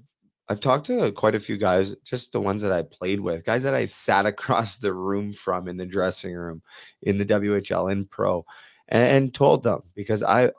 [0.47, 3.63] i've talked to quite a few guys just the ones that i played with guys
[3.63, 6.61] that i sat across the room from in the dressing room
[7.01, 8.45] in the whl in pro
[8.89, 10.51] and, and told them because i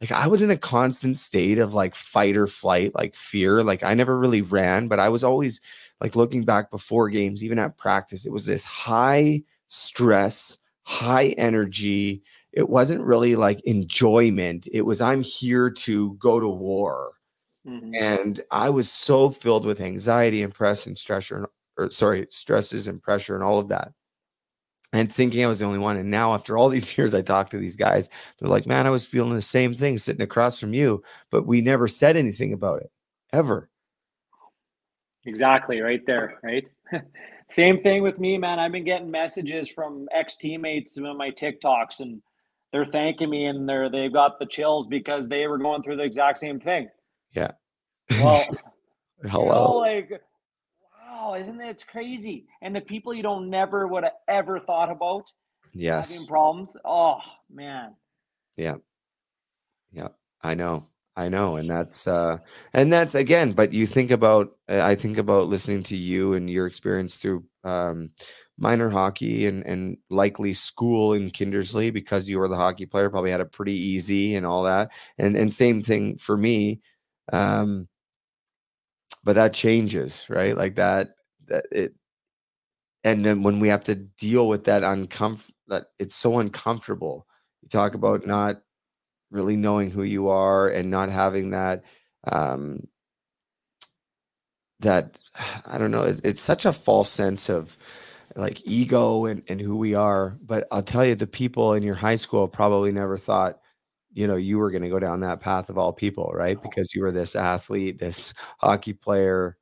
[0.00, 3.82] like i was in a constant state of like fight or flight like fear like
[3.82, 5.60] i never really ran but i was always
[6.00, 12.22] like looking back before games even at practice it was this high stress high energy
[12.52, 17.12] it wasn't really like enjoyment it was i'm here to go to war
[17.66, 17.92] Mhm.
[18.00, 21.46] and i was so filled with anxiety and press and stress and
[21.76, 23.92] or sorry stresses and pressure and all of that
[24.92, 27.50] and thinking i was the only one and now after all these years i talk
[27.50, 28.08] to these guys
[28.38, 31.60] they're like man i was feeling the same thing sitting across from you but we
[31.60, 32.90] never said anything about it
[33.32, 33.68] ever
[35.28, 36.68] Exactly, right there, right?
[37.50, 38.58] Same thing with me, man.
[38.58, 42.22] I've been getting messages from ex teammates in my TikToks, and
[42.72, 46.02] they're thanking me, and they're they've got the chills because they were going through the
[46.02, 46.88] exact same thing.
[47.32, 47.52] yeah
[48.22, 48.56] Well, you
[49.24, 50.22] know, hello like
[51.18, 51.68] wow, isn't it?
[51.68, 52.46] It's crazy.
[52.62, 55.30] And the people you don't never would have ever thought about
[55.94, 56.70] having yes problems.
[56.84, 57.18] Oh
[57.50, 57.94] man,
[58.56, 58.76] Yeah.
[59.92, 60.08] Yeah.
[60.42, 60.84] I know.
[61.16, 61.56] I know.
[61.56, 62.38] And that's uh
[62.72, 66.48] and that's again, but you think about uh, I think about listening to you and
[66.48, 68.10] your experience through um
[68.56, 73.30] minor hockey and and likely school in Kindersley because you were the hockey player, probably
[73.32, 74.90] had it pretty easy and all that.
[75.18, 76.80] And and same thing for me.
[77.32, 77.88] Um
[79.24, 80.56] but that changes, right?
[80.56, 81.10] Like that
[81.46, 81.94] that it
[83.04, 87.26] and then when we have to deal with that uncomfort that it's so uncomfortable.
[87.62, 88.62] You talk about not
[89.30, 91.84] really knowing who you are and not having that
[92.32, 92.80] um
[94.80, 95.18] that
[95.66, 97.76] i don't know it's, it's such a false sense of
[98.36, 100.38] like ego and, and who we are.
[100.42, 103.60] But i'll tell you the people in your high school probably never thought
[104.12, 106.62] you know you were going to go down that path of all people right oh.
[106.62, 109.56] because you were this athlete this hockey player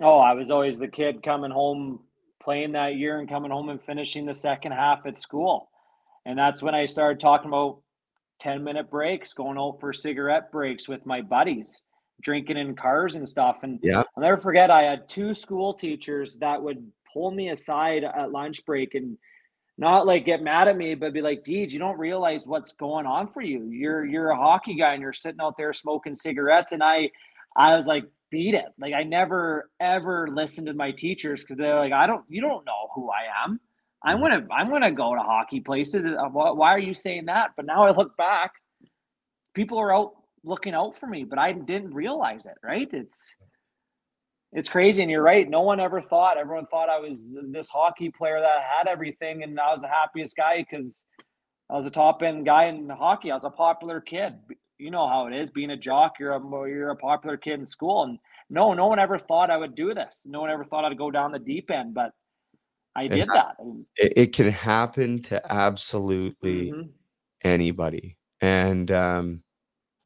[0.00, 2.00] Oh, I was always the kid coming home
[2.42, 5.70] playing that year and coming home and finishing the second half at school.
[6.26, 7.80] And that's when I started talking about
[8.40, 11.80] 10 minute breaks, going out for cigarette breaks with my buddies,
[12.20, 13.60] drinking in cars and stuff.
[13.62, 18.04] And yeah I'll never forget, I had two school teachers that would pull me aside
[18.04, 19.16] at lunch break and
[19.78, 23.06] not like get mad at me, but be like, Deej, you don't realize what's going
[23.06, 23.68] on for you.
[23.68, 26.72] You're you're a hockey guy and you're sitting out there smoking cigarettes.
[26.72, 27.10] And I
[27.56, 28.66] I was like, beat it.
[28.78, 32.64] Like I never ever listened to my teachers because they're like, I don't you don't
[32.64, 33.60] know who I am.
[34.02, 36.06] I'm gonna I'm gonna go to hockey places.
[36.06, 37.50] Uh, Why are you saying that?
[37.56, 38.52] But now I look back,
[39.54, 40.12] people are out
[40.42, 42.54] looking out for me, but I didn't realize it.
[42.62, 42.88] Right?
[42.92, 43.36] It's
[44.56, 45.48] it's crazy, and you're right.
[45.48, 46.38] No one ever thought.
[46.38, 50.34] Everyone thought I was this hockey player that had everything, and I was the happiest
[50.34, 51.04] guy because
[51.68, 53.30] I was a top end guy in hockey.
[53.30, 54.34] I was a popular kid.
[54.78, 56.14] You know how it is being a jock.
[56.18, 58.18] You're a you're a popular kid in school, and
[58.48, 60.22] no, no one ever thought I would do this.
[60.24, 62.12] No one ever thought I'd go down the deep end, but
[62.94, 63.56] I did that.
[63.96, 66.88] It, it can happen to absolutely Mhm.
[67.44, 69.42] anybody and um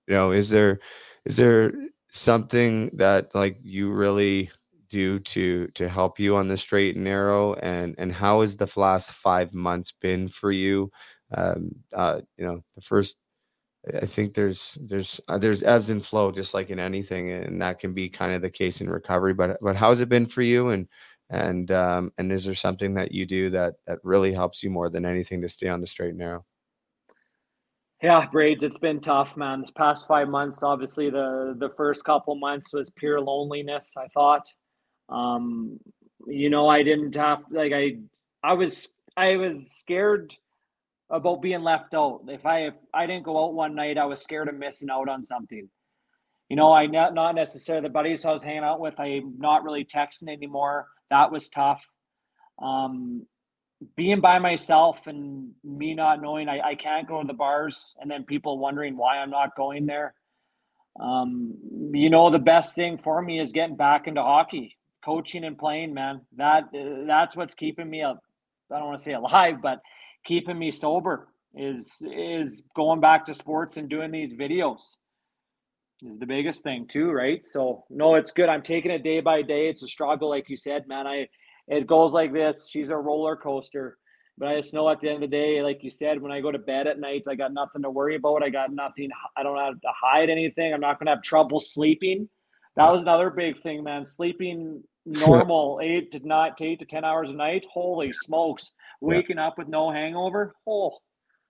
[0.06, 0.80] you know is there
[1.24, 1.72] is there
[2.10, 4.50] something that like you really
[4.88, 8.70] do to to help you on the straight and narrow and and how has the
[8.76, 10.90] last five months been for you?
[11.34, 13.16] Um uh you know the first
[14.02, 17.78] i think there's there's uh, there's ebbs and flow just like in anything and that
[17.78, 20.68] can be kind of the case in recovery but but how's it been for you?
[20.70, 20.88] And
[21.30, 24.90] and um and is there something that you do that that really helps you more
[24.90, 26.44] than anything to stay on the straight and narrow
[28.02, 28.64] Yeah, Brady.
[28.64, 29.60] It's been tough, man.
[29.60, 33.94] This past five months, obviously, the the first couple months was pure loneliness.
[33.96, 34.46] I thought,
[35.10, 35.78] um,
[36.26, 37.96] you know, I didn't have like I,
[38.42, 40.34] I was I was scared
[41.10, 42.22] about being left out.
[42.28, 45.08] If I if I didn't go out one night, I was scared of missing out
[45.10, 45.68] on something.
[46.48, 48.98] You know, I not not necessarily the buddies I was hanging out with.
[48.98, 50.86] I'm not really texting anymore.
[51.10, 51.86] That was tough.
[52.62, 53.26] Um,
[53.96, 58.10] being by myself and me not knowing I, I can't go to the bars and
[58.10, 60.14] then people wondering why I'm not going there.
[60.98, 61.54] Um,
[61.92, 65.94] you know, the best thing for me is getting back into hockey, coaching and playing,
[65.94, 66.20] man.
[66.36, 66.64] That
[67.06, 68.22] that's what's keeping me up.
[68.72, 69.80] I don't want to say alive, but
[70.24, 74.80] keeping me sober is is going back to sports and doing these videos
[76.02, 77.44] is the biggest thing too, right?
[77.44, 78.48] So no, it's good.
[78.48, 79.68] I'm taking it day by day.
[79.68, 81.06] It's a struggle, like you said, man.
[81.06, 81.28] I
[81.70, 82.68] it goes like this.
[82.68, 83.96] She's a roller coaster.
[84.36, 86.40] But I just know at the end of the day, like you said, when I
[86.40, 88.42] go to bed at night, I got nothing to worry about.
[88.42, 89.10] I got nothing.
[89.36, 90.72] I don't have to hide anything.
[90.72, 92.28] I'm not going to have trouble sleeping.
[92.76, 94.04] That was another big thing, man.
[94.04, 97.66] Sleeping normal eight to not eight to ten hours a night.
[97.70, 98.70] Holy smokes!
[99.00, 100.54] Waking up with no hangover.
[100.66, 100.98] Oh,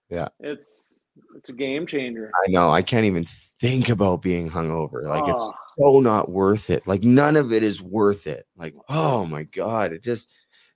[0.09, 0.99] yeah it's
[1.35, 2.31] it's a game changer.
[2.45, 2.69] I know.
[2.69, 3.25] I can't even
[3.61, 5.03] think about being hungover.
[5.07, 5.93] Like it's Oh.
[5.95, 6.87] so not worth it.
[6.87, 8.47] Like none of it is worth it.
[8.57, 10.29] Like oh my god, it just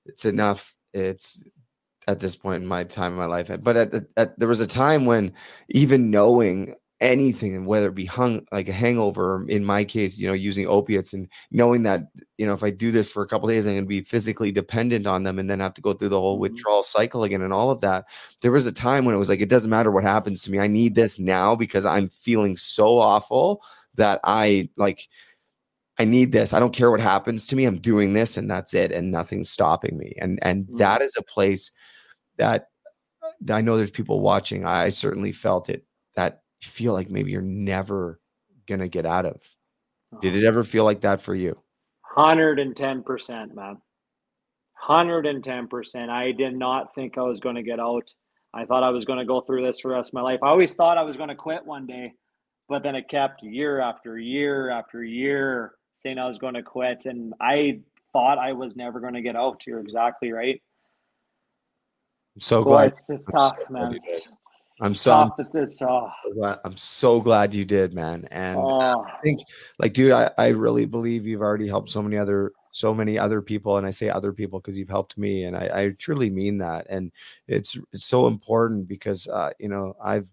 [0.06, 0.74] it's enough.
[0.94, 1.44] It's
[2.08, 3.50] at this point in my time in my life.
[3.64, 5.34] But at, the, at there was a time when
[5.70, 10.26] even knowing anything and whether it be hung like a hangover in my case you
[10.26, 12.04] know using opiates and knowing that
[12.38, 14.50] you know if i do this for a couple days i'm going to be physically
[14.50, 16.44] dependent on them and then have to go through the whole mm-hmm.
[16.44, 18.06] withdrawal cycle again and all of that.
[18.42, 20.60] There was a time when it was like it doesn't matter what happens to me.
[20.60, 23.62] I need this now because i'm feeling so awful
[23.96, 25.08] that i like
[25.98, 26.54] i need this.
[26.54, 27.66] I don't care what happens to me.
[27.66, 30.16] I'm doing this and that's it and nothing's stopping me.
[30.18, 30.78] And and mm-hmm.
[30.78, 31.72] that is a place
[32.38, 32.70] that
[33.50, 34.66] I know there's people watching.
[34.66, 35.86] I certainly felt it
[36.16, 38.20] that you feel like maybe you're never
[38.68, 39.42] gonna get out of.
[40.22, 40.40] Did uh-huh.
[40.40, 41.60] it ever feel like that for you?
[42.02, 43.78] Hundred and ten percent, man.
[44.74, 46.10] Hundred and ten percent.
[46.10, 48.14] I did not think I was going to get out.
[48.54, 50.40] I thought I was going to go through this for the rest of my life.
[50.42, 52.14] I always thought I was going to quit one day,
[52.70, 57.06] but then it kept year after year after year saying I was going to quit,
[57.06, 57.82] and I
[58.14, 59.64] thought I was never going to get out.
[59.68, 60.62] You're exactly right.
[62.36, 62.88] I'm so Boy, glad.
[62.88, 64.00] it's, it's tough, so man.
[64.82, 65.40] I'm so, I'm Tough.
[65.40, 68.28] It's, it's, so glad, I'm so glad you did, man.
[68.32, 69.04] And Oh.
[69.04, 69.40] I think,
[69.80, 73.42] like, dude, I, I really believe you've already helped so many other so many other
[73.42, 76.58] people, and I say other people because you've helped me, and I, I truly mean
[76.58, 76.88] that.
[76.90, 77.14] And
[77.48, 80.30] it's it's so important because uh, you know I've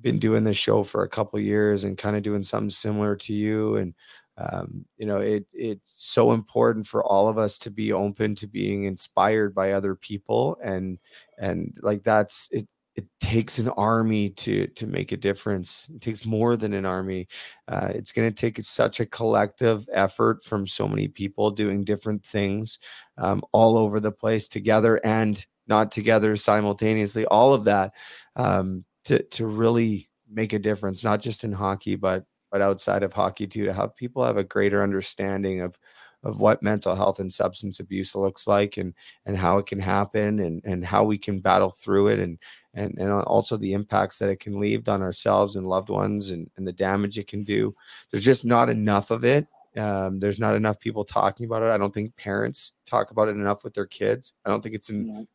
[0.00, 3.32] been doing this show for a couple years and kind of doing something similar to
[3.32, 3.94] you and
[4.38, 8.46] um, you know it it's so important for all of us to be open to
[8.46, 10.98] being inspired by other people and
[11.38, 15.88] and like that's it it takes an army to to make a difference.
[15.94, 17.28] It takes more than an army.
[17.68, 22.24] Uh, it's going to take such a collective effort from so many people doing different
[22.24, 22.78] things
[23.18, 27.92] um, all over the place together and not together simultaneously all of that
[28.36, 33.12] um, to to really make a difference not just in hockey but but outside of
[33.12, 35.78] hockey too to have people have a greater understanding of
[36.26, 38.94] of what mental health and substance abuse looks like and
[39.24, 42.38] and how it can happen and and how we can battle through it and
[42.74, 46.50] and and also the impacts that it can leave on ourselves and loved ones and,
[46.56, 47.74] and the damage it can do.
[48.10, 49.46] There's just not enough of it.
[49.76, 51.70] Um, there's not enough people talking about it.
[51.70, 54.32] I don't think parents talk about it enough with their kids.
[54.44, 55.28] I don't think it's in,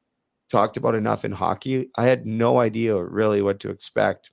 [0.49, 1.89] talked about enough in hockey.
[1.95, 4.31] I had no idea really what to expect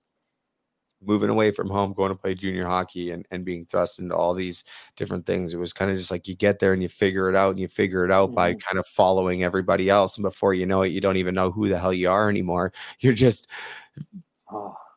[1.02, 4.34] moving away from home, going to play junior hockey and, and being thrust into all
[4.34, 4.64] these
[4.96, 5.54] different things.
[5.54, 7.58] It was kind of just like you get there and you figure it out and
[7.60, 10.16] you figure it out by kind of following everybody else.
[10.16, 12.72] And before you know it, you don't even know who the hell you are anymore.
[13.00, 13.46] You're just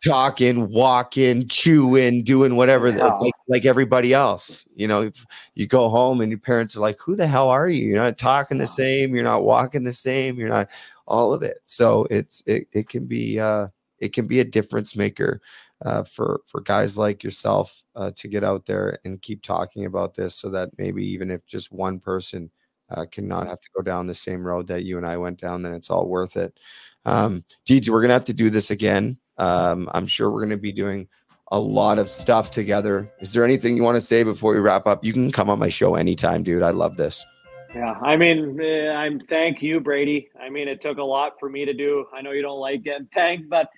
[0.03, 3.05] talking, walking, chewing, doing whatever, Yeah.
[3.19, 4.65] like, like everybody else.
[4.75, 7.67] You know, if you go home and your parents are like, who the hell are
[7.69, 7.85] you?
[7.85, 9.13] You're not talking the same.
[9.13, 10.37] You're not walking the same.
[10.37, 10.69] You're not
[11.05, 11.57] all of it.
[11.65, 13.67] So it's, it, it can be, uh,
[13.99, 15.39] it can be a difference maker
[15.83, 20.15] uh, for for guys like yourself uh, to get out there and keep talking about
[20.15, 22.51] this, so that maybe even if just one person
[22.89, 25.63] uh, cannot have to go down the same road that you and I went down,
[25.63, 26.59] then it's all worth it.
[27.05, 29.17] Um, we're gonna have to do this again.
[29.37, 31.07] Um, I'm sure we're gonna be doing
[31.51, 33.11] a lot of stuff together.
[33.19, 35.03] Is there anything you want to say before we wrap up?
[35.03, 36.63] You can come on my show anytime, dude.
[36.63, 37.25] I love this.
[37.73, 40.29] Yeah, I mean, eh, I'm thank you, Brady.
[40.39, 42.05] I mean, it took a lot for me to do.
[42.13, 43.69] I know you don't like getting thanked, but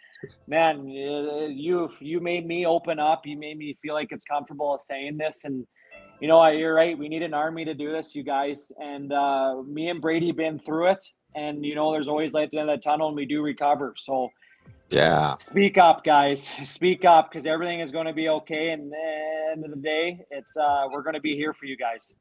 [0.47, 3.25] man, eh, you you made me open up.
[3.25, 5.67] You made me feel like it's comfortable saying this, and
[6.19, 6.97] you know, you're right.
[6.97, 10.57] We need an army to do this, you guys, and uh, me and Brady been
[10.57, 11.05] through it,
[11.35, 13.41] and you know, there's always light at the end of the tunnel, and we do
[13.41, 13.93] recover.
[13.97, 14.29] So.
[14.89, 15.37] Yeah.
[15.39, 16.47] Speak up, guys.
[16.65, 18.69] Speak up because everything is going to be okay.
[18.69, 21.65] And at the end of the day, it's uh, we're going to be here for
[21.65, 22.13] you guys.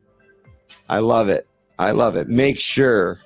[0.89, 1.47] I love it.
[1.79, 2.29] I love it.
[2.29, 3.19] Make sure,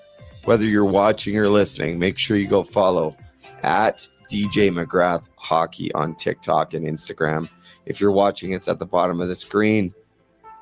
[0.45, 3.17] whether you're watching or listening, make sure you go follow
[3.63, 7.51] at DJ McGrath Hockey on TikTok and Instagram.
[7.85, 9.95] If you're watching, it's at the bottom of the screen.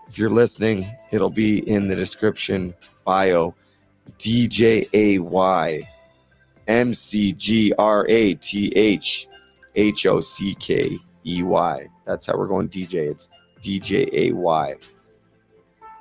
[0.06, 2.74] If you're listening, it'll be in the description
[3.04, 3.54] bio.
[4.18, 5.88] D J A Y
[6.68, 9.28] M C G R A T H
[9.74, 11.88] H O C K E Y.
[12.04, 13.10] That's how we're going DJ.
[13.10, 13.30] It's
[13.62, 14.74] D J A Y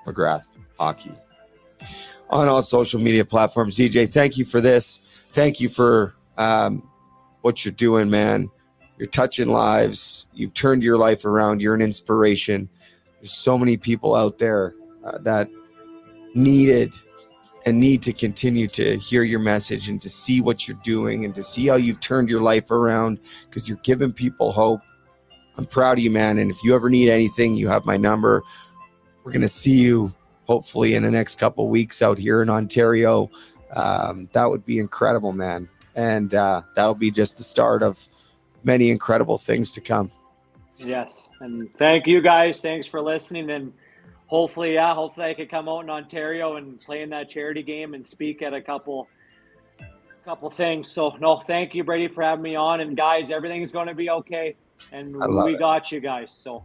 [0.06, 0.48] McGrath
[0.78, 1.14] Hockey
[2.30, 3.78] on all social media platforms.
[3.78, 5.00] DJ, thank you for this.
[5.32, 6.90] Thank you for um,
[7.42, 8.50] what you're doing, man.
[8.98, 10.28] You're touching lives.
[10.34, 11.62] You've turned your life around.
[11.62, 12.70] You're an inspiration.
[13.20, 15.50] There's so many people out there uh, that
[16.36, 16.94] needed
[17.66, 21.34] and need to continue to hear your message and to see what you're doing and
[21.36, 23.20] to see how you've turned your life around
[23.50, 24.82] because you're giving people hope.
[25.58, 26.40] I'm proud of you, man.
[26.40, 28.44] And if you ever need anything, you have my number.
[29.24, 30.14] We're going to see you
[30.46, 33.30] hopefully in the next couple weeks out here in Ontario.
[33.72, 35.68] Um, that would be incredible, man.
[35.96, 38.08] And uh, that'll be just the start of
[38.64, 40.12] many incredible things to come.
[40.78, 41.30] Yes.
[41.40, 42.62] And thank you guys.
[42.62, 43.50] Thanks for listening.
[43.52, 43.74] And
[44.28, 47.94] hopefully, yeah, hopefully I could come out in Ontario and play in that charity game
[47.94, 49.08] and speak at a couple
[50.26, 50.90] couple things.
[50.90, 52.80] So no, thank you, Brady, for having me on.
[52.80, 54.56] And guys, everything's gonna be okay.
[54.92, 55.60] And we it.
[55.60, 56.32] got you guys.
[56.32, 56.64] So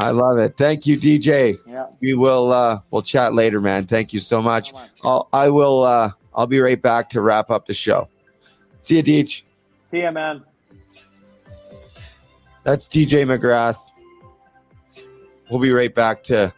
[0.00, 0.56] I love it.
[0.56, 1.58] Thank you, DJ.
[1.66, 1.86] Yeah.
[2.00, 3.84] We will uh we'll chat later, man.
[3.84, 4.72] Thank you so much.
[5.04, 8.08] I'll I will uh I'll be right back to wrap up the show.
[8.80, 9.42] See you, Deej.
[9.90, 10.42] see ya, man.
[12.64, 13.76] That's DJ McGrath.
[15.50, 16.54] We'll be right back to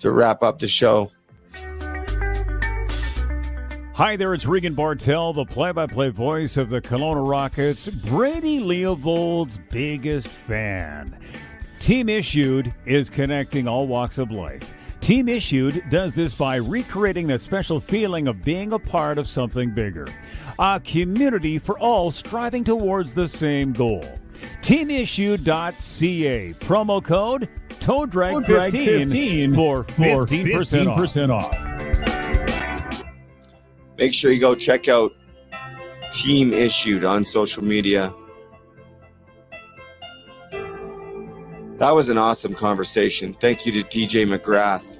[0.00, 1.12] to wrap up the show.
[3.94, 10.28] Hi there, it's Regan Bartel, the play-by-play voice of the Kelowna Rockets, Brady Leavold's biggest
[10.28, 11.18] fan.
[11.80, 14.74] Team Issued is connecting all walks of life.
[15.00, 19.70] Team Issued does this by recreating that special feeling of being a part of something
[19.70, 20.06] bigger.
[20.58, 24.04] A community for all striving towards the same goal.
[24.60, 26.52] TeamIssued.ca.
[26.54, 27.48] Promo code
[27.80, 31.56] TOEDRAG15 for 15%, 15% off.
[33.96, 35.12] Make sure you go check out
[36.12, 38.12] Team Issued on social media.
[41.78, 43.32] That was an awesome conversation.
[43.32, 44.96] Thank you to DJ McGrath.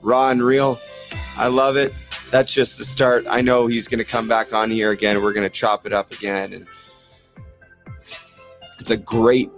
[0.00, 0.78] Raw and real.
[1.36, 1.92] I love it.
[2.30, 3.24] That's just the start.
[3.28, 5.20] I know he's going to come back on here again.
[5.22, 6.52] We're going to chop it up again.
[6.52, 6.66] And
[8.78, 9.50] it's a great,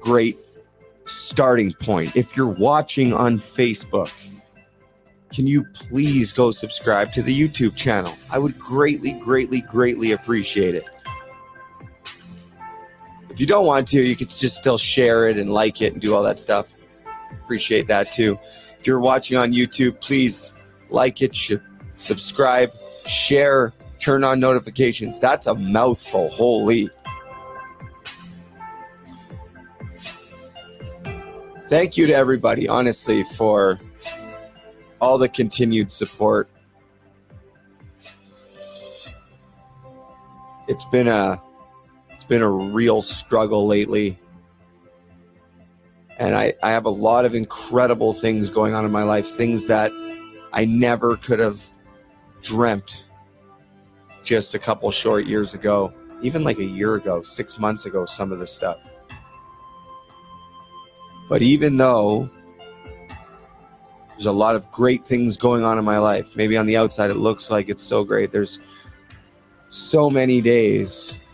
[0.00, 0.38] great
[1.04, 2.16] starting point.
[2.16, 4.10] If you're watching on Facebook,
[5.30, 8.14] can you please go subscribe to the YouTube channel?
[8.30, 10.84] I would greatly, greatly, greatly appreciate it.
[13.32, 16.02] If you don't want to, you could just still share it and like it and
[16.02, 16.70] do all that stuff.
[17.32, 18.38] Appreciate that too.
[18.78, 20.52] If you're watching on YouTube, please
[20.90, 21.34] like it,
[21.94, 22.70] subscribe,
[23.06, 25.18] share, turn on notifications.
[25.18, 26.28] That's a mouthful.
[26.28, 26.90] Holy.
[31.68, 33.80] Thank you to everybody, honestly, for
[35.00, 36.50] all the continued support.
[40.68, 41.42] It's been a
[42.22, 44.16] it's been a real struggle lately.
[46.20, 49.66] And I, I have a lot of incredible things going on in my life, things
[49.66, 49.90] that
[50.52, 51.60] I never could have
[52.40, 53.06] dreamt
[54.22, 55.92] just a couple short years ago,
[56.22, 58.78] even like a year ago, six months ago, some of this stuff.
[61.28, 62.30] But even though
[64.10, 67.10] there's a lot of great things going on in my life, maybe on the outside
[67.10, 68.30] it looks like it's so great.
[68.30, 68.60] There's
[69.70, 71.31] so many days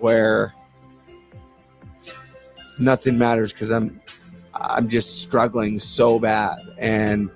[0.00, 0.54] where
[2.78, 4.00] nothing matters because I'm
[4.54, 6.58] I'm just struggling so bad.
[6.78, 7.30] And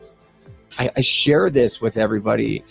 [0.79, 2.65] I, I share this with everybody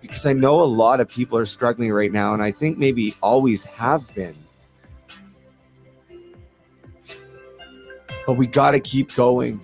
[0.00, 3.14] because I know a lot of people are struggling right now, and I think maybe
[3.22, 4.34] always have been.
[8.26, 9.60] But we got to keep going.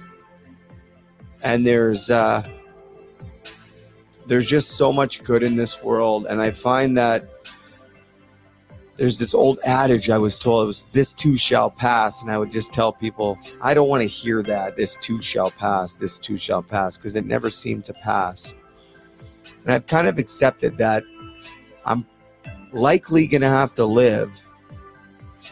[1.43, 2.47] And there's uh,
[4.27, 7.38] there's just so much good in this world, and I find that
[8.99, 12.21] there's this old adage I was told it was this too shall pass.
[12.21, 14.77] And I would just tell people, I don't want to hear that.
[14.77, 15.95] This too shall pass.
[15.95, 18.55] This too shall pass because it never seemed to pass.
[19.65, 21.05] And I've kind of accepted that
[21.87, 22.05] I'm
[22.73, 24.51] likely going to have to live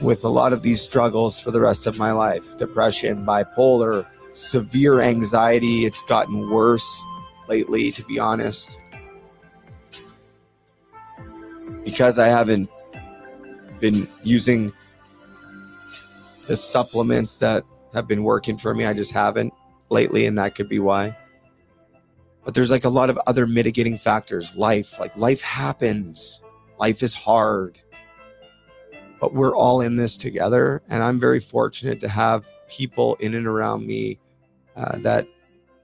[0.00, 5.00] with a lot of these struggles for the rest of my life depression, bipolar, severe
[5.00, 5.86] anxiety.
[5.86, 7.04] It's gotten worse
[7.46, 8.76] lately, to be honest.
[11.84, 12.68] Because I haven't
[13.80, 14.72] been using
[16.46, 19.52] the supplements that have been working for me, I just haven't
[19.90, 21.16] lately, and that could be why.
[22.44, 24.56] But there's like a lot of other mitigating factors.
[24.56, 26.40] Life, like life happens,
[26.78, 27.80] life is hard
[29.20, 30.82] but we're all in this together.
[30.88, 34.18] And I'm very fortunate to have people in and around me
[34.76, 35.26] uh, that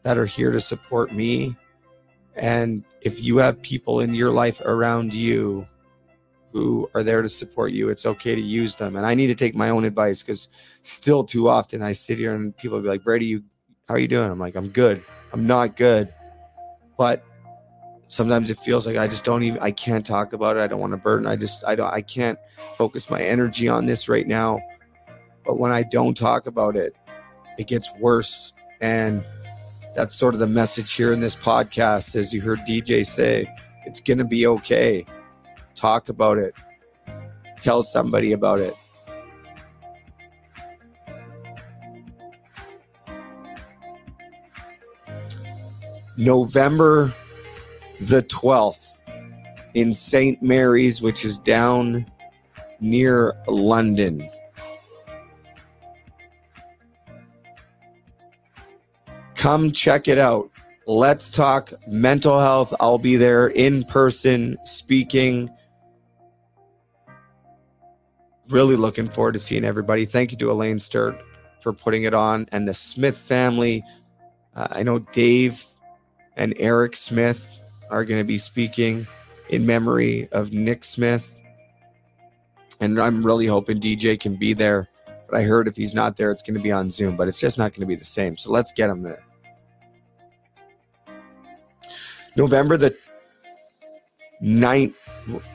[0.02, 1.56] that are here to support me.
[2.34, 5.66] And if you have people in your life around you
[6.52, 8.96] who are there to support you, it's okay to use them.
[8.96, 10.48] And I need to take my own advice because
[10.82, 13.42] still too often I sit here and people be like, Brady, you
[13.88, 14.30] how are you doing?
[14.30, 15.02] I'm like, I'm good.
[15.32, 16.12] I'm not good.
[16.96, 17.24] But
[18.06, 20.60] sometimes it feels like I just don't even I can't talk about it.
[20.60, 21.26] I don't want to burden.
[21.26, 22.38] I just I don't I can't
[22.74, 24.60] focus my energy on this right now.
[25.44, 26.94] But when I don't talk about it,
[27.58, 28.52] it gets worse.
[28.80, 29.24] And
[29.94, 33.52] that's sort of the message here in this podcast as you heard Deej say,
[33.84, 35.04] it's to be okay.
[35.82, 36.54] Talk about it.
[37.60, 38.76] Tell somebody about it.
[46.16, 47.12] November
[47.98, 48.96] the 12th
[49.74, 50.40] in St.
[50.40, 52.06] Mary's, which is down
[52.78, 54.28] near London.
[59.34, 60.48] Come check it out.
[60.86, 62.72] Let's talk mental health.
[62.78, 65.50] I'll be there in person speaking.
[68.52, 70.04] Really looking forward to seeing everybody.
[70.04, 71.18] Thank you to Elaine Sturt
[71.62, 73.82] for putting it on and the Smith family.
[74.54, 75.64] Uh, I know Dave
[76.36, 79.06] and Eric Smith are going to be speaking
[79.48, 81.34] in memory of Nick Smith.
[82.78, 84.86] And I'm really hoping Deej can be there.
[85.30, 87.40] But I heard if he's not there, it's going to be on Zoom, but it's
[87.40, 88.36] just not going to be the same.
[88.36, 89.24] So let's get him there.
[92.36, 92.94] November the
[94.42, 94.92] 9th.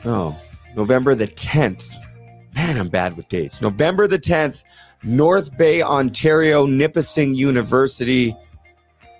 [0.04, 0.36] Oh,
[0.74, 1.94] November the 10th.
[2.58, 3.60] Man, I'm bad with dates.
[3.60, 4.64] November the 10th,
[5.04, 8.34] North Bay, Ontario, Nipissing University.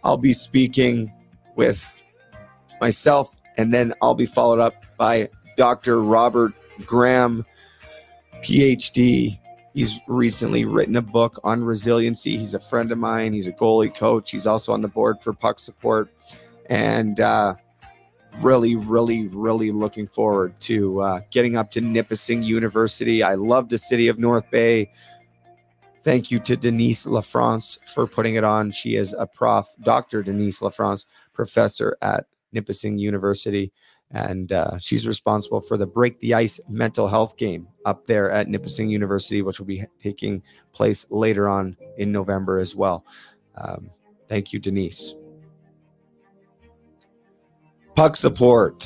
[0.02, 1.12] I'll be speaking
[1.54, 2.02] with
[2.80, 6.02] myself, and then I'll be followed up by Dr.
[6.02, 6.52] Robert
[6.84, 7.46] Graham,
[8.42, 9.38] PhD.
[9.72, 12.36] He's recently written a book on resiliency.
[12.36, 13.34] He's a friend of mine.
[13.34, 14.32] He's a goalie coach.
[14.32, 16.12] He's also on the board for Puck Support.
[16.68, 17.54] And uh,
[18.40, 23.22] really, really, really looking forward to uh, getting up to Nipissing University.
[23.22, 24.90] I love the city of North Bay.
[26.02, 28.70] Thank you to Denise LaFrance for putting it on.
[28.70, 30.22] She is a prof, Dr.
[30.22, 33.72] Denise LaFrance, professor at Nipissing University.
[34.10, 38.48] And uh, she's responsible for the Break the Ice mental health game up there at
[38.48, 40.42] Nipissing University, which will be taking
[40.72, 43.04] place later on in November as well.
[43.56, 43.90] Um,
[44.28, 45.14] thank you, Denise.
[47.98, 48.78] Puck Support,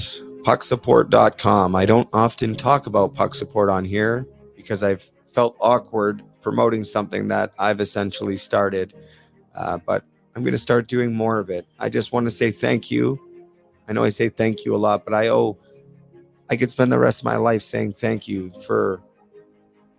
[0.42, 1.76] pucksupport.com.
[1.76, 4.26] I don't often talk about Puck Support on here
[4.56, 8.94] because I've felt awkward promoting something that I've essentially started.
[9.54, 10.02] Uh, but
[10.34, 11.66] I'm going to start doing more of it.
[11.78, 13.20] I just want to say thank you
[13.86, 15.58] I know I say thank you a lot, but I owe
[16.48, 19.02] I could spend the rest of my life saying thank you for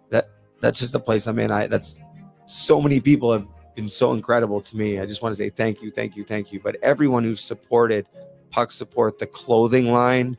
[0.10, 0.28] that
[0.60, 1.52] that's just the place I'm in.
[1.52, 2.00] I that's
[2.48, 3.46] so many people have
[3.76, 5.00] been so incredible to me.
[5.00, 6.60] I just want to say thank you, thank you, thank you.
[6.60, 8.08] But everyone who's supported
[8.54, 10.38] Puck Support, the clothing line,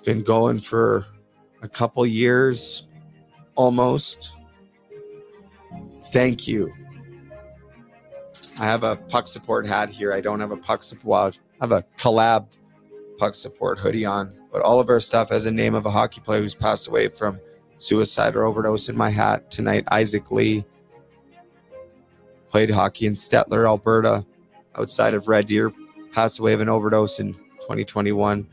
[0.00, 1.06] been going for
[1.62, 2.88] a couple years
[3.54, 4.34] almost.
[6.10, 6.74] Thank you.
[8.58, 10.12] I have a puck support hat here.
[10.12, 12.56] I don't have a puck support I have a collab
[13.18, 16.20] puck support hoodie on, but all of our stuff has a name of a hockey
[16.20, 17.38] player who's passed away from
[17.76, 19.84] suicide or overdose in my hat tonight.
[19.92, 20.64] Isaac Lee
[22.48, 24.24] played hockey in Stettler, Alberta,
[24.74, 25.72] outside of Red Deer,
[26.12, 28.46] passed away of an overdose in 2021.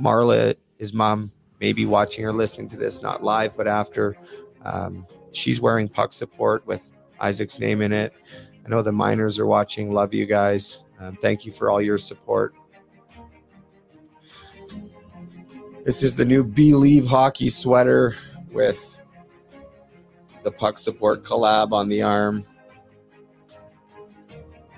[0.00, 4.16] Marla, his mom, may be watching or listening to this, not live, but after.
[4.64, 6.90] Um, she's wearing puck support with
[7.20, 8.14] Isaac's name in it.
[8.64, 9.92] I know the miners are watching.
[9.92, 10.84] Love you guys.
[10.98, 12.54] Um, thank you for all your support.
[15.84, 18.14] This is the new Believe Hockey sweater
[18.52, 19.00] with
[20.42, 22.42] the puck support collab on the arm.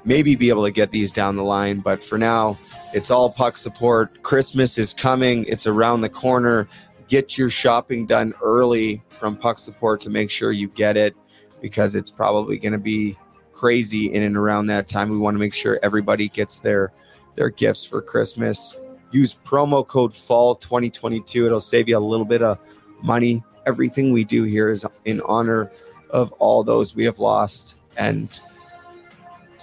[0.05, 2.59] Maybe be able to get these down the line, but for now,
[2.93, 4.23] it's all puck support.
[4.23, 6.69] Christmas is coming, it's around the corner.
[7.09, 11.15] get your shopping done early from Puck Support to make sure you get it
[11.61, 13.19] because it's probably going to be
[13.53, 15.11] crazy in and around that time.
[15.11, 16.93] We want to make sure everybody gets their
[17.35, 18.77] their gifts for Christmas.
[19.11, 21.47] Use promo code fall 2022.
[21.47, 22.59] It'll save you a little bit of
[23.03, 23.43] money.
[23.67, 25.71] Everything we do here is in honor
[26.11, 28.41] of all those we have lost and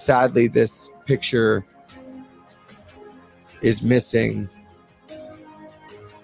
[0.00, 1.64] sadly this picture
[3.60, 4.48] is missing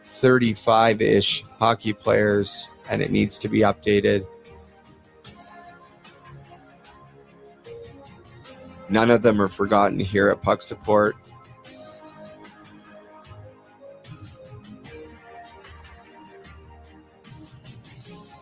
[0.03, 4.27] 35 ish hockey players and it needs to be updated.
[8.89, 11.17] None of them are forgotten here at Puck Support.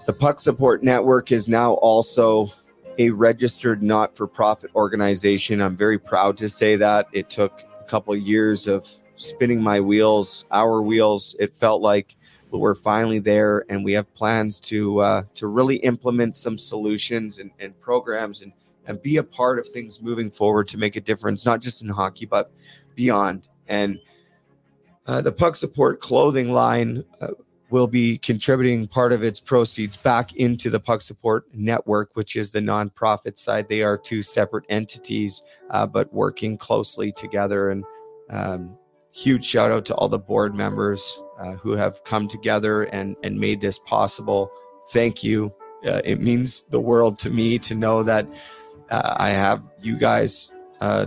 [0.07, 2.53] The Puck Support Network is now also
[2.99, 5.61] a registered not for profit organization.
[5.61, 7.07] I'm very proud to say that.
[7.13, 11.37] It took a couple years of spinning my wheels, our wheels.
[11.39, 12.17] It felt like,
[12.51, 17.39] but we're finally there, and we have plans to uh, to really implement some solutions
[17.39, 18.53] and, and programs and
[18.87, 21.89] and be a part of things moving forward to make a difference, not just in
[21.89, 22.53] hockey but
[22.95, 23.49] beyond.
[23.67, 23.99] And
[25.07, 27.29] uh, the Puck Support clothing line uh,
[27.71, 32.51] will be contributing part of its proceeds back into the Puck Support Network, which is
[32.51, 33.69] the nonprofit side.
[33.69, 37.71] They are two separate entities, uh, but working closely together.
[37.71, 37.85] And
[38.31, 38.79] um,
[39.13, 43.39] huge shout out to all the board members uh, who have come together and, and
[43.39, 44.51] made this possible.
[44.91, 45.55] Thank you.
[45.87, 48.27] Uh, it means the world to me to know that
[48.91, 50.51] uh, I have you guys
[50.81, 51.07] uh,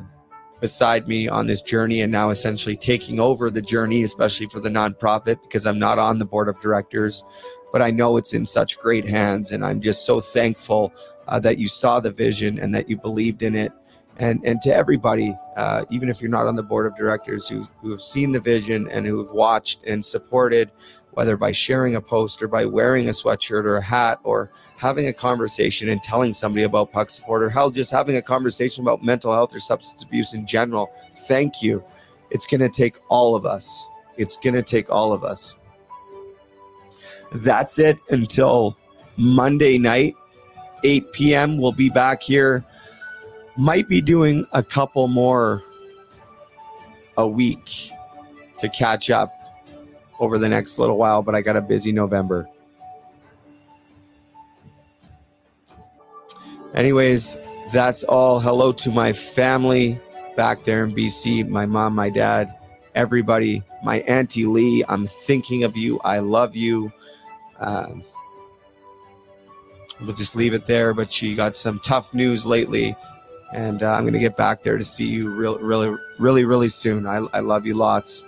[0.59, 4.69] beside me on this journey and now essentially taking over the journey, especially for the
[4.69, 7.23] nonprofit, because I'm not on the board of directors.
[7.71, 10.93] But I know it's in such great hands, and I'm just so thankful
[11.27, 13.71] uh, that you saw the vision and that you believed in it.
[14.19, 17.67] And, and to everybody, uh, even if you're not on the board of directors, who,
[17.81, 20.71] who have seen the vision and who have watched and supported,
[21.17, 25.07] whether by sharing a post or by wearing a sweatshirt or a hat or having
[25.07, 29.03] a conversation and telling somebody about puck support or hell just having a conversation about
[29.03, 30.91] mental health or substance abuse in general.
[31.27, 31.83] Thank you.
[32.29, 33.83] It's going to take all of us.
[34.15, 35.55] It's going to take all of us.
[37.31, 38.77] That's it until
[39.17, 40.13] monday night
[40.83, 42.63] 8 p.m we'll be back here.
[43.57, 45.63] Might be doing a couple more
[47.17, 47.89] a week
[48.59, 49.36] to catch up
[50.19, 52.47] over the next little while, but I got a busy November.
[56.73, 57.37] Anyways,
[57.73, 58.39] that's all.
[58.39, 59.99] Hello to my family
[60.35, 62.55] back there in BC my mom, my dad,
[62.93, 64.83] everybody, my Auntie Lee.
[64.87, 65.99] I'm thinking of you.
[66.01, 66.91] I love you.
[67.59, 68.03] Um,
[69.99, 72.95] we'll just leave it there, but she got some tough news lately.
[73.53, 76.69] And uh, I'm going to get back there to see you real, really, really, really
[76.69, 77.07] soon.
[77.07, 78.23] I, I love you lots.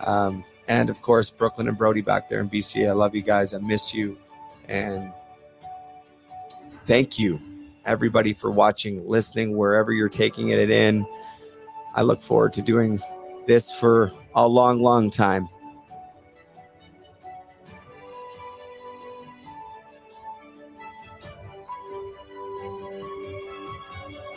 [0.00, 2.88] Um, and of course Brooklyn and Brody back there in BC.
[2.88, 3.54] I love you guys.
[3.54, 4.18] I miss you,
[4.68, 5.12] and
[6.70, 7.40] thank you
[7.84, 11.06] everybody for watching, listening, wherever you're taking it in.
[11.94, 13.00] I look forward to doing
[13.46, 15.48] this for a long, long time.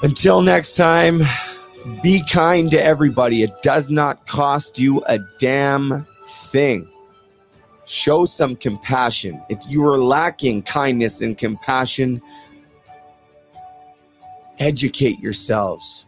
[0.04, 1.22] Until next time,
[2.04, 3.42] be kind to everybody.
[3.42, 6.06] It does not cost you a damn
[6.56, 6.88] thing.
[7.86, 9.44] Show some compassion.
[9.50, 12.22] If you are lacking kindness and compassion,
[14.58, 16.06] educate yourselves.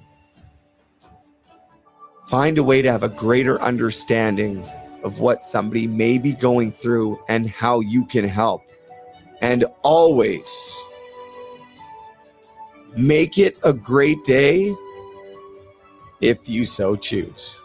[2.30, 4.66] Find a way to have a greater understanding
[5.04, 8.62] of what somebody may be going through and how you can help.
[9.42, 10.50] And always
[12.96, 14.74] make it a great day
[16.22, 17.60] if you so choose.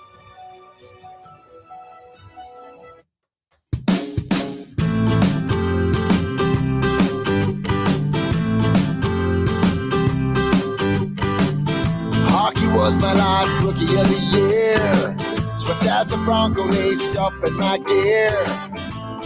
[12.94, 15.16] Was my life rookie of the year.
[15.56, 18.32] Swift as a bronco laced up in my gear.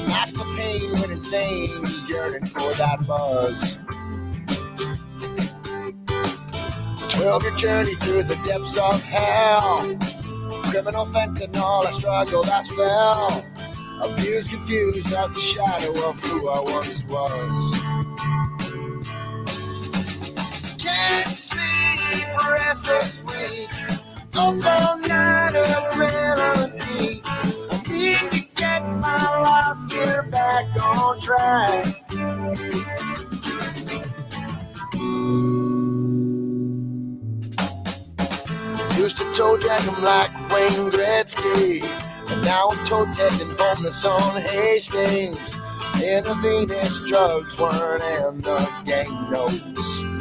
[0.08, 1.70] Match the pain when insane,
[2.06, 3.78] yearning for that buzz.
[7.08, 9.96] Twelve year journey through the depths of hell.
[10.70, 13.44] Criminal fentanyl, I struggled, I fell.
[14.04, 17.72] Abused, confused as a shadow of who I once was.
[20.78, 23.68] Can't sleep, restless wait.
[24.34, 27.22] Up all night of melody.
[27.70, 31.86] I need to get my life gear back on track.
[38.98, 41.84] Used to toe drag 'em like Wayne Gretzky.
[42.28, 45.56] And now I'm toe tapping homeless on Hastings.
[46.02, 50.15] Intravenous drugs weren't in the gang notes.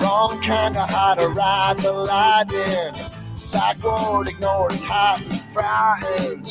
[0.00, 2.92] Wrong kind of how to ride the lightning.
[3.34, 6.48] Psychoed, ignored, and hot and frightened.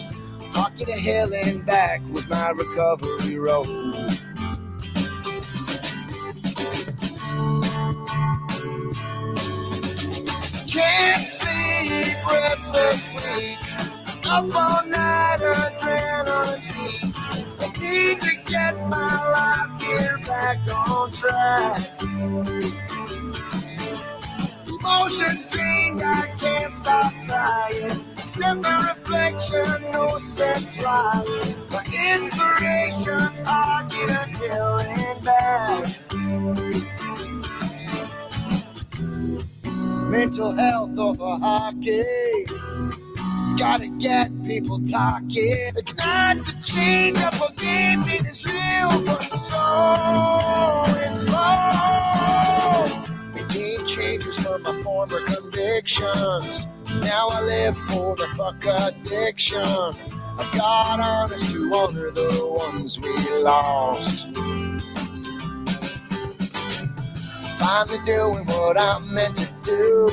[0.54, 3.66] Hockey to hell and back was my recovery road.
[10.68, 13.60] Can't sleep, restless week.
[14.28, 17.16] Up all night, adrenaline peak.
[17.60, 20.58] I need to get my life here back
[20.90, 21.82] on track.
[24.86, 28.00] Emotions drained, I can't stop crying.
[28.20, 31.56] Except my reflection, no sense lying.
[31.72, 31.84] My
[32.14, 35.86] inspiration's hockey to kill and back.
[40.12, 42.04] Mental health over hockey.
[43.58, 45.74] Gotta get people talking.
[45.76, 48.02] Ignite the change up a game.
[48.02, 52.15] It is real, but the soul is low.
[53.88, 56.66] Changers from my former convictions.
[57.02, 59.60] Now I live for the fuck addiction.
[59.62, 64.28] I've got honest to honor the ones we lost.
[67.60, 70.10] Finally doing what I'm meant to do.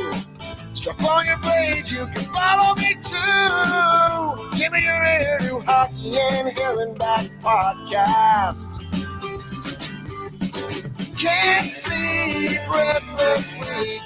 [0.74, 4.58] Strap on your blade, you can follow me too.
[4.58, 8.81] Give me your ear to Hockey and and Back podcast.
[11.22, 14.02] Can't sleep, restless week.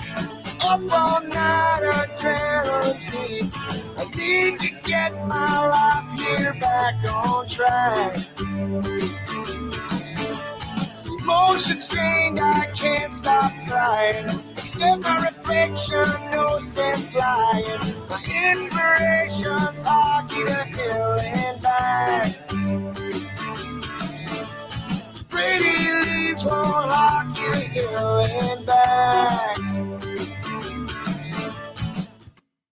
[0.61, 3.49] Up all night, adrenaline.
[3.97, 8.17] I need to get my life here back on track.
[11.23, 14.27] Emotions drained, I can't stop crying.
[14.59, 17.81] Except my reflection, no sense lying.
[18.11, 18.21] My
[18.53, 20.67] inspiration's hockey to
[25.37, 27.55] pretty leaves won't lock your
[28.31, 29.86] and back.